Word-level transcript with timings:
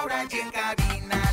Laura 0.00 0.24
y 0.30 0.38
en 0.38 0.50
cabina, 0.50 1.32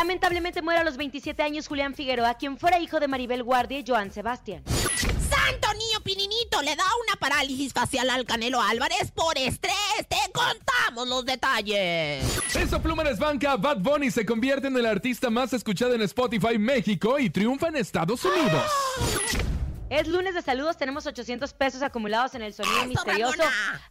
Lamentablemente 0.00 0.62
muere 0.62 0.80
a 0.80 0.84
los 0.84 0.96
27 0.96 1.42
años 1.42 1.68
Julián 1.68 1.94
Figueroa, 1.94 2.32
quien 2.32 2.56
fuera 2.56 2.80
hijo 2.80 3.00
de 3.00 3.06
Maribel 3.06 3.42
Guardia 3.42 3.80
y 3.80 3.84
Joan 3.86 4.10
Sebastián. 4.10 4.62
Santo 4.96 5.68
niño 5.74 6.00
Pininito 6.02 6.62
le 6.62 6.74
da 6.74 6.84
una 7.06 7.16
parálisis 7.20 7.74
facial 7.74 8.08
al 8.08 8.24
Canelo 8.24 8.62
Álvarez 8.62 9.10
por 9.14 9.36
estrés. 9.36 9.74
Te 10.08 10.16
contamos 10.32 11.06
los 11.06 11.26
detalles. 11.26 12.24
Eso 12.56 12.80
Plúmenes 12.80 13.18
Banca, 13.18 13.58
Bad 13.58 13.80
Bunny 13.80 14.10
se 14.10 14.24
convierte 14.24 14.68
en 14.68 14.76
el 14.78 14.86
artista 14.86 15.28
más 15.28 15.52
escuchado 15.52 15.92
en 15.92 16.00
Spotify 16.00 16.56
México 16.56 17.18
y 17.18 17.28
triunfa 17.28 17.68
en 17.68 17.76
Estados 17.76 18.24
Unidos. 18.24 18.64
Es 19.90 20.06
lunes 20.06 20.34
de 20.34 20.42
saludos, 20.42 20.76
tenemos 20.76 21.04
800 21.04 21.52
pesos 21.52 21.82
acumulados 21.82 22.36
en 22.36 22.42
el 22.42 22.54
sonido 22.54 22.78
¡Eso, 22.78 22.86
misterioso. 22.86 23.42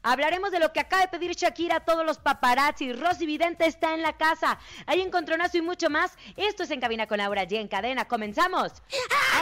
Hablaremos 0.01 0.49
de 0.49 0.59
lo 0.59 0.71
que 0.71 0.79
acaba 0.79 1.01
de 1.01 1.09
pedir 1.09 1.35
Shakira 1.35 1.75
a 1.75 1.79
todos 1.81 2.05
los 2.05 2.17
paparazzi. 2.17 2.93
Rosy 2.93 3.25
Vidente 3.25 3.65
está 3.65 3.93
en 3.93 4.01
la 4.01 4.13
casa. 4.13 4.57
Hay 4.85 5.01
encontronazo 5.01 5.57
y 5.57 5.61
mucho 5.61 5.89
más. 5.89 6.13
Esto 6.37 6.63
es 6.63 6.71
En 6.71 6.79
Cabina 6.79 7.05
con 7.05 7.17
Laura 7.17 7.43
G 7.43 7.59
en 7.59 7.67
cadena. 7.67 8.05
¡Comenzamos! 8.05 8.71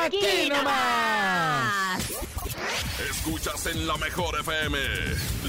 ¡Aquí 0.01 0.49
nomás! 0.49 2.03
Escuchas 3.07 3.67
en 3.67 3.85
la 3.85 3.95
mejor 3.97 4.39
FM. 4.39 4.79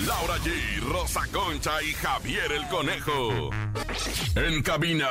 Laura 0.07 0.37
G, 0.39 0.81
Rosa 0.81 1.23
Concha 1.33 1.83
y 1.83 1.95
Javier 1.95 2.53
el 2.53 2.69
Conejo. 2.69 3.49
En 4.35 4.63
cabina, 4.63 5.09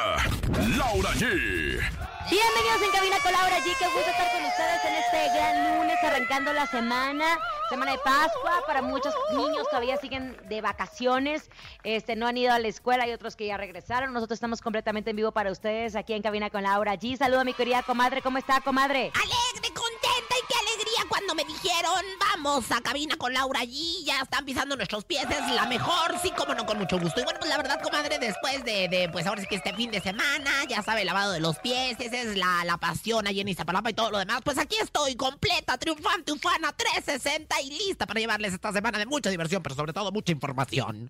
Laura 0.77 1.11
G. 1.13 2.06
Bienvenidos 2.29 2.81
en 2.81 2.91
Cabina 2.91 3.19
con 3.23 3.31
Laura 3.31 3.57
G. 3.59 3.73
Qué 3.79 3.85
gusto 3.85 4.09
estar 4.09 4.29
con 4.33 4.43
ustedes 4.43 4.83
en 4.83 4.95
este 4.95 5.37
gran 5.37 5.77
lunes, 5.77 5.97
arrancando 6.03 6.51
la 6.51 6.67
semana. 6.67 7.39
Semana 7.69 7.93
de 7.93 7.99
Pascua, 7.99 8.63
para 8.67 8.81
muchos 8.81 9.13
niños 9.31 9.65
todavía 9.69 9.95
siguen 9.95 10.35
de 10.49 10.59
vacaciones, 10.59 11.49
este, 11.83 12.17
no 12.17 12.27
han 12.27 12.35
ido 12.35 12.51
a 12.51 12.59
la 12.59 12.67
escuela, 12.67 13.05
hay 13.05 13.13
otros 13.13 13.37
que 13.37 13.47
ya 13.47 13.55
regresaron. 13.55 14.11
Nosotros 14.11 14.35
estamos 14.37 14.61
completamente 14.61 15.11
en 15.11 15.15
vivo 15.15 15.31
para 15.31 15.51
ustedes 15.51 15.95
aquí 15.95 16.13
en 16.13 16.21
Cabina 16.21 16.49
con 16.49 16.63
Laura 16.63 16.95
G. 16.95 17.17
Saludo 17.17 17.41
a 17.41 17.43
mi 17.45 17.53
querida 17.53 17.81
comadre, 17.83 18.21
¿cómo 18.21 18.37
está, 18.37 18.59
comadre? 18.59 19.11
Alegre, 19.15 19.66
cuando 21.07 21.35
me 21.35 21.43
dijeron 21.45 22.03
vamos 22.19 22.71
a 22.71 22.81
cabina 22.81 23.15
con 23.17 23.33
Laura 23.33 23.61
G. 23.61 24.03
Ya 24.05 24.21
están 24.21 24.45
pisando 24.45 24.75
nuestros 24.75 25.05
pies, 25.05 25.25
es 25.29 25.51
la 25.53 25.65
mejor, 25.65 26.17
sí, 26.21 26.31
como 26.37 26.53
no, 26.53 26.65
con 26.65 26.77
mucho 26.77 26.99
gusto. 26.99 27.19
Y 27.19 27.23
bueno, 27.23 27.39
pues 27.39 27.49
la 27.49 27.57
verdad, 27.57 27.81
comadre, 27.81 28.19
después 28.19 28.63
de, 28.63 28.87
de, 28.87 29.09
pues 29.11 29.25
ahora 29.25 29.41
sí 29.41 29.47
que 29.47 29.55
este 29.55 29.73
fin 29.73 29.91
de 29.91 30.01
semana, 30.01 30.51
ya 30.67 30.81
sabe, 30.81 31.05
lavado 31.05 31.31
de 31.31 31.39
los 31.39 31.57
pies, 31.59 31.97
es 31.99 32.37
la, 32.37 32.63
la 32.65 32.77
pasión 32.77 33.27
allí 33.27 33.41
en 33.41 33.47
Iztapalapa 33.47 33.89
y 33.89 33.93
todo 33.93 34.11
lo 34.11 34.19
demás. 34.19 34.41
Pues 34.43 34.57
aquí 34.57 34.75
estoy, 34.81 35.15
completa, 35.15 35.77
triunfante, 35.77 36.31
ufana, 36.31 36.71
360 36.73 37.61
y 37.61 37.69
lista 37.71 38.05
para 38.05 38.19
llevarles 38.19 38.53
esta 38.53 38.71
semana 38.71 38.97
de 38.97 39.05
mucha 39.05 39.29
diversión, 39.29 39.63
pero 39.63 39.75
sobre 39.75 39.93
todo 39.93 40.11
mucha 40.11 40.31
información. 40.31 41.09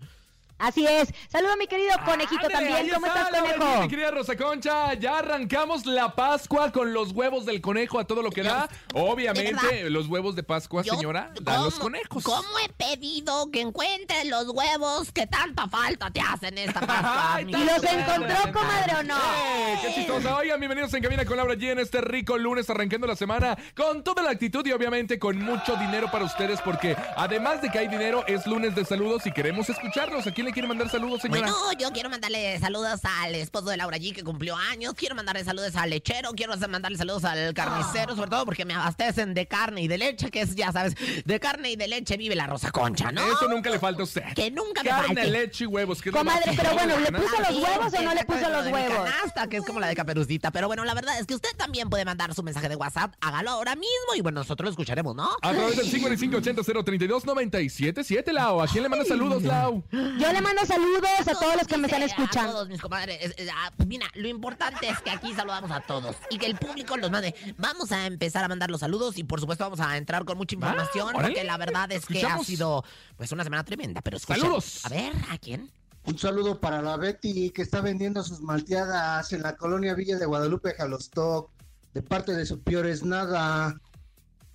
Así 0.59 0.85
es. 0.87 1.13
Saludo 1.29 1.53
a 1.53 1.55
mi 1.55 1.67
querido 1.67 1.91
conejito 2.05 2.45
Ándale, 2.47 2.69
también. 2.69 2.93
¿Cómo 2.93 3.05
está, 3.07 3.23
estás, 3.23 3.41
conejo? 3.41 3.81
Mi 3.81 3.87
querida 3.87 4.11
Rosa 4.11 4.35
Concha, 4.35 4.93
ya 4.95 5.19
arrancamos 5.19 5.85
la 5.85 6.15
Pascua 6.15 6.71
con 6.71 6.93
los 6.93 7.11
huevos 7.11 7.45
del 7.45 7.61
conejo 7.61 7.99
a 7.99 8.05
todo 8.05 8.21
lo 8.23 8.31
que 8.31 8.43
da. 8.43 8.67
Obviamente, 8.93 9.89
los 9.89 10.07
huevos 10.07 10.35
de 10.35 10.43
Pascua, 10.43 10.81
Yo- 10.83 10.95
señora, 10.95 11.31
dan 11.41 11.63
los 11.63 11.73
¿cómo- 11.75 11.83
conejos. 11.85 12.23
¿Cómo 12.23 12.47
he 12.65 12.69
pedido 12.69 13.51
que 13.51 13.61
encuentres 13.61 14.25
los 14.25 14.49
huevos 14.49 15.11
que 15.11 15.27
tanta 15.27 15.67
falta 15.67 16.09
te 16.11 16.21
hacen 16.21 16.57
esta 16.57 16.79
Pascua? 16.87 17.35
Ay, 17.35 17.45
¿Y 17.47 17.51
los 17.51 17.83
encontró, 17.83 18.51
comadre, 18.53 18.95
o 18.99 19.03
no? 19.03 19.15
¡Eh, 19.15 19.79
¡Qué 19.81 19.93
chistosa! 19.93 20.37
Oigan, 20.37 20.59
bienvenidos 20.59 20.93
en 20.93 21.03
Cabina 21.03 21.25
con 21.25 21.37
Laura 21.37 21.53
G 21.55 21.71
en 21.71 21.79
este 21.79 22.01
rico 22.01 22.37
lunes 22.37 22.69
arrancando 22.69 23.05
la 23.07 23.15
semana 23.15 23.57
con 23.75 24.03
toda 24.03 24.23
la 24.23 24.31
actitud 24.31 24.65
y 24.65 24.71
obviamente 24.71 25.19
con 25.19 25.37
mucho 25.39 25.75
dinero 25.75 26.09
para 26.11 26.25
ustedes 26.25 26.61
porque 26.61 26.95
además 27.15 27.61
de 27.61 27.69
que 27.69 27.79
hay 27.79 27.87
dinero, 27.87 28.23
es 28.27 28.45
lunes 28.47 28.75
de 28.75 28.85
saludos 28.85 29.25
y 29.27 29.31
queremos 29.31 29.69
escucharlos. 29.69 30.25
¿A 30.27 30.31
quién 30.31 30.46
le 30.47 30.53
quiere 30.53 30.67
mandar 30.67 30.89
saludos, 30.89 31.21
señora? 31.21 31.41
Bueno, 31.51 31.79
yo 31.79 31.91
quiero 31.91 32.09
mandarle 32.09 32.57
saludos 32.59 33.01
al 33.03 33.35
esposo 33.35 33.69
de 33.69 33.77
Laura 33.77 33.97
G 33.97 34.13
que 34.15 34.23
cumplió 34.23 34.55
años. 34.55 34.93
Quiero 34.95 35.15
mandarle 35.15 35.43
saludos 35.43 35.75
al 35.75 35.89
lechero. 35.89 36.31
Quiero 36.31 36.55
mandarle 36.57 36.97
saludos 36.97 37.23
al 37.25 37.53
carnicero, 37.53 38.15
sobre 38.15 38.29
todo 38.29 38.45
porque 38.45 38.63
me 38.65 38.73
abastecen 38.73 39.33
de 39.33 39.47
carne 39.47 39.81
y 39.81 39.87
de 39.87 39.97
leche, 39.97 40.31
que 40.31 40.41
es, 40.41 40.55
ya 40.55 40.71
sabes, 40.71 40.95
de 41.25 41.39
carne 41.39 41.71
y 41.71 41.75
de 41.75 41.87
leche 41.87 42.15
vive 42.17 42.35
la 42.35 42.47
Rosa 42.47 42.71
Concha, 42.71 43.11
¿no? 43.11 43.21
Eso 43.31 43.47
nunca 43.49 43.69
le 43.69 43.79
falta 43.79 44.01
a 44.01 44.05
usted. 44.05 44.23
Que 44.35 44.49
nunca 44.49 44.81
me 44.83 44.89
Carne, 44.89 45.07
falte. 45.07 45.27
leche 45.31 45.63
y 45.65 45.67
huevos. 45.67 46.01
que 46.01 46.11
Comadre, 46.11 46.53
pero 46.55 46.73
bueno, 46.73 46.97
¿le 46.97 47.11
puso 47.11 47.37
los 47.41 47.55
huevos 47.63 47.93
o 47.93 48.01
no 48.01 48.13
le 48.13 48.23
puso 48.25 48.49
los 48.49 48.65
huevos? 48.67 49.09
canasta, 49.09 49.47
que 49.47 49.57
es 49.57 49.65
como 49.65 49.79
la 49.81 49.87
de 49.87 49.95
Caperucita. 49.95 50.51
Pero 50.51 50.67
bueno, 50.67 50.85
la 50.85 50.93
verdad 50.93 51.19
es 51.19 51.25
que 51.27 51.35
usted 51.35 51.49
también 51.57 51.89
puede 51.89 52.05
mandar 52.05 52.33
su 52.33 52.41
mensaje 52.43 52.69
de 52.69 52.75
WhatsApp. 52.77 53.13
Hágalo 53.21 53.51
ahora 53.51 53.75
mismo 53.75 54.15
y 54.15 54.21
bueno, 54.21 54.39
nosotros 54.39 54.65
lo 54.65 54.69
escucharemos, 54.71 55.13
¿no? 55.15 55.29
A 55.41 55.51
través 55.51 55.75
del 55.75 55.91
5580-032-977, 55.91 58.31
Lau. 58.31 58.61
¿A 58.61 58.67
quién 58.67 58.83
le 58.83 58.89
manda 58.89 59.03
saludos, 59.05 59.43
Lau? 59.43 59.83
Yo 59.91 60.31
le 60.37 60.41
mando 60.41 60.65
saludos 60.65 61.27
a 61.27 61.33
todos 61.39 61.55
los 61.55 61.67
que 61.67 61.77
me 61.77 61.87
están 61.87 62.01
Dice, 62.01 62.13
A 62.17 62.23
escuchando. 62.23 62.51
todos 62.53 62.69
mis 62.69 62.81
comadres. 62.81 63.17
Es- 63.21 63.33
es- 63.37 63.49
ah, 63.53 63.71
pues 63.75 63.87
mira, 63.87 64.07
lo 64.15 64.27
importante 64.27 64.87
es 64.89 64.99
que 64.99 65.09
aquí 65.09 65.33
saludamos 65.33 65.71
a 65.71 65.79
todos 65.81 66.15
y 66.29 66.37
que 66.37 66.45
el 66.45 66.55
público 66.57 66.95
los 66.97 67.09
mande. 67.11 67.33
Vamos 67.57 67.91
a 67.91 68.05
empezar 68.05 68.43
a 68.43 68.47
mandar 68.47 68.69
los 68.69 68.79
saludos 68.81 69.17
y 69.17 69.23
por 69.23 69.39
supuesto 69.39 69.63
vamos 69.63 69.79
a 69.79 69.97
entrar 69.97 70.25
con 70.25 70.37
mucha 70.37 70.55
información 70.55 71.07
órale. 71.09 71.23
porque 71.27 71.43
la 71.43 71.57
verdad 71.57 71.91
es 71.91 72.05
que 72.05 72.23
ha 72.25 72.37
sido 72.43 72.83
pues 73.17 73.31
una 73.31 73.43
semana 73.43 73.63
tremenda. 73.63 74.01
Pero 74.01 74.17
escucha, 74.17 74.39
Saludos. 74.39 74.85
A 74.85 74.89
ver, 74.89 75.13
¿a 75.29 75.37
quién? 75.37 75.71
Un 76.03 76.17
saludo 76.17 76.59
para 76.59 76.81
la 76.81 76.95
Betty 76.95 77.49
que 77.49 77.61
está 77.61 77.81
vendiendo 77.81 78.23
sus 78.23 78.39
malteadas 78.39 79.33
en 79.33 79.41
la 79.43 79.57
colonia 79.57 79.93
Villa 79.93 80.17
de 80.17 80.25
Guadalupe, 80.25 80.73
Jalostoc, 80.73 81.51
de 81.93 82.01
parte 82.01 82.33
de 82.33 82.45
su 82.45 82.61
Piores 82.61 83.03
Nada. 83.03 83.79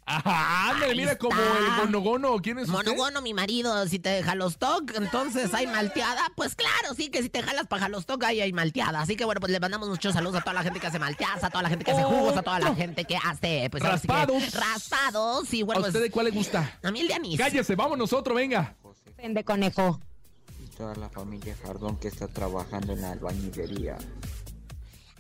Ajá, 0.05 0.71
ándale, 0.71 0.95
mira 0.97 1.17
como 1.17 1.41
el 1.41 1.71
monogono. 1.85 2.37
¿Quién 2.43 2.59
es 2.59 2.69
usted? 2.69 2.77
Monogono, 2.91 3.23
mi 3.23 3.35
marido, 3.35 3.87
si 3.87 4.01
te 4.01 4.09
deja 4.09 4.35
los 4.35 4.59
toc, 4.59 4.93
entonces 4.97 5.55
hay 5.55 5.67
malteada. 5.69 6.23
Pues 6.35 6.57
claro, 6.57 6.95
sí, 6.97 7.09
que 7.09 7.23
si 7.23 7.29
te 7.29 7.41
jalas 7.41 7.69
para 7.69 7.89
los 7.89 8.05
toc, 8.05 8.25
ahí 8.25 8.41
hay 8.41 8.53
malteada. 8.53 9.01
Así 9.01 9.15
que 9.15 9.25
bueno, 9.25 9.41
pues 9.41 9.53
le 9.53 9.61
mandamos 9.61 9.89
muchos 9.89 10.13
saludos 10.15 10.37
a 10.37 10.41
toda 10.41 10.55
la 10.55 10.65
gente 10.65 10.81
que 10.81 10.89
hace 10.89 10.99
malteadas, 10.99 11.45
a 11.45 11.51
toda 11.51 11.63
la 11.63 11.69
gente 11.69 11.85
que 11.85 11.93
hace 11.93 12.03
jugos, 12.03 12.37
a 12.37 12.43
toda 12.43 12.59
la 12.59 12.75
gente 12.75 13.05
que 13.05 13.17
hace, 13.17 13.69
pues 13.71 13.83
que 13.83 13.89
Raspados. 13.89 14.53
raspados. 14.53 15.55
Y 15.55 15.63
bueno, 15.63 15.79
¿A 15.79 15.83
pues, 15.85 15.95
usted 15.95 16.03
de 16.03 16.11
cuál 16.11 16.27
le 16.27 16.33
gusta? 16.33 16.79
a 16.83 16.91
mí 16.91 17.01
el 17.01 17.09
de 17.09 17.15
anís. 17.15 17.39
Cállese, 17.39 17.77
vámonos 17.77 18.13
otro, 18.13 18.35
venga. 18.35 18.75
De 19.23 19.45
conejo. 19.45 20.01
y 20.61 20.67
toda 20.77 20.97
la 20.97 21.09
familia 21.09 21.57
Jardón 21.65 21.97
que 21.99 22.09
está 22.09 22.27
trabajando 22.27 22.93
en 22.93 23.03
la 23.03 23.13
albañilería. 23.13 23.97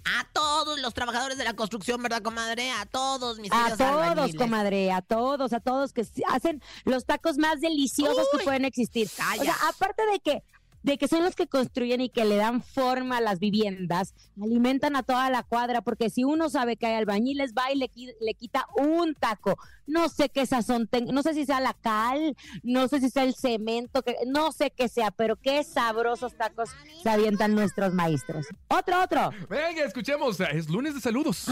A 0.04 0.26
todos 0.32 0.80
los 0.80 0.94
trabajadores 0.94 1.38
de 1.38 1.44
la 1.44 1.54
construcción, 1.54 2.02
¿verdad, 2.02 2.22
comadre? 2.22 2.70
A 2.72 2.86
todos 2.86 3.38
mis 3.38 3.52
A 3.52 3.76
todos, 3.76 3.80
albañiles. 3.80 4.36
comadre, 4.36 4.90
a 4.92 5.00
todos, 5.02 5.52
a 5.52 5.60
todos 5.60 5.92
que 5.92 6.04
hacen 6.28 6.60
los 6.84 7.04
tacos 7.04 7.38
más 7.38 7.60
deliciosos 7.60 8.26
que 8.36 8.42
pueden 8.44 8.64
existir. 8.64 9.08
calla. 9.16 9.40
O 9.42 9.44
sea, 9.44 9.56
aparte 9.68 10.04
de 10.06 10.18
que 10.20 10.42
de 10.82 10.98
que 10.98 11.08
son 11.08 11.22
los 11.22 11.34
que 11.34 11.46
construyen 11.46 12.00
y 12.00 12.08
que 12.08 12.24
le 12.24 12.36
dan 12.36 12.62
forma 12.62 13.18
a 13.18 13.20
las 13.20 13.38
viviendas, 13.38 14.14
alimentan 14.40 14.96
a 14.96 15.02
toda 15.02 15.30
la 15.30 15.42
cuadra, 15.42 15.82
porque 15.82 16.10
si 16.10 16.24
uno 16.24 16.50
sabe 16.50 16.76
que 16.76 16.86
hay 16.86 16.94
albañiles, 16.94 17.54
va 17.54 17.72
y 17.72 17.78
le, 17.78 17.90
le 18.20 18.34
quita 18.34 18.66
un 18.76 19.14
taco. 19.14 19.56
No 19.86 20.08
sé 20.08 20.28
qué 20.28 20.46
sazón 20.46 20.86
tenga, 20.86 21.12
no 21.12 21.22
sé 21.22 21.34
si 21.34 21.44
sea 21.44 21.60
la 21.60 21.74
cal, 21.74 22.36
no 22.62 22.88
sé 22.88 23.00
si 23.00 23.10
sea 23.10 23.24
el 23.24 23.34
cemento, 23.34 24.02
que, 24.02 24.16
no 24.26 24.52
sé 24.52 24.70
qué 24.70 24.88
sea, 24.88 25.10
pero 25.10 25.36
qué 25.36 25.64
sabrosos 25.64 26.36
tacos 26.36 26.70
se 27.02 27.10
avientan 27.10 27.54
nuestros 27.54 27.92
maestros. 27.92 28.46
Otro, 28.68 29.02
otro. 29.02 29.30
Venga, 29.48 29.84
escuchemos. 29.84 30.40
Es 30.40 30.68
lunes 30.68 30.94
de 30.94 31.00
saludos. 31.00 31.46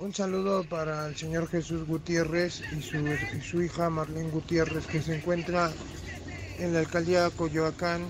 Un 0.00 0.14
saludo 0.14 0.62
para 0.62 1.08
el 1.08 1.16
señor 1.16 1.48
Jesús 1.48 1.84
Gutiérrez 1.86 2.62
y 2.72 2.82
su, 2.82 2.98
y 2.98 3.40
su 3.40 3.62
hija 3.62 3.90
Marlene 3.90 4.30
Gutiérrez 4.30 4.86
que 4.86 5.02
se 5.02 5.16
encuentra 5.16 5.72
en 6.58 6.72
la 6.72 6.80
alcaldía 6.80 7.30
Coyoacán. 7.30 8.06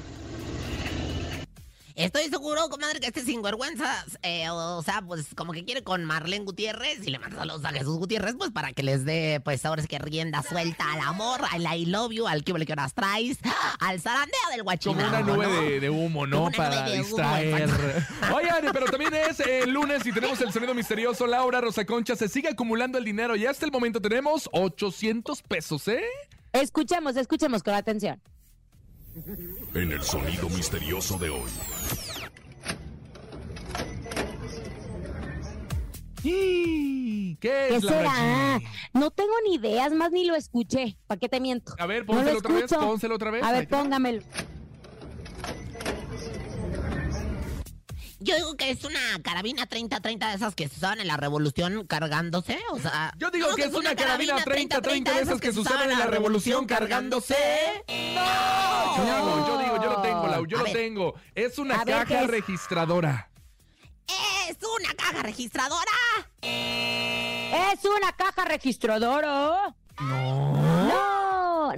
Estoy 1.98 2.28
seguro, 2.30 2.68
comadre, 2.68 3.00
que 3.00 3.08
este 3.08 3.22
sinvergüenza, 3.22 4.04
eh, 4.22 4.48
o 4.50 4.80
sea, 4.84 5.02
pues 5.02 5.34
como 5.34 5.52
que 5.52 5.64
quiere 5.64 5.82
con 5.82 6.04
Marlene 6.04 6.44
Gutiérrez 6.44 7.04
y 7.04 7.10
le 7.10 7.18
manda 7.18 7.36
saludos 7.38 7.64
a 7.64 7.70
Jesús 7.70 7.98
Gutiérrez, 7.98 8.36
pues 8.38 8.52
para 8.52 8.72
que 8.72 8.84
les 8.84 9.04
dé, 9.04 9.40
pues 9.42 9.64
ahora 9.66 9.82
sí 9.82 9.88
que 9.88 9.98
rienda 9.98 10.44
suelta 10.44 10.92
al 10.92 11.00
amor, 11.00 11.40
al 11.50 11.62
I 11.76 11.86
love 11.86 12.12
you, 12.12 12.28
al 12.28 12.44
que 12.44 12.54
que 12.54 12.72
horas 12.72 12.94
traes, 12.94 13.38
al 13.80 14.00
zarandeo 14.00 14.38
del 14.50 14.58
Como 14.58 14.64
guachinao, 14.64 15.08
una 15.08 15.20
nube 15.22 15.46
¿no? 15.46 15.60
de, 15.60 15.80
de 15.80 15.90
humo, 15.90 16.24
¿no? 16.24 16.36
Como 16.36 16.46
una 16.48 16.56
Para 16.56 16.80
nube 16.82 16.90
de 16.92 17.00
humo, 17.00 17.16
distraer. 17.16 17.58
exacto. 17.68 18.14
Oigan, 18.36 18.64
pero 18.72 18.86
también 18.86 19.14
es 19.14 19.40
el 19.40 19.70
lunes 19.70 20.06
y 20.06 20.12
tenemos 20.12 20.40
el 20.40 20.52
sonido 20.52 20.74
misterioso. 20.74 21.26
Laura 21.26 21.60
Rosa 21.60 21.84
Concha 21.84 22.14
se 22.14 22.28
sigue 22.28 22.48
acumulando 22.48 22.96
el 22.98 23.04
dinero 23.04 23.34
y 23.34 23.44
hasta 23.44 23.66
el 23.66 23.72
momento 23.72 24.00
tenemos 24.00 24.48
800 24.52 25.42
pesos, 25.42 25.88
¿eh? 25.88 26.04
Escuchemos, 26.52 27.16
escuchemos 27.16 27.64
con 27.64 27.74
atención. 27.74 28.20
En 29.74 29.92
el 29.92 30.02
sonido 30.02 30.48
misterioso 30.50 31.18
de 31.18 31.30
hoy. 31.30 31.50
¿Qué 36.22 37.36
¿Qué 37.40 37.76
es 37.76 37.84
Laura 37.84 38.10
será? 38.10 38.60
No 38.92 39.10
tengo 39.10 39.32
ni 39.46 39.54
ideas, 39.56 39.92
más 39.92 40.10
ni 40.10 40.24
lo 40.24 40.34
escuché. 40.34 40.96
¿Para 41.06 41.18
qué 41.18 41.28
te 41.28 41.40
miento? 41.40 41.74
A 41.78 41.86
ver, 41.86 42.04
No 42.06 42.14
lo 42.14 42.18
pónselo 42.18 42.38
otra 42.38 42.54
vez, 42.54 42.64
escucho. 42.64 42.80
pónselo 42.86 43.14
otra 43.14 43.30
vez. 43.30 43.42
A 43.44 43.52
ver, 43.52 43.68
póngamelo. 43.68 44.22
Yo 48.28 48.36
digo 48.36 48.56
que 48.58 48.70
es 48.70 48.84
una 48.84 49.00
carabina 49.22 49.66
30-30 49.66 50.28
de 50.28 50.34
esas 50.34 50.54
que 50.54 50.68
se 50.68 50.76
usaban 50.76 51.00
en 51.00 51.06
la 51.06 51.16
revolución 51.16 51.86
cargándose, 51.86 52.58
o 52.72 52.78
sea... 52.78 53.14
Yo 53.16 53.30
digo 53.30 53.54
que 53.56 53.62
es 53.62 53.72
una 53.72 53.96
carabina 53.96 54.36
30-30 54.44 55.14
de 55.14 55.20
esas 55.22 55.40
que 55.40 55.50
se 55.50 55.60
usaban 55.60 55.90
en 55.90 55.98
la 55.98 56.06
revolución 56.06 56.66
cargándose. 56.66 57.34
¡No! 57.88 58.96
Yo 58.98 59.04
digo, 59.04 59.46
yo 59.46 59.58
digo, 59.58 59.82
yo 59.82 59.90
lo 59.92 60.02
tengo, 60.02 60.26
Lau, 60.28 60.46
yo 60.46 60.56
A 60.58 60.60
lo 60.60 60.64
ver. 60.64 60.72
tengo. 60.74 61.14
Es 61.34 61.56
una 61.58 61.80
A 61.80 61.84
ver, 61.84 61.96
¿qué 62.04 62.12
caja 62.14 62.24
es? 62.24 62.30
registradora. 62.30 63.30
¡Es 64.48 64.58
una 64.62 64.92
caja 64.94 65.22
registradora! 65.22 65.92
¿Es 66.42 67.84
una 67.84 68.12
caja 68.12 68.44
registradora? 68.44 69.74
No. 70.00 70.67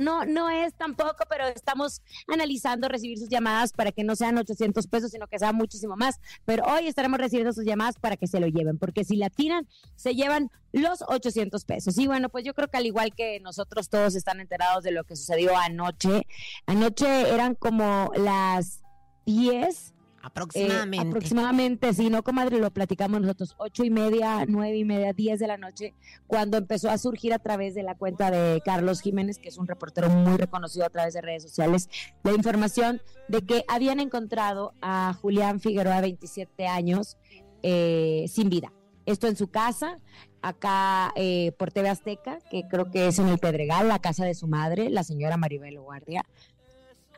No, 0.00 0.25
no, 0.25 0.49
es 0.49 0.75
tampoco, 0.75 1.25
pero 1.29 1.47
estamos 1.47 2.02
analizando 2.26 2.88
recibir 2.88 3.19
sus 3.19 3.29
llamadas 3.29 3.73
para 3.73 3.93
que 3.93 4.02
no 4.02 4.17
sean 4.17 4.38
800 4.38 4.87
pesos, 4.87 5.11
sino 5.11 5.26
que 5.26 5.38
sea 5.38 5.52
muchísimo 5.52 5.94
más. 5.97 6.19
Pero 6.44 6.64
hoy 6.64 6.87
estaremos 6.87 7.20
recibiendo 7.20 7.52
sus 7.52 7.64
llamadas 7.64 7.97
para 7.99 8.17
que 8.17 8.26
se 8.26 8.41
lo 8.41 8.47
lleven, 8.47 8.79
porque 8.79 9.05
si 9.05 9.17
la 9.17 9.31
tiran, 9.31 9.69
se 9.97 10.14
llevan 10.14 10.50
los 10.73 11.05
800 11.06 11.64
pesos. 11.64 11.99
Y 11.99 12.06
bueno, 12.06 12.31
pues 12.31 12.44
yo 12.44 12.55
creo 12.55 12.69
que 12.69 12.79
al 12.79 12.87
igual 12.87 13.14
que 13.14 13.41
nosotros 13.41 13.88
todos 13.88 14.14
están 14.14 14.41
enterados 14.41 14.82
de 14.85 14.93
lo 14.93 15.05
que 15.05 15.17
sucedió 15.17 15.56
anoche, 15.56 16.26
anoche 16.67 17.31
eran 17.31 17.55
como 17.55 18.11
las 18.17 18.81
10 19.26 19.94
Aproximadamente. 20.22 21.08
aproximadamente, 21.08 21.94
sí, 21.94 22.11
no, 22.11 22.22
comadre, 22.22 22.58
lo 22.58 22.70
platicamos 22.70 23.22
nosotros, 23.22 23.55
ocho 23.56 23.84
y 23.84 23.90
media, 23.90 24.44
nueve 24.46 24.76
y 24.76 24.84
media, 24.84 25.12
diez 25.14 25.40
de 25.40 25.46
la 25.46 25.56
noche, 25.56 25.94
cuando 26.26 26.58
empezó 26.58 26.90
a 26.90 26.99
surgir 26.99 27.32
a 27.32 27.38
través 27.38 27.75
de 27.75 27.82
la 27.82 27.94
cuenta 27.94 28.31
de 28.31 28.61
Carlos 28.62 29.00
Jiménez, 29.00 29.38
que 29.38 29.49
es 29.49 29.56
un 29.56 29.67
reportero 29.67 30.11
muy 30.11 30.37
reconocido 30.37 30.84
a 30.84 30.90
través 30.90 31.14
de 31.14 31.22
redes 31.22 31.43
sociales, 31.43 31.88
la 32.22 32.32
información 32.32 33.00
de 33.28 33.43
que 33.43 33.64
habían 33.67 33.99
encontrado 33.99 34.75
a 34.82 35.14
Julián 35.14 35.58
Figueroa, 35.61 36.00
27 36.02 36.66
años, 36.66 37.16
eh, 37.62 38.26
sin 38.28 38.50
vida. 38.50 38.73
Esto 39.06 39.26
en 39.26 39.37
su 39.37 39.49
casa, 39.49 39.99
acá 40.43 41.12
eh, 41.16 41.52
por 41.58 41.73
TV 41.73 41.88
Azteca, 41.88 42.38
que 42.50 42.64
creo 42.69 42.90
que 42.90 43.08
es 43.08 43.19
en 43.19 43.28
el 43.28 43.38
Pedregal, 43.38 43.88
la 43.88 43.99
casa 43.99 44.25
de 44.25 44.34
su 44.34 44.46
madre, 44.46 44.90
la 44.90 45.05
señora 45.05 45.37
Maribel 45.37 45.81
Guardia. 45.81 46.25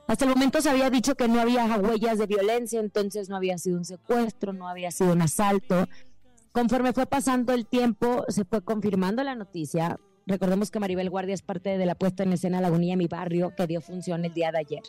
Hasta 0.07 0.25
el 0.25 0.31
momento 0.31 0.61
se 0.61 0.69
había 0.71 0.91
dicho 0.91 1.15
que 1.15 1.29
no 1.29 1.41
había 1.41 1.65
huellas 1.77 2.19
de 2.19 2.27
violencia, 2.27 2.81
entonces 2.81 3.29
no 3.29 3.37
había 3.37 3.57
sido 3.59 3.79
un 3.79 3.85
secuestro, 3.85 4.53
no 4.53 4.69
había 4.69 4.91
sido 4.91 5.13
un 5.13 5.23
asalto. 5.23 5.89
Conforme 6.53 6.93
fue 6.93 7.07
pasando 7.07 7.53
el 7.53 7.67
tiempo, 7.67 8.25
se 8.29 8.45
fue 8.45 8.63
confirmando 8.63 9.23
la 9.25 9.35
noticia. 9.35 9.99
Recordemos 10.27 10.71
que 10.71 10.81
Maribel 10.81 11.11
Guardia 11.11 11.35
es 11.35 11.43
parte 11.43 11.79
de 11.79 11.87
la 11.87 11.95
puesta 11.95 12.23
en 12.23 12.33
escena 12.33 12.61
Lagunilla, 12.61 12.97
mi 12.97 13.07
barrio, 13.07 13.55
que 13.57 13.67
dio 13.67 13.81
función 13.81 14.25
el 14.25 14.35
día 14.35 14.53
de 14.53 14.59
ayer. 14.59 14.83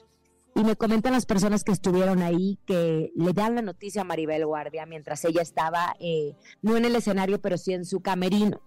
Y 0.56 0.64
me 0.64 0.76
comentan 0.76 1.14
las 1.14 1.26
personas 1.26 1.64
que 1.64 1.72
estuvieron 1.72 2.22
ahí 2.22 2.60
que 2.66 3.12
le 3.16 3.34
dan 3.34 3.56
la 3.56 3.62
noticia 3.62 4.02
a 4.02 4.06
Maribel 4.06 4.46
Guardia 4.46 4.86
mientras 4.86 5.24
ella 5.26 5.42
estaba, 5.42 5.96
eh, 6.00 6.36
no 6.62 6.78
en 6.78 6.86
el 6.86 6.96
escenario, 6.96 7.42
pero 7.42 7.58
sí 7.58 7.74
en 7.74 7.86
su 7.86 8.02
camerino. 8.02 8.62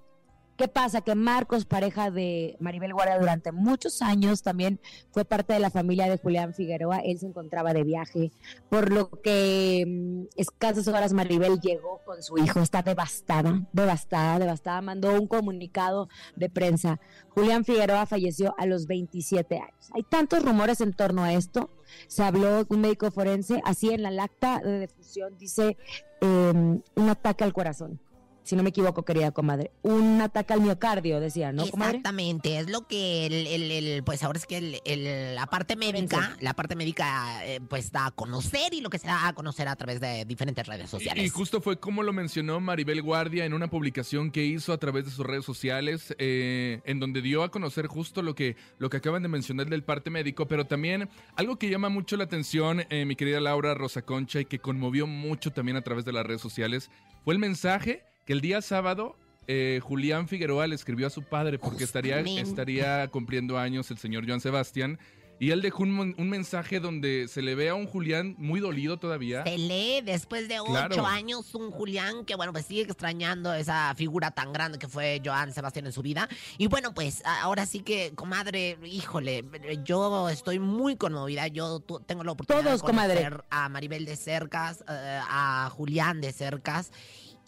¿Qué 0.57 0.69
pasa? 0.69 1.03
Que 1.03 1.15
Marcos, 1.15 1.67
pareja 1.67 2.11
de 2.11 2.57
Maribel 2.61 2.95
Guardia 2.95 3.19
durante 3.19 3.53
muchos 3.53 4.01
años, 4.01 4.43
también 4.43 4.81
fue 5.11 5.27
parte 5.27 5.53
de 5.53 5.61
la 5.61 5.69
familia 5.69 6.09
de 6.09 6.17
Julián 6.17 6.55
Figueroa. 6.55 7.01
Él 7.01 7.19
se 7.19 7.27
encontraba 7.27 7.75
de 7.75 7.85
viaje, 7.85 8.33
por 8.71 8.91
lo 8.91 9.11
que 9.11 9.85
mm, 9.87 10.23
escasas 10.37 10.89
horas 10.89 11.13
Maribel 11.13 11.61
llegó 11.61 12.01
con 12.07 12.23
su 12.23 12.39
hijo. 12.39 12.61
Está 12.61 12.81
devastada, 12.81 13.67
devastada, 13.73 14.39
devastada. 14.39 14.81
Mandó 14.81 15.13
un 15.13 15.27
comunicado 15.27 16.09
de 16.37 16.49
prensa. 16.49 17.01
Julián 17.29 17.67
Figueroa 17.67 18.07
falleció 18.07 18.55
a 18.57 18.65
los 18.65 18.87
27 18.87 19.59
años. 19.59 19.91
Hay 19.93 20.05
tantos 20.05 20.43
rumores 20.43 20.81
en 20.81 20.95
torno 20.95 21.23
a 21.23 21.35
esto. 21.35 21.69
Se 22.07 22.23
habló 22.23 22.65
un 22.71 22.81
médico 22.81 23.11
forense, 23.11 23.61
así 23.65 23.91
en 23.91 24.03
la 24.03 24.25
acta 24.25 24.61
de 24.61 24.79
defunción 24.81 25.37
dice 25.37 25.77
eh, 26.23 26.81
un 26.95 27.09
ataque 27.11 27.45
al 27.45 27.53
corazón 27.53 28.01
si 28.47 28.57
no 28.57 28.63
me 28.63 28.71
equivoco, 28.71 29.05
querida 29.05 29.33
comadre. 29.33 29.73
Un 29.83 30.21
ataque 30.21 30.53
al 30.55 30.61
miocardio, 30.61 31.21
decía, 31.21 31.53
¿no, 31.53 31.67
comadre? 31.69 31.99
Exactamente, 31.99 32.59
es 32.59 32.71
lo 32.71 32.87
que 32.87 33.27
el, 33.27 33.47
el- 33.47 33.71
el- 33.73 34.05
pues 34.05 34.23
ahora 34.23 34.39
es 34.39 34.47
que 34.47 34.57
el- 34.59 34.81
el- 34.85 35.35
la 35.35 35.47
parte 35.47 35.77
médica, 35.77 36.37
la 36.41 36.55
parte 36.55 36.77
médica 36.77 37.45
eh, 37.45 37.61
pues 37.69 37.93
da 37.93 38.07
a 38.07 38.11
conocer 38.13 38.73
y 38.73 38.81
lo 38.81 38.89
que 38.89 38.99
se 38.99 39.09
da 39.09 39.29
a 39.29 39.33
conocer 39.35 39.69
a 39.69 39.77
través 39.77 40.01
de 40.01 40.25
diferentes 40.25 40.67
redes 40.67 40.89
sociales. 40.89 41.23
Y, 41.23 41.27
y 41.27 41.31
justo 41.31 41.61
fue 41.61 41.79
como 41.79 42.03
lo 42.03 42.13
mencionó 42.13 42.61
Maribel 42.61 43.03
Guardia 43.03 43.45
en 43.45 43.53
una 43.53 43.69
publicación 43.69 44.31
que 44.31 44.45
hizo 44.45 44.73
a 44.73 44.79
través 44.79 45.05
de 45.05 45.11
sus 45.11 45.27
redes 45.27 45.45
sociales, 45.45 46.15
eh, 46.19 46.81
en 46.85 47.01
donde 47.01 47.21
dio 47.23 47.43
a 47.43 47.51
conocer 47.51 47.87
justo 47.89 48.23
lo 48.23 48.35
que, 48.35 48.57
lo 48.79 48.89
que 48.91 48.99
acaban 48.99 49.23
de 49.23 49.29
mencionar 49.29 49.69
del 49.69 49.83
parte 49.83 50.11
médico, 50.11 50.47
pero 50.47 50.67
también 50.67 51.09
algo 51.35 51.57
que 51.59 51.69
llama 51.69 51.89
mucho 51.89 52.17
la 52.17 52.25
atención, 52.25 52.85
eh, 52.91 53.05
mi 53.05 53.17
querida 53.17 53.41
Laura 53.41 53.75
Rosa 53.75 54.03
Concha, 54.03 54.41
y 54.41 54.45
que 54.45 54.61
conmovió 54.61 55.07
mucho 55.07 55.51
también 55.53 55.77
a 55.77 55.83
través 55.83 56.05
de 56.05 56.13
las 56.13 56.25
redes 56.25 56.41
sociales, 56.41 56.91
fue 57.25 57.35
el 57.35 57.41
mensaje 57.41 58.05
que 58.27 58.35
el 58.35 58.43
día 58.43 58.61
sábado 58.61 59.17
eh, 59.49 59.81
Julián 59.83 60.29
Figueroa 60.29 60.67
le 60.67 60.75
escribió 60.75 61.07
a 61.07 61.11
su 61.11 61.23
padre 61.23 61.59
porque 61.59 61.85
estaría, 61.85 62.21
estaría 62.21 63.07
cumpliendo 63.09 63.59
años 63.59 63.91
el 63.91 63.97
señor 63.99 64.27
Joan 64.27 64.41
Sebastián. 64.41 64.99
Y 65.39 65.51
él 65.51 65.61
dejó 65.61 65.83
un, 65.83 65.91
mon- 65.91 66.15
un 66.17 66.31
mensaje 66.31 66.81
donde 66.81 67.29
se 67.29 67.43
le 67.43 67.55
ve 67.55 67.69
a 67.69 67.75
un 67.75 67.87
Julián 67.87 68.35
muy 68.39 68.59
dolido 68.59 68.97
todavía. 68.97 69.45
Se 69.45 69.59
lee 69.59 70.01
después 70.03 70.49
de 70.49 70.61
ocho 70.61 70.73
Claro. 70.73 71.07
años 71.07 71.55
un 71.55 71.71
Julián 71.71 72.25
que, 72.25 72.35
bueno, 72.37 72.55
pues 72.55 72.65
sigue 72.65 72.81
extrañando 72.85 73.53
esa 73.53 73.95
figura 73.97 74.31
tan 74.31 74.55
grande 74.55 74.79
que 74.79 74.89
fue 74.89 75.21
Joan 75.23 75.53
Sebastián 75.53 75.85
en 75.85 75.93
su 75.93 76.01
vida. 76.01 76.27
Y 76.57 76.69
bueno, 76.69 76.95
pues 76.95 77.23
ahora 77.27 77.67
sí 77.67 77.81
que, 77.81 78.13
comadre, 78.15 78.79
híjole, 78.87 79.45
yo 79.85 80.31
estoy 80.31 80.59
muy 80.59 80.97
conmovida. 80.97 81.49
Yo 81.49 81.81
tengo 82.07 82.25
la 82.25 82.33
oportunidad 82.33 82.65
Todos, 82.65 82.81
de 82.81 82.87
comadre. 82.87 83.17
conocer 83.25 83.45
a 83.51 83.69
Maribel 83.69 84.07
de 84.07 84.17
Cercas, 84.17 84.83
eh, 84.89 85.21
a 85.29 85.69
Julián 85.71 86.23
de 86.23 86.33
Cercas. 86.33 86.91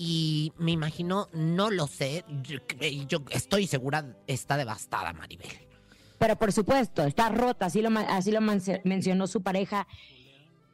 Y 0.01 0.53
me 0.59 0.71
imagino, 0.71 1.29
no 1.33 1.71
lo 1.71 1.89
sé, 1.89 2.25
yo, 2.43 2.59
yo 3.09 3.19
estoy 3.31 3.67
segura, 3.67 4.17
está 4.29 4.57
devastada 4.57 5.13
Maribel. 5.13 5.49
Pero 6.19 6.37
por 6.37 6.53
supuesto, 6.53 7.03
está 7.03 7.31
rota, 7.31 7.67
así 7.67 7.83
lo, 7.83 7.91
así 7.99 8.31
lo 8.31 8.41
mencionó 8.41 9.27
su 9.27 9.43
pareja. 9.43 9.89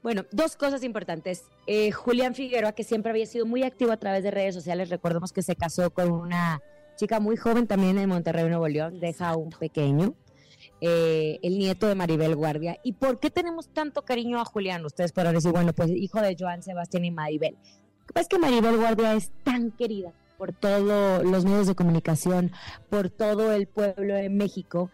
Bueno, 0.02 0.26
dos 0.30 0.56
cosas 0.56 0.84
importantes. 0.84 1.44
Eh, 1.66 1.90
Julián 1.90 2.34
Figueroa, 2.34 2.72
que 2.72 2.84
siempre 2.84 3.10
había 3.10 3.24
sido 3.24 3.46
muy 3.46 3.62
activo 3.62 3.92
a 3.92 3.96
través 3.96 4.22
de 4.22 4.30
redes 4.30 4.54
sociales, 4.54 4.90
recordemos 4.90 5.32
que 5.32 5.40
se 5.40 5.56
casó 5.56 5.90
con 5.90 6.12
una 6.12 6.60
chica 6.96 7.18
muy 7.18 7.38
joven 7.38 7.66
también 7.66 7.96
en 7.96 8.10
Monterrey, 8.10 8.44
Nuevo 8.44 8.68
León, 8.68 9.00
deja 9.00 9.34
un 9.36 9.48
pequeño, 9.48 10.14
eh, 10.82 11.38
el 11.42 11.58
nieto 11.58 11.86
de 11.86 11.94
Maribel 11.94 12.36
Guardia. 12.36 12.78
¿Y 12.84 12.92
por 12.92 13.18
qué 13.20 13.30
tenemos 13.30 13.68
tanto 13.68 14.02
cariño 14.02 14.38
a 14.38 14.44
Julián? 14.44 14.84
Ustedes 14.84 15.12
podrán 15.12 15.34
decir, 15.34 15.50
bueno, 15.50 15.72
pues 15.72 15.88
hijo 15.88 16.20
de 16.20 16.36
Joan 16.38 16.62
Sebastián 16.62 17.06
y 17.06 17.10
Maribel. 17.10 17.56
Lo 18.14 18.24
que 18.28 18.38
Maribel 18.38 18.76
Guardia 18.76 19.14
es 19.14 19.32
tan 19.42 19.70
querida 19.70 20.12
por 20.38 20.52
todos 20.52 21.24
los 21.24 21.44
medios 21.44 21.66
de 21.66 21.74
comunicación, 21.74 22.52
por 22.90 23.10
todo 23.10 23.52
el 23.52 23.66
pueblo 23.66 24.14
de 24.14 24.28
México, 24.28 24.90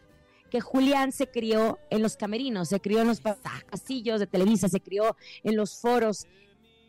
que 0.50 0.60
Julián 0.60 1.12
se 1.12 1.28
crió 1.28 1.78
en 1.90 2.02
los 2.02 2.16
camerinos, 2.16 2.68
se 2.68 2.80
crió 2.80 3.00
en 3.00 3.08
los 3.08 3.20
pa- 3.20 3.36
pasillos 3.70 4.20
de 4.20 4.26
Televisa, 4.26 4.68
se 4.68 4.80
crió 4.80 5.16
en 5.44 5.56
los 5.56 5.80
foros, 5.80 6.26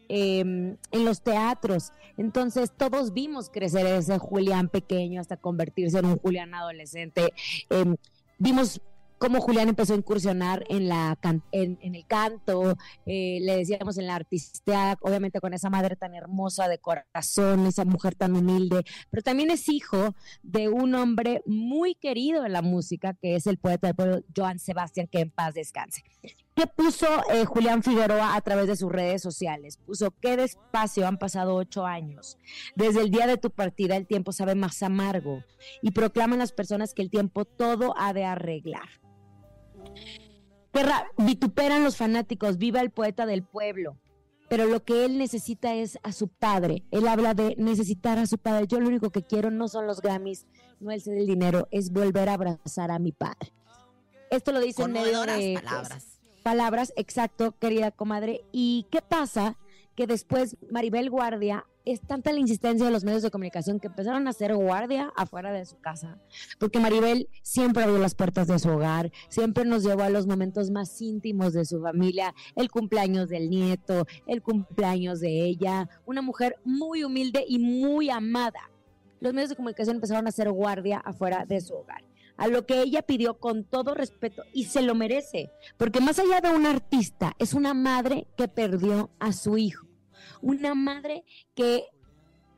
eh, 0.09 0.39
en 0.39 1.05
los 1.05 1.21
teatros. 1.21 1.93
Entonces 2.17 2.71
todos 2.75 3.13
vimos 3.13 3.49
crecer 3.49 3.85
ese 3.85 4.17
Julián 4.17 4.67
pequeño 4.67 5.21
hasta 5.21 5.37
convertirse 5.37 5.99
en 5.99 6.05
un 6.05 6.17
Julián 6.17 6.53
adolescente. 6.53 7.33
Eh, 7.69 7.95
vimos 8.37 8.81
cómo 9.21 9.39
Julián 9.39 9.69
empezó 9.69 9.93
a 9.93 9.97
incursionar 9.97 10.65
en, 10.67 10.91
el 11.51 12.05
canto, 12.07 12.75
eh, 13.05 13.37
le 13.43 13.57
decíamos 13.57 13.99
en 13.99 14.07
la 14.07 14.15
artistía, 14.15 14.97
obviamente 14.99 15.39
con 15.39 15.53
esa 15.53 15.69
madre 15.69 15.95
tan 15.95 16.15
hermosa 16.15 16.67
de 16.67 16.79
corazón, 16.79 17.67
esa 17.67 17.85
mujer 17.85 18.15
tan 18.15 18.35
humilde, 18.35 18.83
pero 19.11 19.21
también 19.21 19.51
es 19.51 19.69
hijo 19.69 20.15
de 20.41 20.69
un 20.69 20.95
hombre 20.95 21.43
muy 21.45 21.93
querido 21.93 22.47
en 22.47 22.53
la 22.53 22.63
música, 22.63 23.13
que 23.13 23.35
es 23.35 23.45
el 23.45 23.59
poeta 23.59 23.85
del 23.87 23.95
pueblo, 23.95 24.23
Joan 24.35 24.57
Sebastián, 24.57 25.05
que 25.05 25.19
en 25.19 25.29
paz 25.29 25.53
descanse. 25.53 26.03
¿Qué 26.55 26.65
puso 26.65 27.05
eh, 27.31 27.45
Julián 27.45 27.83
Figueroa 27.83 28.35
a 28.35 28.41
través 28.41 28.65
de 28.65 28.75
sus 28.75 28.91
redes 28.91 29.21
sociales? 29.21 29.77
Puso, 29.77 30.15
qué 30.19 30.35
despacio, 30.35 31.07
han 31.07 31.19
pasado 31.19 31.55
ocho 31.55 31.85
años. 31.85 32.39
Desde 32.75 33.01
el 33.01 33.11
día 33.11 33.27
de 33.27 33.37
tu 33.37 33.51
partida 33.51 33.97
el 33.97 34.07
tiempo 34.07 34.31
sabe 34.31 34.55
más 34.55 34.81
amargo 34.81 35.43
y 35.83 35.91
proclaman 35.91 36.39
las 36.39 36.53
personas 36.53 36.95
que 36.95 37.03
el 37.03 37.11
tiempo 37.11 37.45
todo 37.45 37.93
ha 37.97 38.13
de 38.13 38.25
arreglar. 38.25 38.89
Guerra, 40.73 41.11
vituperan 41.17 41.83
los 41.83 41.97
fanáticos, 41.97 42.57
viva 42.57 42.81
el 42.81 42.91
poeta 42.91 43.25
del 43.25 43.43
pueblo. 43.43 43.97
Pero 44.49 44.65
lo 44.65 44.83
que 44.83 45.05
él 45.05 45.17
necesita 45.17 45.75
es 45.75 45.97
a 46.03 46.11
su 46.11 46.27
padre. 46.27 46.83
Él 46.91 47.07
habla 47.07 47.33
de 47.33 47.55
necesitar 47.57 48.19
a 48.19 48.25
su 48.25 48.37
padre. 48.37 48.67
Yo 48.67 48.79
lo 48.81 48.87
único 48.89 49.09
que 49.09 49.23
quiero 49.23 49.49
no 49.49 49.69
son 49.69 49.87
los 49.87 50.01
Grammys, 50.01 50.45
no 50.79 50.91
el 50.91 51.01
ser 51.01 51.17
el 51.17 51.25
dinero, 51.25 51.67
es 51.71 51.91
volver 51.91 52.27
a 52.27 52.33
abrazar 52.33 52.91
a 52.91 52.99
mi 52.99 53.13
padre. 53.13 53.53
Esto 54.29 54.51
lo 54.51 54.59
dice 54.59 54.83
en 54.83 54.91
medio 54.93 55.21
de 55.21 55.25
pues, 55.25 55.61
palabras. 55.61 56.19
palabras, 56.43 56.93
exacto, 56.95 57.53
querida 57.59 57.91
comadre. 57.91 58.43
¿Y 58.51 58.87
qué 58.91 59.01
pasa? 59.01 59.57
Que 59.95 60.07
después 60.07 60.57
Maribel 60.69 61.09
Guardia, 61.09 61.65
es 61.85 62.01
tanta 62.01 62.31
la 62.31 62.39
insistencia 62.39 62.85
de 62.85 62.91
los 62.91 63.03
medios 63.03 63.21
de 63.21 63.31
comunicación 63.31 63.79
que 63.79 63.87
empezaron 63.87 64.27
a 64.27 64.31
hacer 64.31 64.55
guardia 64.55 65.11
afuera 65.15 65.51
de 65.51 65.65
su 65.65 65.79
casa. 65.79 66.19
Porque 66.59 66.79
Maribel 66.79 67.29
siempre 67.41 67.83
abrió 67.83 67.97
las 67.99 68.15
puertas 68.15 68.47
de 68.47 68.59
su 68.59 68.69
hogar, 68.69 69.11
siempre 69.29 69.65
nos 69.65 69.83
llevó 69.83 70.03
a 70.03 70.09
los 70.09 70.27
momentos 70.27 70.69
más 70.71 71.01
íntimos 71.01 71.53
de 71.53 71.65
su 71.65 71.81
familia, 71.81 72.33
el 72.55 72.69
cumpleaños 72.69 73.29
del 73.29 73.49
nieto, 73.49 74.05
el 74.27 74.41
cumpleaños 74.41 75.19
de 75.19 75.45
ella, 75.45 75.89
una 76.05 76.21
mujer 76.21 76.57
muy 76.63 77.03
humilde 77.03 77.43
y 77.47 77.59
muy 77.59 78.09
amada. 78.09 78.69
Los 79.19 79.33
medios 79.33 79.49
de 79.49 79.55
comunicación 79.55 79.97
empezaron 79.97 80.25
a 80.25 80.29
hacer 80.29 80.51
guardia 80.51 80.99
afuera 80.99 81.45
de 81.45 81.61
su 81.61 81.73
hogar 81.73 82.03
a 82.37 82.47
lo 82.47 82.65
que 82.65 82.81
ella 82.81 83.03
pidió 83.03 83.35
con 83.35 83.63
todo 83.63 83.93
respeto 83.93 84.41
y 84.51 84.63
se 84.63 84.81
lo 84.81 84.95
merece, 84.95 85.51
porque 85.77 86.01
más 86.01 86.17
allá 86.17 86.41
de 86.41 86.49
una 86.49 86.71
artista, 86.71 87.33
es 87.37 87.53
una 87.53 87.75
madre 87.75 88.25
que 88.35 88.47
perdió 88.47 89.11
a 89.19 89.31
su 89.31 89.59
hijo, 89.59 89.85
una 90.41 90.73
madre 90.75 91.23
que 91.55 91.85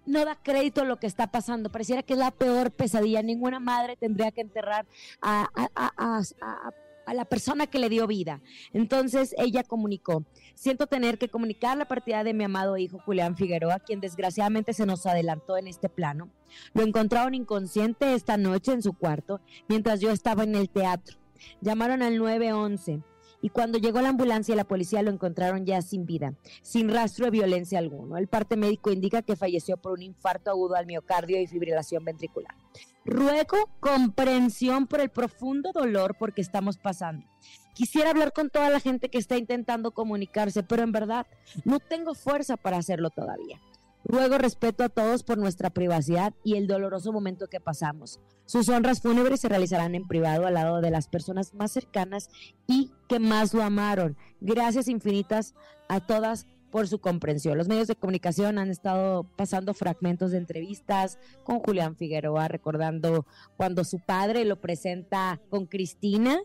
no 0.06 0.26
da 0.26 0.36
crédito 0.36 0.82
a 0.82 0.86
lo 0.86 0.98
que 1.00 1.08
está 1.08 1.28
pasando, 1.32 1.72
pareciera 1.72 2.04
que 2.04 2.14
es 2.14 2.20
la 2.20 2.32
peor 2.32 2.72
pesadilla, 2.72 3.22
ninguna 3.22 3.60
madre 3.60 3.96
tendría 3.96 4.32
que 4.32 4.42
enterrar 4.42 4.86
a, 5.22 5.48
a- 5.56 5.70
a- 5.76 6.20
a- 6.42 7.14
la 7.14 7.26
persona 7.26 7.68
que 7.68 7.80
le 7.80 7.90
dio 7.90 8.08
vida. 8.08 8.42
Entonces 8.72 9.36
ella 9.38 9.64
comunicó, 9.64 10.24
siento 10.56 10.88
tener 10.88 11.18
que 11.18 11.28
comunicar 11.28 11.78
la 11.78 11.86
partida 11.86 12.24
de 12.24 12.34
mi 12.34 12.46
amado 12.46 12.78
hijo 12.78 12.98
Julián 13.00 13.36
Figueroa, 13.36 13.80
quien 13.80 14.00
desgraciadamente 14.00 14.74
se 14.74 14.86
nos 14.86 15.06
adelantó 15.06 15.58
en 15.58 15.68
este 15.68 15.90
plano. 15.90 16.30
Lo 16.74 16.82
encontraron 16.84 17.34
inconsciente 17.34 18.14
esta 18.14 18.38
noche 18.38 18.72
en 18.72 18.82
su 18.82 18.94
cuarto 18.94 19.42
mientras 19.68 20.00
yo 20.00 20.12
estaba 20.12 20.44
en 20.44 20.56
el 20.56 20.70
teatro. 20.70 21.18
Llamaron 21.60 22.02
al 22.04 22.18
911 22.18 23.02
y 23.44 23.50
cuando 23.50 23.78
llegó 23.78 24.00
la 24.00 24.08
ambulancia 24.08 24.54
y 24.54 24.56
la 24.56 24.64
policía 24.64 25.02
lo 25.02 25.12
encontraron 25.12 25.66
ya 25.66 25.82
sin 25.82 26.06
vida, 26.06 26.34
sin 26.62 26.90
rastro 26.90 27.26
de 27.26 27.32
violencia 27.32 27.78
alguno. 27.78 28.16
El 28.16 28.30
parte 28.30 28.56
médico 28.56 28.90
indica 28.90 29.22
que 29.22 29.36
falleció 29.36 29.76
por 29.76 29.92
un 29.92 30.02
infarto 30.02 30.50
agudo 30.50 30.76
al 30.76 30.86
miocardio 30.86 31.42
y 31.42 31.46
fibrilación 31.46 32.06
ventricular. 32.06 32.56
Ruego 33.04 33.70
comprensión 33.82 34.88
por 34.88 35.02
el 35.02 35.10
profundo 35.10 35.74
dolor 35.74 36.16
porque 36.18 36.40
estamos 36.40 36.78
pasando. 36.78 37.28
Quisiera 37.74 38.12
hablar 38.12 38.32
con 38.32 38.50
toda 38.50 38.70
la 38.70 38.80
gente 38.80 39.10
que 39.10 39.18
está 39.18 39.36
intentando 39.36 39.92
comunicarse, 39.92 40.64
pero 40.64 40.84
en 40.84 40.94
verdad 40.94 41.28
no 41.66 41.82
tengo 41.82 42.16
fuerza 42.16 42.56
para 42.56 42.78
hacerlo 42.78 43.10
todavía. 43.10 43.60
Ruego 44.06 44.38
respeto 44.38 44.84
a 44.84 44.90
todos 44.90 45.24
por 45.24 45.38
nuestra 45.38 45.70
privacidad 45.70 46.34
y 46.44 46.56
el 46.56 46.68
doloroso 46.68 47.14
momento 47.14 47.48
que 47.48 47.62
pasamos. 47.62 48.20
Sus 48.46 48.68
honras 48.68 49.02
fúnebres 49.02 49.40
se 49.40 49.48
realizarán 49.48 49.96
en 49.96 50.08
privado 50.08 50.46
al 50.46 50.56
lado 50.56 50.82
de 50.82 50.92
las 50.92 51.08
personas 51.08 51.54
más 51.54 51.72
cercanas 51.72 52.30
y 52.68 52.92
que 53.08 53.20
más 53.20 53.54
lo 53.54 53.64
amaron. 53.64 54.18
Gracias 54.42 54.90
infinitas 54.90 55.56
a 55.88 56.06
todas 56.06 56.46
por 56.70 56.88
su 56.88 57.00
comprensión. 57.00 57.58
Los 57.58 57.68
medios 57.68 57.88
de 57.88 57.96
comunicación 57.96 58.58
han 58.58 58.72
estado 58.72 59.24
pasando 59.38 59.74
fragmentos 59.74 60.32
de 60.32 60.40
entrevistas 60.40 61.20
con 61.44 61.60
Julián 61.60 61.96
Figueroa, 61.96 62.48
recordando 62.48 63.26
cuando 63.56 63.84
su 63.84 64.00
padre 64.00 64.44
lo 64.44 64.60
presenta 64.60 65.40
con 65.50 65.68
Cristina 65.68 66.42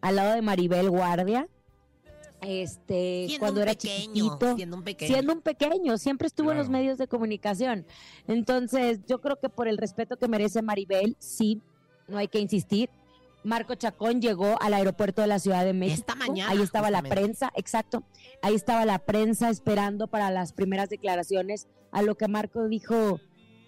al 0.00 0.16
lado 0.16 0.34
de 0.34 0.42
Maribel 0.42 0.90
Guardia. 0.90 1.48
Este, 2.40 3.24
Siendo 3.26 3.38
cuando 3.40 3.60
un 3.60 3.68
era 3.68 3.72
pequeño, 3.72 4.14
chiquitito, 4.14 4.56
siendo 4.56 4.76
un 4.76 4.82
pequeño. 4.84 5.12
siendo 5.12 5.32
un 5.32 5.40
pequeño, 5.40 5.98
siempre 5.98 6.26
estuvo 6.28 6.52
en 6.52 6.58
los 6.58 6.68
medios 6.68 6.98
de 6.98 7.08
comunicación. 7.08 7.84
Entonces, 8.28 9.00
yo 9.06 9.20
creo 9.20 9.38
que 9.40 9.48
por 9.48 9.66
el 9.66 9.76
respeto 9.76 10.16
que 10.16 10.28
merece 10.28 10.62
Maribel, 10.62 11.16
sí, 11.18 11.60
no 12.06 12.16
hay 12.18 12.28
que 12.28 12.38
insistir. 12.38 12.90
Marco 13.44 13.74
Chacón 13.74 14.20
llegó 14.20 14.60
al 14.60 14.74
aeropuerto 14.74 15.22
de 15.22 15.28
la 15.28 15.38
Ciudad 15.38 15.64
de 15.64 15.72
México. 15.72 16.00
Esta 16.00 16.14
mañana, 16.14 16.50
Ahí 16.50 16.60
estaba 16.60 16.90
la 16.90 17.02
prensa, 17.02 17.50
exacto. 17.56 18.02
Ahí 18.42 18.54
estaba 18.54 18.84
la 18.84 18.98
prensa 18.98 19.48
esperando 19.48 20.08
para 20.08 20.30
las 20.30 20.52
primeras 20.52 20.88
declaraciones. 20.88 21.66
A 21.90 22.02
lo 22.02 22.16
que 22.16 22.28
Marco 22.28 22.68
dijo, 22.68 23.20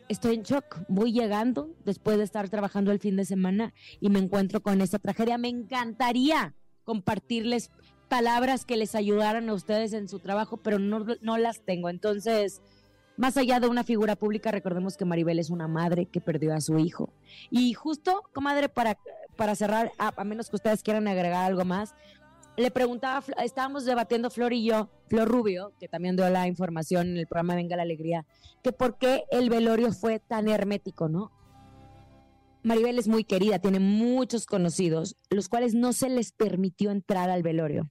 estoy 0.08 0.34
en 0.34 0.42
shock, 0.42 0.80
voy 0.88 1.12
llegando 1.12 1.70
después 1.84 2.18
de 2.18 2.24
estar 2.24 2.48
trabajando 2.50 2.92
el 2.92 2.98
fin 2.98 3.16
de 3.16 3.24
semana 3.24 3.72
y 4.00 4.10
me 4.10 4.18
encuentro 4.18 4.60
con 4.60 4.80
esta 4.80 4.98
tragedia. 4.98 5.38
Me 5.38 5.48
encantaría 5.48 6.54
compartirles 6.84 7.70
palabras 8.10 8.66
que 8.66 8.76
les 8.76 8.94
ayudaran 8.94 9.48
a 9.48 9.54
ustedes 9.54 9.94
en 9.94 10.08
su 10.08 10.18
trabajo, 10.18 10.58
pero 10.58 10.78
no, 10.78 11.06
no 11.22 11.38
las 11.38 11.60
tengo. 11.64 11.88
Entonces, 11.88 12.60
más 13.16 13.36
allá 13.36 13.60
de 13.60 13.68
una 13.68 13.84
figura 13.84 14.16
pública, 14.16 14.50
recordemos 14.50 14.96
que 14.96 15.04
Maribel 15.04 15.38
es 15.38 15.48
una 15.48 15.68
madre 15.68 16.06
que 16.06 16.20
perdió 16.20 16.52
a 16.52 16.60
su 16.60 16.78
hijo. 16.78 17.08
Y 17.50 17.72
justo, 17.72 18.24
comadre, 18.34 18.68
para, 18.68 18.98
para 19.36 19.54
cerrar, 19.54 19.92
a, 19.96 20.12
a 20.14 20.24
menos 20.24 20.50
que 20.50 20.56
ustedes 20.56 20.82
quieran 20.82 21.06
agregar 21.06 21.44
algo 21.44 21.64
más, 21.64 21.94
le 22.56 22.72
preguntaba, 22.72 23.24
estábamos 23.44 23.84
debatiendo 23.84 24.28
Flor 24.28 24.52
y 24.52 24.64
yo, 24.64 24.90
Flor 25.08 25.28
Rubio, 25.28 25.72
que 25.78 25.88
también 25.88 26.16
dio 26.16 26.28
la 26.28 26.48
información 26.48 27.10
en 27.10 27.16
el 27.16 27.28
programa 27.28 27.54
Venga 27.54 27.76
la 27.76 27.82
Alegría, 27.82 28.26
que 28.62 28.72
por 28.72 28.98
qué 28.98 29.24
el 29.30 29.48
velorio 29.48 29.92
fue 29.92 30.18
tan 30.18 30.48
hermético, 30.48 31.08
¿no? 31.08 31.30
Maribel 32.64 32.98
es 32.98 33.06
muy 33.06 33.22
querida, 33.24 33.60
tiene 33.60 33.78
muchos 33.78 34.46
conocidos, 34.46 35.16
los 35.30 35.48
cuales 35.48 35.74
no 35.74 35.92
se 35.92 36.10
les 36.10 36.32
permitió 36.32 36.90
entrar 36.90 37.30
al 37.30 37.42
velorio. 37.42 37.88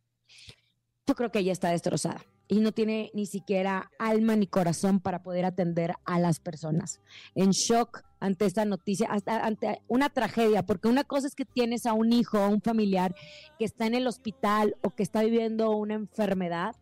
Yo 1.08 1.16
creo 1.16 1.32
que 1.32 1.40
ella 1.40 1.52
está 1.52 1.70
destrozada 1.70 2.26
y 2.48 2.60
no 2.60 2.72
tiene 2.72 3.12
ni 3.14 3.28
siquiera 3.28 3.92
alma 4.00 4.36
ni 4.36 4.48
corazón 4.48 5.00
para 5.00 5.22
poder 5.22 5.46
atender 5.46 5.94
a 6.06 6.20
las 6.20 6.40
personas. 6.40 7.00
En 7.36 7.52
shock 7.52 8.04
ante 8.20 8.46
esta 8.46 8.66
noticia, 8.66 9.08
hasta 9.10 9.46
ante 9.46 9.82
una 9.88 10.10
tragedia, 10.10 10.66
porque 10.66 10.88
una 10.88 11.04
cosa 11.04 11.28
es 11.28 11.36
que 11.36 11.46
tienes 11.46 11.86
a 11.86 11.94
un 11.94 12.12
hijo 12.12 12.40
o 12.40 12.50
un 12.50 12.62
familiar 12.62 13.16
que 13.58 13.66
está 13.66 13.86
en 13.86 13.94
el 13.94 14.08
hospital 14.08 14.76
o 14.82 14.90
que 14.90 15.04
está 15.04 15.22
viviendo 15.22 15.72
una 15.72 15.94
enfermedad 15.94 16.76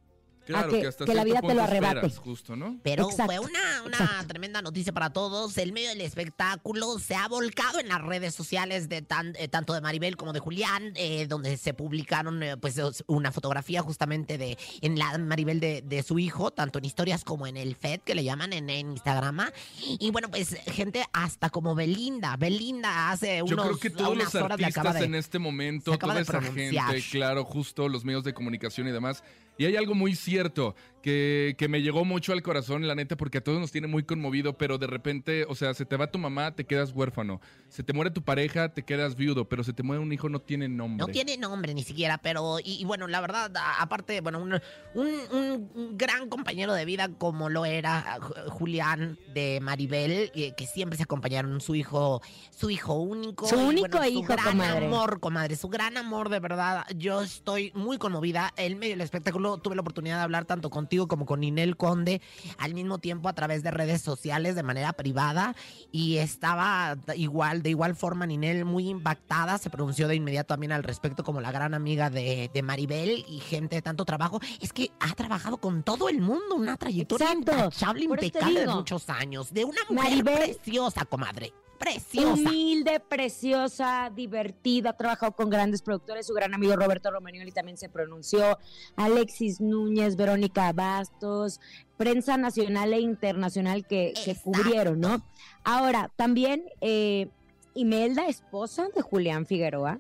Claro, 0.47 0.71
que, 0.71 0.87
hasta 0.87 1.05
que 1.05 1.13
la 1.13 1.23
vida 1.23 1.41
te 1.41 1.53
lo 1.53 1.63
arrebate. 1.63 1.97
esperas, 1.97 2.17
justo, 2.19 2.55
¿no? 2.55 2.79
Pero 2.83 3.09
Exacto, 3.09 3.25
fue 3.35 3.39
una, 3.39 4.25
tremenda 4.27 4.61
noticia 4.61 4.93
para 4.93 5.11
todos. 5.11 5.57
El 5.57 5.73
medio 5.73 5.89
del 5.89 6.01
espectáculo 6.01 6.99
se 6.99 7.15
ha 7.15 7.27
volcado 7.27 7.79
en 7.79 7.87
las 7.89 8.01
redes 8.01 8.33
sociales 8.33 8.89
de 8.89 9.01
tan- 9.01 9.35
eh, 9.37 9.47
tanto 9.47 9.73
de 9.73 9.81
Maribel 9.81 10.17
como 10.17 10.33
de 10.33 10.39
Julián, 10.39 10.93
eh, 10.95 11.27
donde 11.27 11.57
se 11.57 11.73
publicaron 11.73 12.41
eh, 12.43 12.57
pues 12.57 12.79
una 13.07 13.31
fotografía 13.31 13.81
justamente 13.81 14.37
de 14.37 14.57
en 14.81 14.97
la 14.97 15.17
Maribel 15.17 15.59
de, 15.59 15.81
de 15.81 16.03
su 16.03 16.19
hijo, 16.19 16.51
tanto 16.51 16.79
en 16.79 16.85
historias 16.85 17.23
como 17.23 17.47
en 17.47 17.57
el 17.57 17.75
FED, 17.75 18.01
que 18.01 18.15
le 18.15 18.23
llaman 18.23 18.53
en, 18.53 18.69
en 18.69 18.91
Instagram. 18.91 19.37
Y 19.99 20.11
bueno, 20.11 20.29
pues 20.29 20.55
gente 20.67 21.03
hasta 21.13 21.49
como 21.49 21.75
Belinda. 21.75 22.35
Belinda 22.37 23.11
hace 23.11 23.37
Yo 23.39 23.45
unos, 23.45 23.65
creo 23.65 23.77
que 23.79 23.89
todos 23.89 24.11
unas 24.15 24.33
los 24.33 24.43
artistas 24.43 24.77
acaba 24.77 24.93
de- 24.99 25.05
en 25.05 25.15
este 25.15 25.39
momento, 25.39 25.97
toda 25.97 26.19
esa 26.19 26.41
gente, 26.41 27.03
claro, 27.11 27.43
justo 27.45 27.87
los 27.89 28.03
medios 28.05 28.23
de 28.23 28.33
comunicación 28.33 28.87
y 28.87 28.91
demás. 28.91 29.23
Y 29.57 29.65
hay 29.65 29.75
algo 29.75 29.95
muy 29.95 30.15
cierto 30.15 30.75
que, 31.01 31.55
que 31.57 31.67
me 31.69 31.81
llegó 31.81 32.03
mucho 32.03 32.33
al 32.33 32.41
corazón, 32.41 32.85
la 32.87 32.93
neta, 32.95 33.15
porque 33.15 33.37
a 33.37 33.41
todos 33.43 33.59
nos 33.59 33.71
tiene 33.71 33.87
muy 33.87 34.03
conmovido, 34.03 34.57
pero 34.57 34.77
de 34.77 34.87
repente, 34.87 35.45
o 35.47 35.55
sea, 35.55 35.73
se 35.73 35.85
te 35.85 35.95
va 35.95 36.11
tu 36.11 36.19
mamá, 36.19 36.53
te 36.55 36.65
quedas 36.65 36.91
huérfano. 36.93 37.39
Se 37.69 37.81
te 37.83 37.93
muere 37.93 38.11
tu 38.11 38.21
pareja, 38.23 38.73
te 38.73 38.83
quedas 38.83 39.15
viudo, 39.15 39.47
pero 39.47 39.63
se 39.63 39.71
te 39.73 39.83
muere 39.83 40.01
un 40.03 40.11
hijo, 40.11 40.27
no 40.27 40.39
tiene 40.39 40.67
nombre. 40.67 41.05
No 41.05 41.11
tiene 41.11 41.37
nombre 41.37 41.73
ni 41.73 41.83
siquiera, 41.83 42.17
pero, 42.17 42.59
y, 42.59 42.81
y 42.81 42.85
bueno, 42.85 43.07
la 43.07 43.21
verdad, 43.21 43.51
aparte, 43.79 44.19
bueno, 44.21 44.39
un, 44.41 44.53
un- 44.95 45.69
un 45.73 45.97
gran 45.97 46.27
compañero 46.29 46.73
de 46.73 46.83
vida 46.85 47.07
como 47.17 47.49
lo 47.49 47.65
era 47.65 48.17
Ju- 48.19 48.49
Julián 48.49 49.17
de 49.33 49.59
Maribel, 49.61 50.31
eh, 50.35 50.53
que 50.57 50.65
siempre 50.67 50.97
se 50.97 51.03
acompañaron 51.03 51.61
su 51.61 51.73
hijo, 51.75 52.21
su 52.51 52.69
hijo 52.69 52.95
único. 52.95 53.47
Su 53.47 53.55
y, 53.55 53.63
único 53.63 53.97
su 53.97 54.03
hijo, 54.09 54.23
gran 54.33 54.43
comadre. 54.45 54.85
amor, 54.87 55.19
comadre, 55.21 55.55
su 55.55 55.69
gran 55.69 55.95
amor, 55.95 56.27
de 56.29 56.39
verdad. 56.39 56.85
Yo 56.95 57.21
estoy 57.21 57.71
muy 57.75 57.97
conmovida. 57.97 58.53
En 58.57 58.77
medio 58.79 58.93
del 58.93 59.01
espectáculo 59.01 59.46
tuve 59.55 59.75
la 59.75 59.81
oportunidad 59.81 60.17
de 60.17 60.23
hablar 60.23 60.43
tanto 60.43 60.69
contigo 60.69 61.07
como 61.07 61.25
con 61.25 61.39
Ninel 61.39 61.77
Conde 61.77 62.21
al 62.57 62.73
mismo 62.73 62.97
tiempo 62.99 63.29
a 63.29 63.33
través 63.33 63.63
de 63.63 63.71
redes 63.71 64.01
sociales 64.01 64.55
de 64.55 64.63
manera 64.63 64.91
privada 64.93 65.55
y 65.91 66.17
estaba 66.17 66.97
igual, 67.15 67.63
de 67.63 67.69
igual 67.69 67.95
forma 67.95 68.25
Ninel 68.25 68.65
muy 68.65 68.89
impactada, 68.89 69.57
se 69.57 69.69
pronunció 69.69 70.09
de 70.09 70.15
inmediato 70.15 70.47
también 70.47 70.73
al 70.73 70.83
respecto 70.83 71.23
como 71.23 71.39
la 71.39 71.51
gran 71.51 71.73
amiga 71.73 72.09
de, 72.09 72.51
de 72.53 72.61
Maribel 72.61 73.23
y 73.29 73.39
gente 73.39 73.77
de 73.77 73.81
tanto 73.81 74.03
trabajo. 74.03 74.41
Es 74.59 74.73
que 74.73 74.91
ha 74.99 75.13
trabajado 75.15 75.57
con 75.57 75.83
todo 75.83 76.09
el 76.09 76.19
mundo, 76.19 76.55
una 76.55 76.75
trayectoria 76.75 77.31
Exacto. 77.31 77.51
intachable, 77.53 78.03
impecable 78.03 78.59
de 78.61 78.67
muchos 78.67 79.09
años, 79.09 79.53
de 79.53 79.63
una 79.63 79.79
mujer 79.89 80.23
Maribel- 80.25 80.55
preciosa, 80.57 81.05
comadre. 81.05 81.53
Preciosa. 81.77 82.34
Humilde, 82.34 83.00
preciosa, 83.00 84.12
divertida, 84.15 84.91
ha 84.91 84.98
trabajado 84.98 85.31
con 85.34 85.50
grandes 85.50 85.81
productores. 85.81 86.27
Su 86.27 86.34
gran 86.34 86.53
amigo 86.53 86.75
Roberto 86.75 87.12
Romagnoli 87.12 87.51
también 87.51 87.77
se 87.77 87.89
pronunció. 87.89 88.57
Alexis 88.96 89.62
Núñez, 89.62 90.15
Verónica 90.15 90.72
Bastos, 90.74 91.60
prensa 91.98 92.38
nacional 92.38 92.93
e 92.93 93.00
internacional 93.00 93.86
que, 93.86 94.13
que 94.24 94.36
cubrieron, 94.36 95.00
¿no? 95.00 95.24
Ahora, 95.63 96.12
también 96.15 96.63
eh, 96.81 97.29
Imelda, 97.74 98.27
esposa 98.27 98.88
de 98.96 99.01
Julián 99.01 99.46
Figueroa, 99.46 100.00